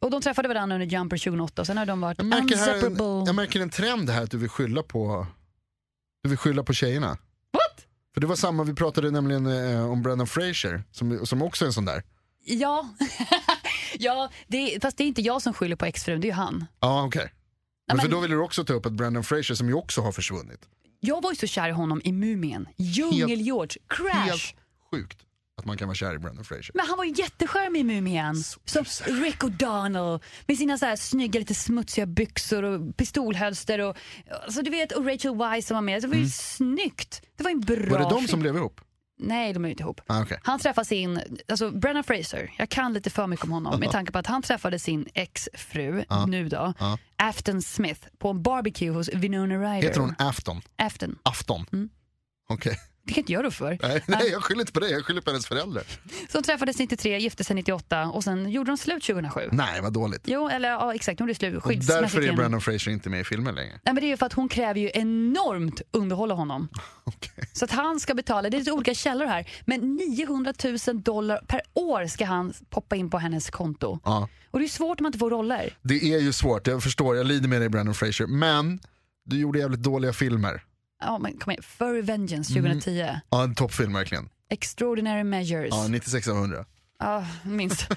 Och 0.00 0.10
de 0.10 0.22
träffade 0.22 0.48
varandra 0.48 0.74
under 0.76 0.86
Jumper 0.86 1.16
2008 1.18 1.62
och 1.62 1.66
sen 1.66 1.76
har 1.76 1.86
de 1.86 2.00
varit 2.00 2.18
Jag 2.18 2.26
märker, 2.26 2.56
här 2.56 2.86
en, 2.86 3.26
jag 3.26 3.34
märker 3.34 3.60
en 3.60 3.70
trend 3.70 4.10
här 4.10 4.22
att 4.22 4.30
du 4.30 4.38
vill 4.38 4.48
skylla 4.48 4.82
på, 4.82 5.26
du 6.22 6.28
vill 6.28 6.38
skylla 6.38 6.62
på 6.62 6.72
tjejerna. 6.72 7.16
För 8.14 8.20
det 8.20 8.26
var 8.26 8.36
samma, 8.36 8.64
vi 8.64 8.74
pratade 8.74 9.10
nämligen 9.10 9.46
eh, 9.46 9.90
om 9.90 10.02
Brendan 10.02 10.26
Fraser 10.26 10.82
som, 10.92 11.26
som 11.26 11.42
också 11.42 11.64
är 11.64 11.66
en 11.66 11.72
sån 11.72 11.84
där. 11.84 12.02
Ja, 12.44 12.88
ja 13.98 14.30
det 14.46 14.82
fast 14.82 14.96
det 14.96 15.04
är 15.04 15.08
inte 15.08 15.22
jag 15.22 15.42
som 15.42 15.54
skyller 15.54 15.76
på 15.76 15.84
exfrun, 15.86 16.20
det 16.20 16.26
är 16.26 16.28
ju 16.30 16.34
han. 16.34 16.64
Ja 16.80 17.04
okej. 17.06 17.32
Men 17.88 17.96
men- 17.96 18.04
för 18.04 18.10
då 18.10 18.20
vill 18.20 18.30
du 18.30 18.38
också 18.38 18.64
ta 18.64 18.72
upp 18.72 18.86
att 18.86 18.92
Brendan 18.92 19.24
Fraser 19.24 19.54
som 19.54 19.68
ju 19.68 19.74
också 19.74 20.00
har 20.00 20.12
försvunnit. 20.12 20.68
Jag 21.00 21.22
var 21.22 21.30
ju 21.30 21.36
så 21.36 21.46
kär 21.46 21.68
i 21.68 21.72
honom 21.72 22.00
i 22.04 22.12
Mumien, 22.12 22.68
Djungel-George, 22.76 23.76
Crash. 23.88 24.14
Helt 24.14 24.54
sjukt 24.90 25.18
att 25.58 25.64
man 25.64 25.76
kan 25.76 25.88
vara 25.88 25.94
kär 25.94 26.14
i 26.14 26.18
Brendan 26.18 26.44
Fraser. 26.44 26.70
Men 26.74 26.86
han 26.86 26.96
var 26.98 27.04
ju 27.04 27.12
jättecharmig 27.16 27.80
i 27.80 27.84
Mumien. 27.84 28.36
Som 28.64 28.84
Rick 29.06 29.42
O'Donnell 29.42 30.20
med 30.46 30.58
sina 30.58 30.78
så 30.78 30.86
här 30.86 30.96
snygga 30.96 31.40
lite 31.40 31.54
smutsiga 31.54 32.06
byxor 32.06 32.62
och 32.62 32.96
pistolhölster 32.96 33.78
och, 33.78 33.96
alltså 34.44 34.62
du 34.62 34.70
vet, 34.70 34.92
och 34.92 35.06
Rachel 35.06 35.36
Weisz 35.36 35.66
som 35.66 35.74
var 35.74 35.82
med. 35.82 36.02
Det 36.02 36.08
var 36.08 36.16
ju 36.16 36.28
snyggt. 36.28 37.22
Det 37.36 37.44
var 37.44 37.50
en 37.50 37.60
bra 37.60 37.76
Mm. 37.76 37.90
Var 37.90 37.98
det 37.98 38.04
de 38.04 38.18
film. 38.18 38.28
som 38.28 38.40
blev 38.40 38.56
ihop? 38.56 38.80
Nej, 39.24 39.52
de 39.52 39.64
är 39.64 39.68
inte 39.68 39.82
ihop. 39.82 40.00
Ah, 40.06 40.22
okej. 40.22 40.38
Han 40.42 40.58
träffade 40.58 40.84
sin, 40.84 41.20
alltså 41.48 41.70
Brennan 41.70 42.04
Fraser, 42.04 42.54
jag 42.58 42.68
kan 42.68 42.92
lite 42.92 43.10
för 43.10 43.26
mycket 43.26 43.44
om 43.44 43.50
honom 43.52 43.80
med 43.80 43.90
tanke 43.90 44.12
på 44.12 44.18
att 44.18 44.26
han 44.26 44.42
träffade 44.42 44.78
sin 44.78 45.06
exfru, 45.14 46.04
nu 46.26 46.48
då, 46.48 46.74
Ja. 46.78 46.98
Afton 47.16 47.62
Smith 47.62 48.00
på 48.18 48.28
en 48.30 48.42
barbecue 48.42 48.90
hos 48.90 49.08
Winona 49.14 49.54
Ryder. 49.54 49.88
Heter 49.88 50.00
hon 50.00 50.14
Afton? 50.18 50.60
Afton. 50.76 51.18
Afton? 51.22 51.66
Mm. 51.72 51.88
Okej. 52.48 52.76
Det 53.04 53.12
kan 53.12 53.20
inte 53.20 53.32
jag 53.32 53.44
rå 53.44 53.50
för. 53.50 53.78
Nej, 53.82 54.02
nej, 54.06 54.28
jag 54.30 54.42
skyller 54.44 54.60
inte 54.60 54.72
på 54.72 54.80
det, 54.80 54.88
jag 54.88 55.04
skyller 55.04 55.20
på 55.20 55.30
hennes 55.30 55.46
föräldrar. 55.46 55.82
Så 56.28 56.38
de 56.38 56.42
träffades 56.42 56.78
93, 56.78 57.18
gifte 57.18 57.44
sig 57.44 57.56
98 57.56 58.06
och 58.06 58.24
sen 58.24 58.50
gjorde 58.50 58.70
de 58.70 58.76
slut 58.76 59.04
2007. 59.04 59.48
Nej, 59.52 59.80
vad 59.82 59.92
dåligt. 59.92 60.22
Jo, 60.24 60.48
eller 60.48 60.68
ja, 60.68 60.94
exakt, 60.94 61.18
hon 61.20 61.28
gjorde 61.28 61.38
slut 61.38 61.62
skilsmässigt. 61.62 62.02
därför 62.02 62.28
är. 62.28 62.32
Brendan 62.36 62.60
Fraser 62.60 62.90
inte 62.90 63.10
med 63.10 63.20
i 63.20 63.24
filmen 63.24 63.54
längre. 63.54 63.70
Nej, 63.72 63.80
men 63.84 63.94
det 63.94 64.04
är 64.06 64.08
ju 64.08 64.16
för 64.16 64.26
att 64.26 64.32
hon 64.32 64.48
kräver 64.48 64.80
ju 64.80 64.90
enormt 64.94 65.82
underhålla 65.90 66.34
honom. 66.34 66.68
Okej. 67.04 67.50
Så 67.52 67.64
att 67.64 67.70
han 67.70 68.00
ska 68.00 68.14
betala, 68.14 68.50
det 68.50 68.56
är 68.56 68.58
lite 68.58 68.72
olika 68.72 68.94
källor 68.94 69.26
här, 69.26 69.48
men 69.64 69.94
900 69.96 70.52
000 70.86 71.02
dollar 71.02 71.40
per 71.48 71.60
år 71.74 72.06
ska 72.06 72.24
han 72.24 72.52
poppa 72.70 72.96
in 72.96 73.10
på 73.10 73.18
hennes 73.18 73.50
konto. 73.50 74.00
Ja. 74.04 74.28
Och 74.50 74.58
det 74.58 74.64
är 74.64 74.68
svårt 74.68 75.00
om 75.00 75.04
man 75.04 75.08
inte 75.08 75.18
får 75.18 75.30
roller. 75.30 75.76
Det 75.82 76.14
är 76.14 76.18
ju 76.20 76.32
svårt, 76.32 76.66
jag 76.66 76.82
förstår, 76.82 77.16
jag 77.16 77.26
lider 77.26 77.48
med 77.48 77.60
dig 77.60 77.68
Brendan 77.68 77.94
Fraser. 77.94 78.26
Men 78.26 78.80
du 79.24 79.38
gjorde 79.38 79.58
jävligt 79.58 79.82
dåliga 79.82 80.12
filmer. 80.12 80.62
Ja, 81.02 81.18
men 81.18 81.38
kom 81.38 81.50
igen. 81.50 81.62
Furry 81.62 82.02
Vengeance 82.02 82.52
Mm. 82.58 82.62
2010. 82.80 83.20
Ja, 83.30 83.42
en 83.44 83.54
toppfilm 83.54 83.92
verkligen. 83.92 84.28
Extraordinary 84.50 85.24
Measures. 85.24 85.68
Ja, 85.74 85.88
96 85.88 86.28
av 86.28 86.36
100. 86.36 86.64
Ja, 86.98 87.26
minst. 87.44 87.86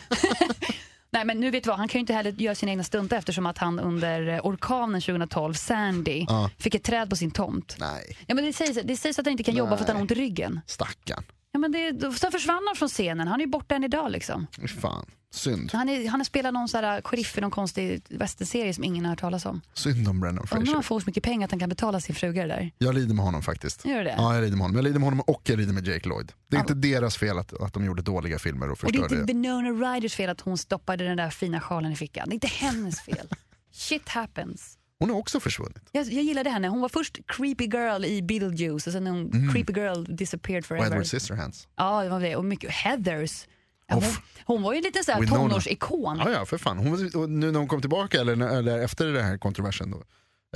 Nej 1.10 1.26
men 1.26 1.39
nu 1.39 1.52
vet 1.52 1.63
du 1.63 1.68
vad, 1.70 1.78
han 1.80 1.88
kan 1.88 2.00
ju 2.00 2.02
inte 2.02 2.13
heller 2.13 2.32
göra 2.32 2.56
sina 2.56 2.72
egna 2.72 2.84
stunter 2.84 3.18
eftersom 3.18 3.46
att 3.46 3.58
han 3.58 3.80
under 3.80 4.28
eh, 4.28 4.39
orkanen 4.46 5.02
2012, 5.02 5.54
Sandy, 5.54 6.26
Ja. 6.30 6.50
fick 6.58 6.76
ett 6.76 6.84
träd 6.84 7.10
på 7.10 7.15
sin 7.15 7.32
tomt. 7.32 7.76
Nej, 7.80 8.18
Ja, 8.28 8.36
men 8.36 8.46
det, 8.46 8.54
sägs, 8.54 8.80
det 8.84 8.98
sägs 8.98 9.20
att 9.20 9.26
han 9.26 9.32
inte 9.32 9.44
kan 9.44 9.56
jobba 9.56 9.78
för 9.78 9.84
att 9.84 9.88
han 9.88 9.96
har 9.98 10.02
ont 10.02 10.12
i 10.12 10.15
ryggen. 10.15 10.60
stackarn. 10.68 11.24
Ja, 11.56 11.60
men 11.60 11.72
det, 11.72 12.12
sen 12.18 12.32
försvann 12.32 12.63
han 12.68 12.76
från 12.76 12.89
scenen, 12.89 13.28
han 13.28 13.41
är 13.41 13.48
borta 13.48 13.76
än 13.76 13.84
idag. 13.84 14.12
Liksom. 14.12 14.48
Fan, 14.82 15.06
synd. 15.32 15.70
Han, 15.74 15.89
är, 15.89 16.10
han 16.10 16.20
har 16.20 16.26
spelat 16.26 16.54
någon 16.54 16.68
så 16.68 16.78
här 16.78 17.02
sheriff 17.02 17.38
i 17.38 17.41
någon 17.41 17.52
konstig 17.52 18.02
västernserie 18.10 18.74
som 18.74 18.84
ingen 18.84 19.06
har 19.06 19.10
hört 19.10 19.20
talas 19.20 19.46
om. 19.46 19.62
Synd 19.74 20.08
om 20.08 20.20
Brendan 20.20 20.30
Undrar 20.30 20.41
om 20.41 20.48
Fraser. 20.48 20.74
han 20.74 20.84
får 20.84 21.00
så 21.00 21.06
mycket 21.06 21.24
pengar 21.24 21.46
att 21.46 21.52
han 21.52 21.60
kan 21.60 21.70
betala 21.70 22.00
sin 22.02 22.15
fruga 22.15 22.41
det 22.41 22.48
där. 22.48 22.72
Jag 22.78 22.96
lider 22.96 23.13
med 23.15 23.26
honom 23.26 23.41
faktiskt. 23.41 23.86
Gör 23.86 23.98
du 23.98 24.04
det? 24.04 24.15
Ja, 24.18 24.34
jag 24.34 24.41
lider 24.44 24.58
med 24.58 24.62
honom. 24.62 24.76
Jag 24.76 24.84
lider 24.84 25.00
med 25.00 25.06
honom 25.06 25.20
och 25.20 25.41
jag 25.46 25.58
lider 25.58 25.74
med 25.74 25.88
Jake 25.88 26.10
Lloyd. 26.10 26.32
Det 26.48 26.56
är 26.56 26.60
inte 26.60 26.74
deras 26.74 27.18
fel 27.18 27.38
att, 27.38 27.62
att 27.62 27.74
de 27.74 27.86
gjorde 27.86 28.02
dåliga 28.02 28.39
filmer 28.39 28.72
och 28.72 28.84
Och 28.84 28.91
det 28.91 28.98
är 28.98 29.02
förstörde 29.02 29.22
inte 29.22 29.34
Winona 29.34 29.70
Ryders 29.70 30.15
fel 30.15 30.30
att 30.30 30.41
hon 30.41 30.58
stoppade 30.58 31.04
den 31.04 31.18
där 31.18 31.30
fina 31.30 31.62
sjalen 31.62 31.91
i 31.91 31.96
fickan. 31.96 32.30
Det 32.30 32.34
är 32.34 32.36
inte 32.36 32.48
hennes 32.48 33.02
fel. 33.02 33.28
Shit 33.72 34.10
happens. 34.10 34.74
Hon 34.99 35.10
har 35.10 35.17
också 35.17 35.39
försvunnit. 35.39 35.89
Jag, 35.91 36.05
jag 36.05 36.23
gillade 36.23 36.49
henne. 36.49 36.67
Hon 36.67 36.81
var 36.81 36.89
först 36.89 37.19
creepy 37.27 37.65
girl 37.65 38.05
i 38.05 38.21
Beetlejuice 38.21 38.88
och 38.88 38.93
sen 38.93 39.08
hon 39.08 39.49
creepy 39.53 39.73
girl 39.73 40.03
disappeared 40.15 40.63
Och 40.63 40.67
forever. 40.67 40.88
Edward 40.88 41.05
Scissorhands. 41.05 41.67
Ja, 41.75 42.03
det 42.03 42.10
var 42.10 42.19
det. 42.19 42.36
Och 42.36 42.45
mycket 42.45 42.71
Heathers. 42.71 43.45
Ja, 43.88 44.01
hon, 44.45 44.62
var 44.62 44.73
ju 44.73 44.81
lite 44.81 45.03
så 45.03 45.12
här 45.12 45.27
tonårsikon. 45.27 46.17
Ja, 46.17 46.31
ja, 46.31 46.45
för 46.45 46.58
fan. 46.58 46.77
Hon, 46.77 46.91
var- 46.91 47.17
och 47.17 47.29
nu 47.29 47.51
när 47.51 47.60
hon 47.60 47.67
kom 47.67 47.81
tillbaka, 47.81 48.21
eller, 48.21 48.34
eller 48.58 48.79
efter 48.79 49.05
den 49.08 49.25
här 49.25 49.38
kontroversen 49.38 49.91
då. 49.91 50.03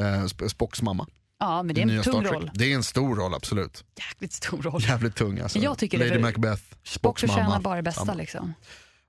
Eh, 0.04 0.06
Sp- 0.24 0.48
Spocks 0.48 0.82
mamma. 0.82 1.08
Ja, 1.40 1.64
men 1.64 1.76
det 1.76 1.82
är 1.82 1.88
en 1.98 2.04
tung 2.04 2.24
roll. 2.24 2.52
Det 2.54 2.72
är 2.72 2.76
en 2.76 2.84
stor 2.84 3.16
roll, 3.16 3.34
absolut. 3.34 3.84
Jäkligt 3.98 4.34
stor 4.34 4.62
roll. 4.62 4.82
Jävligt 4.84 5.16
tung 5.16 5.40
alltså. 5.40 5.60
Jag 5.60 5.78
tycker 5.78 5.98
det, 6.00 6.04
Lady 6.06 6.16
för- 6.16 6.22
Macbeth, 6.22 6.62
Spock 6.64 6.80
Spocks 6.84 7.22
förtjänar 7.22 7.44
mamma. 7.50 7.60
bara 7.62 7.76
det 7.76 7.82
bästa 7.82 8.02
Samma. 8.06 8.14
liksom. 8.14 8.54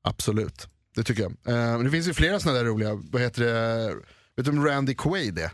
Absolut, 0.02 0.66
det 0.96 1.02
tycker 1.02 1.22
jag. 1.22 1.32
Eh, 1.74 1.78
det 1.82 1.90
finns 1.90 2.08
ju 2.08 2.14
flera 2.14 2.40
sådana 2.40 2.58
där 2.58 2.64
roliga, 2.66 2.90
vad 2.94 3.22
heter 3.22 3.42
det, 3.44 3.94
vet 4.40 4.46
du 4.46 4.53
vem 4.53 4.66
Randy 4.66 4.94
Quaid 4.94 5.38
är? 5.38 5.50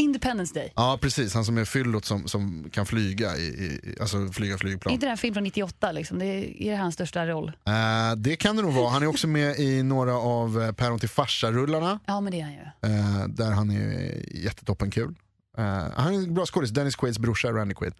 In 0.00 0.04
Independence 0.04 0.54
Day. 0.54 0.72
Ja 0.76 0.98
precis, 1.02 1.34
han 1.34 1.44
som 1.44 1.58
är 1.58 1.64
fyllot 1.64 2.04
som, 2.04 2.28
som 2.28 2.70
kan 2.70 2.86
flyga, 2.86 3.36
i, 3.36 3.42
i, 3.42 3.96
alltså 4.00 4.28
flyga 4.28 4.58
flygplan. 4.58 4.90
Är 4.90 4.94
inte 4.94 5.06
det 5.06 5.10
en 5.10 5.18
film 5.18 5.34
från 5.34 5.44
98 5.44 5.92
liksom? 5.92 6.18
Det 6.18 6.26
är, 6.26 6.62
är 6.62 6.70
det 6.70 6.76
hans 6.76 6.94
största 6.94 7.26
roll? 7.26 7.52
Eh, 7.66 8.16
det 8.16 8.36
kan 8.36 8.56
det 8.56 8.62
nog 8.62 8.72
vara. 8.72 8.90
Han 8.90 9.02
är 9.02 9.06
också 9.06 9.26
med 9.26 9.58
i 9.58 9.82
några 9.82 10.14
av 10.14 10.62
eh, 10.62 10.72
Päron 10.72 10.98
till 10.98 11.08
farsa-rullarna. 11.08 12.00
Ja 12.06 12.20
men 12.20 12.32
det 12.32 12.40
är 12.40 12.44
han 12.44 12.52
ju. 12.52 12.90
Eh, 12.94 13.28
där 13.28 13.50
han 13.50 13.70
är 13.70 14.22
jättetoppen 14.36 14.90
kul. 14.90 15.14
Eh, 15.58 15.64
han 15.94 16.14
är 16.14 16.18
en 16.18 16.34
bra 16.34 16.46
skådis, 16.46 16.70
Dennis 16.70 16.96
Quaids 16.96 17.18
brorsa 17.18 17.52
Randy 17.52 17.74
Quaid. 17.74 17.94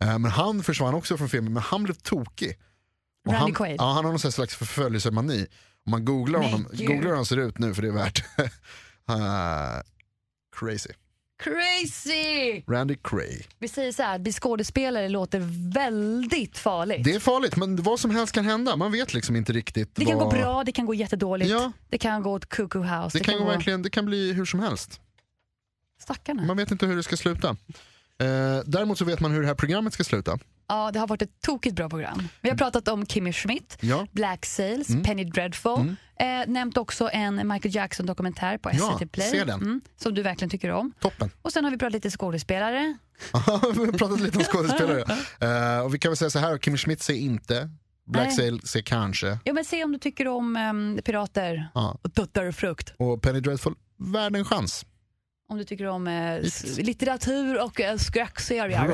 Men 0.00 0.24
han 0.24 0.62
försvann 0.62 0.94
också 0.94 1.16
från 1.16 1.28
filmen, 1.28 1.52
men 1.52 1.62
han 1.62 1.82
blev 1.82 1.94
tokig. 1.94 2.58
Och 3.26 3.32
Randy 3.32 3.42
han, 3.42 3.54
Quaid? 3.54 3.76
Ja, 3.78 3.84
han 3.84 4.04
har 4.04 4.12
någon 4.12 4.20
här 4.22 4.30
slags 4.30 4.56
förföljelsemani. 4.56 5.46
Om 5.86 5.90
man 5.90 6.04
googlar 6.04 6.40
honom, 6.42 6.66
googlar 6.72 7.08
hur 7.08 7.14
han 7.14 7.26
ser 7.26 7.36
ut 7.36 7.58
nu 7.58 7.74
för 7.74 7.82
det 7.82 7.88
är 7.88 7.92
värt. 7.92 8.24
Eh, 9.08 9.82
crazy. 10.56 10.92
Crazy! 11.42 12.62
Randy 12.68 12.96
Cray. 13.02 13.42
Vi 13.58 13.68
säger 13.68 13.92
så 13.92 14.02
här, 14.02 14.14
att 14.14 14.20
bli 14.20 14.32
skådespelare 14.32 15.08
låter 15.08 15.40
väldigt 15.74 16.58
farligt. 16.58 17.04
Det 17.04 17.14
är 17.14 17.20
farligt 17.20 17.56
men 17.56 17.82
vad 17.82 18.00
som 18.00 18.10
helst 18.10 18.32
kan 18.32 18.44
hända. 18.44 18.76
Man 18.76 18.92
vet 18.92 19.14
liksom 19.14 19.36
inte 19.36 19.52
riktigt. 19.52 19.94
Det 19.94 20.04
kan 20.04 20.18
vad... 20.18 20.24
gå 20.24 20.30
bra, 20.30 20.64
det 20.64 20.72
kan 20.72 20.86
gå 20.86 20.94
jättedåligt. 20.94 21.50
Ja. 21.50 21.72
Det 21.88 21.98
kan 21.98 22.22
gå 22.22 22.32
åt 22.32 22.48
cuckoo 22.48 22.82
house. 22.82 23.18
Det 23.18 23.24
kan, 23.24 23.38
gå 23.38 23.44
verkligen, 23.44 23.82
det 23.82 23.90
kan 23.90 24.06
bli 24.06 24.32
hur 24.32 24.44
som 24.44 24.60
helst. 24.60 25.00
Stackarna. 25.98 26.42
Man 26.42 26.56
vet 26.56 26.70
inte 26.70 26.86
hur 26.86 26.96
det 26.96 27.02
ska 27.02 27.16
sluta. 27.16 27.48
Eh, 28.18 28.60
däremot 28.66 28.98
så 28.98 29.04
vet 29.04 29.20
man 29.20 29.30
hur 29.32 29.40
det 29.40 29.46
här 29.46 29.54
programmet 29.54 29.94
ska 29.94 30.04
sluta. 30.04 30.38
Ja, 30.72 30.90
det 30.90 30.98
har 30.98 31.06
varit 31.06 31.22
ett 31.22 31.40
tokigt 31.42 31.76
bra 31.76 31.88
program. 31.88 32.28
Vi 32.40 32.48
har 32.50 32.56
pratat 32.56 32.88
om 32.88 33.06
Kimmy 33.06 33.32
Schmidt, 33.32 33.76
Ja. 33.80 34.06
Black 34.12 34.46
Sails, 34.46 34.88
Mm. 34.90 35.02
Penny 35.02 35.24
Dreadful. 35.24 35.94
Eh, 36.20 36.26
nämnt 36.46 36.76
också 36.76 37.10
en 37.12 37.48
Michael 37.48 37.74
Jackson-dokumentär 37.74 38.58
på 38.58 38.70
Ja, 38.72 38.96
SVT 38.98 39.06
Play. 39.12 39.30
se 39.30 39.44
den. 39.44 39.60
Mm, 39.62 39.80
som 39.96 40.14
du 40.14 40.22
verkligen 40.22 40.50
tycker 40.50 40.70
om. 40.70 40.92
Toppen. 41.00 41.30
Och 41.42 41.52
sen 41.52 41.64
har 41.64 41.70
vi 41.70 41.78
pratat 41.78 41.92
lite 41.92 42.10
skådespelare. 42.10 42.94
Ja, 43.32 43.60
vi 43.74 43.84
har 43.86 43.92
pratat 43.92 44.20
lite 44.20 44.38
om 44.38 44.44
skådespelare. 44.44 45.04
Eh, 45.78 45.84
och 45.84 45.94
vi 45.94 45.98
kan 45.98 46.10
väl 46.10 46.16
säga 46.16 46.30
så 46.30 46.38
här, 46.38 46.58
Kim 46.58 46.76
Schmidt 46.76 47.02
ser 47.02 47.14
inte, 47.14 47.70
Black 48.06 48.26
Nej. 48.26 48.36
Sail 48.36 48.60
ser 48.60 48.82
kanske. 48.82 49.38
Ja, 49.44 49.52
men 49.52 49.64
se 49.64 49.84
om 49.84 49.92
du 49.92 49.98
tycker 49.98 50.28
om 50.28 50.56
ehm, 50.56 50.98
pirater 51.04 51.68
Ja. 51.74 51.98
och 52.02 52.14
tuttar 52.14 52.44
och 52.44 52.54
frukt. 52.54 52.92
Och 52.98 53.22
Penny 53.22 53.40
Dreadful, 53.40 53.74
värd 53.98 54.36
en 54.36 54.44
chans. 54.44 54.86
Om 55.52 55.58
du 55.58 55.64
tycker 55.64 55.86
om 55.86 56.06
eh, 56.06 56.40
litteratur 56.78 57.64
och 57.64 57.80
eh, 57.80 57.96
skräckserier. 57.96 58.86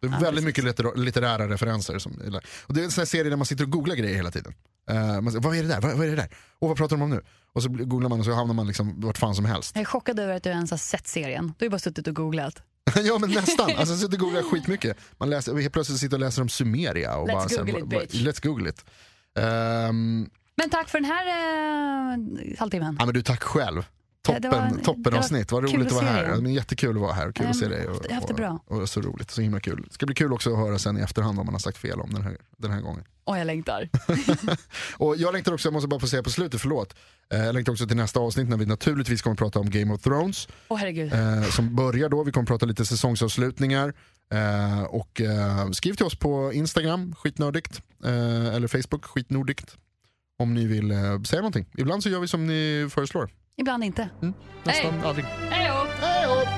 Det 0.00 0.06
är 0.06 0.20
väldigt 0.20 0.44
mycket 0.44 0.64
litter- 0.64 0.96
litterära 0.96 1.48
referenser. 1.48 1.98
Som, 1.98 2.12
och 2.66 2.74
det 2.74 2.80
är 2.80 2.84
en 2.84 2.90
sån 2.90 3.00
här 3.00 3.06
serie 3.06 3.30
där 3.30 3.36
man 3.36 3.46
sitter 3.46 3.64
och 3.64 3.70
googlar 3.70 3.94
grejer 3.96 4.16
hela 4.16 4.30
tiden. 4.30 4.54
Eh, 4.90 5.20
man 5.20 5.32
säger, 5.32 5.40
vad 5.44 5.56
är 5.56 5.62
det 5.62 5.68
där? 5.68 5.80
Vad, 5.80 5.92
vad 5.96 6.06
är 6.06 6.10
det 6.10 6.16
där? 6.16 6.28
Och 6.58 6.68
vad 6.68 6.76
pratar 6.76 6.96
de 6.96 7.02
om 7.02 7.10
nu? 7.10 7.20
Och 7.52 7.62
så 7.62 7.68
googlar 7.68 8.08
man 8.08 8.18
och 8.18 8.24
så 8.24 8.32
hamnar 8.32 8.54
man 8.54 8.66
liksom 8.66 9.00
vart 9.00 9.18
fan 9.18 9.34
som 9.34 9.44
helst. 9.44 9.72
Jag 9.74 9.80
är 9.80 9.84
chockad 9.86 10.18
över 10.20 10.34
att 10.36 10.42
du 10.42 10.50
ens 10.50 10.70
har 10.70 10.78
sett 10.78 11.06
serien. 11.08 11.46
Du 11.46 11.64
har 11.64 11.66
ju 11.66 11.70
bara 11.70 11.78
suttit 11.78 12.06
och 12.06 12.14
googlat. 12.14 12.62
ja 13.04 13.18
men 13.18 13.30
nästan. 13.30 13.70
Alltså, 13.76 13.92
jag 13.94 13.98
sitter 13.98 14.14
och 14.14 14.20
googlar 14.20 14.42
skitmycket. 14.50 14.96
Man 15.18 15.30
läser, 15.30 15.54
helt 15.56 15.72
plötsligt 15.72 15.98
sitter 15.98 16.16
och 16.16 16.20
läser 16.20 16.42
om 16.42 16.48
Sumeria. 16.48 17.16
Och 17.16 17.28
Let's 17.28 17.32
bara, 17.32 17.48
så 17.48 17.56
här, 17.58 17.64
Google 17.64 17.78
it, 17.80 17.86
bara- 17.90 18.00
bitch. 18.00 18.14
Let's 18.14 18.46
google 18.46 18.68
it. 18.70 18.84
Ehm, 19.38 20.30
Men 20.56 20.70
tack 20.70 20.88
för 20.88 21.00
den 21.00 21.10
här 21.10 21.26
eh, 22.12 22.58
halvtimmen. 22.58 22.96
ja, 22.98 23.04
men 23.04 23.14
du, 23.14 23.22
tack 23.22 23.42
själv. 23.42 23.82
Ja, 24.28 24.34
Toppen, 24.34 24.50
det 24.50 24.56
var 24.56 24.66
en- 24.66 24.80
toppen 24.80 25.02
det 25.02 25.10
var 25.10 25.18
avsnitt, 25.18 25.52
vad 25.52 25.64
roligt 25.72 25.86
att 25.86 25.92
vara 25.92 26.04
här. 26.04 26.24
Ja, 26.24 26.40
men 26.40 26.52
jättekul 26.54 26.96
att 26.96 27.02
vara 27.02 27.12
här, 27.12 27.32
kul 27.32 27.44
Ja, 27.44 27.50
att 27.50 27.56
se 27.56 27.68
men 27.68 27.78
dig. 27.78 27.86
har 27.86 28.14
haft 28.14 28.28
det 28.28 28.34
bra. 28.34 28.60
Och, 28.66 28.80
och 28.80 28.88
så 28.88 29.00
roligt, 29.00 29.30
så 29.30 29.40
himla 29.40 29.60
kul. 29.60 29.84
Det 29.88 29.94
ska 29.94 30.06
bli 30.06 30.14
kul 30.14 30.32
också 30.32 30.50
att 30.52 30.58
höra 30.58 30.78
sen 30.78 30.98
i 30.98 31.00
efterhand 31.00 31.36
vad 31.36 31.46
man 31.46 31.54
har 31.54 31.58
sagt 31.58 31.78
fel 31.78 32.00
om 32.00 32.12
den 32.14 32.22
här, 32.22 32.36
den 32.58 32.70
här 32.70 32.80
gången. 32.80 33.04
Och 33.24 33.38
jag 33.38 33.46
längtar. 33.46 33.88
Och 34.96 35.16
jag 35.16 35.32
längtar 35.32 35.52
också, 35.52 35.66
jag 35.68 35.72
måste 35.72 35.88
bara 35.88 36.00
få 36.00 36.06
säga 36.06 36.22
på 36.22 36.30
slutet, 36.30 36.60
förlåt. 36.60 36.94
Eh, 37.32 37.44
Jag 37.44 37.54
längtar 37.54 37.72
också 37.72 37.86
till 37.86 37.96
nästa 37.96 38.20
avsnitt 38.20 38.48
när 38.48 38.56
vi 38.56 38.66
naturligtvis 38.66 39.22
kommer 39.22 39.32
att 39.34 39.38
prata 39.38 39.58
om 39.60 39.70
Game 39.70 39.94
of 39.94 40.00
Thrones. 40.02 40.48
Åh 40.68 40.78
herregud. 40.78 41.12
Eh, 41.12 41.42
som 41.42 41.76
börjar 41.76 42.08
då, 42.08 42.24
vi 42.24 42.32
kommer 42.32 42.42
att 42.42 42.48
prata 42.48 42.66
lite 42.66 42.86
säsongsavslutningar. 42.86 43.94
Eh, 44.32 44.82
och 44.82 45.20
eh, 45.20 45.70
skriv 45.70 45.94
till 45.94 46.06
oss 46.06 46.18
på 46.18 46.52
Instagram, 46.52 47.14
skitnördigt. 47.18 47.80
Eh, 48.04 48.54
eller 48.54 48.68
Facebook, 48.68 49.04
skitnordigt. 49.04 49.76
Om 50.38 50.54
ni 50.54 50.66
vill 50.66 50.90
eh, 50.90 51.22
säga 51.22 51.40
någonting. 51.42 51.66
Ibland 51.78 52.02
så 52.02 52.08
gör 52.08 52.20
vi 52.20 52.28
som 52.28 52.46
ni 52.46 52.88
föreslår. 52.90 53.30
Ibland 53.60 53.84
inte. 53.84 54.08
Nästan 54.64 54.92
Hej. 54.92 55.00
aldrig. 55.04 55.24
Hej 55.50 55.68
då! 55.68 56.06
Hej 56.06 56.26
då! 56.26 56.48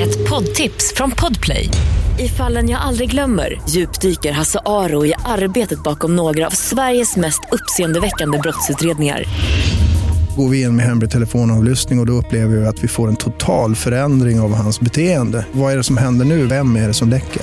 Ett 0.00 0.30
poddtips 0.30 0.94
från 0.96 1.10
Podplay. 1.10 1.68
I 2.18 2.28
fallen 2.28 2.68
jag 2.68 2.80
aldrig 2.80 3.10
glömmer 3.10 3.60
djupdyker 3.68 4.32
Hasse 4.32 4.60
Aro 4.66 5.06
i 5.06 5.14
arbetet 5.24 5.82
bakom 5.82 6.16
några 6.16 6.46
av 6.46 6.50
Sveriges 6.50 7.16
mest 7.16 7.40
uppseendeväckande 7.52 8.38
brottsutredningar. 8.38 9.24
Går 10.36 10.48
vi 10.48 10.62
in 10.62 10.76
med 10.76 10.86
hemlig 10.86 11.10
telefonavlyssning 11.10 11.98
och, 11.98 12.02
och 12.02 12.06
då 12.06 12.12
upplever 12.12 12.56
vi 12.56 12.66
att 12.66 12.84
vi 12.84 12.88
får 12.88 13.08
en 13.08 13.16
total 13.16 13.74
förändring 13.74 14.40
av 14.40 14.54
hans 14.54 14.80
beteende. 14.80 15.46
Vad 15.52 15.72
är 15.72 15.76
det 15.76 15.84
som 15.84 15.96
händer 15.96 16.24
nu? 16.24 16.46
Vem 16.46 16.76
är 16.76 16.88
det 16.88 16.94
som 16.94 17.08
läcker? 17.08 17.42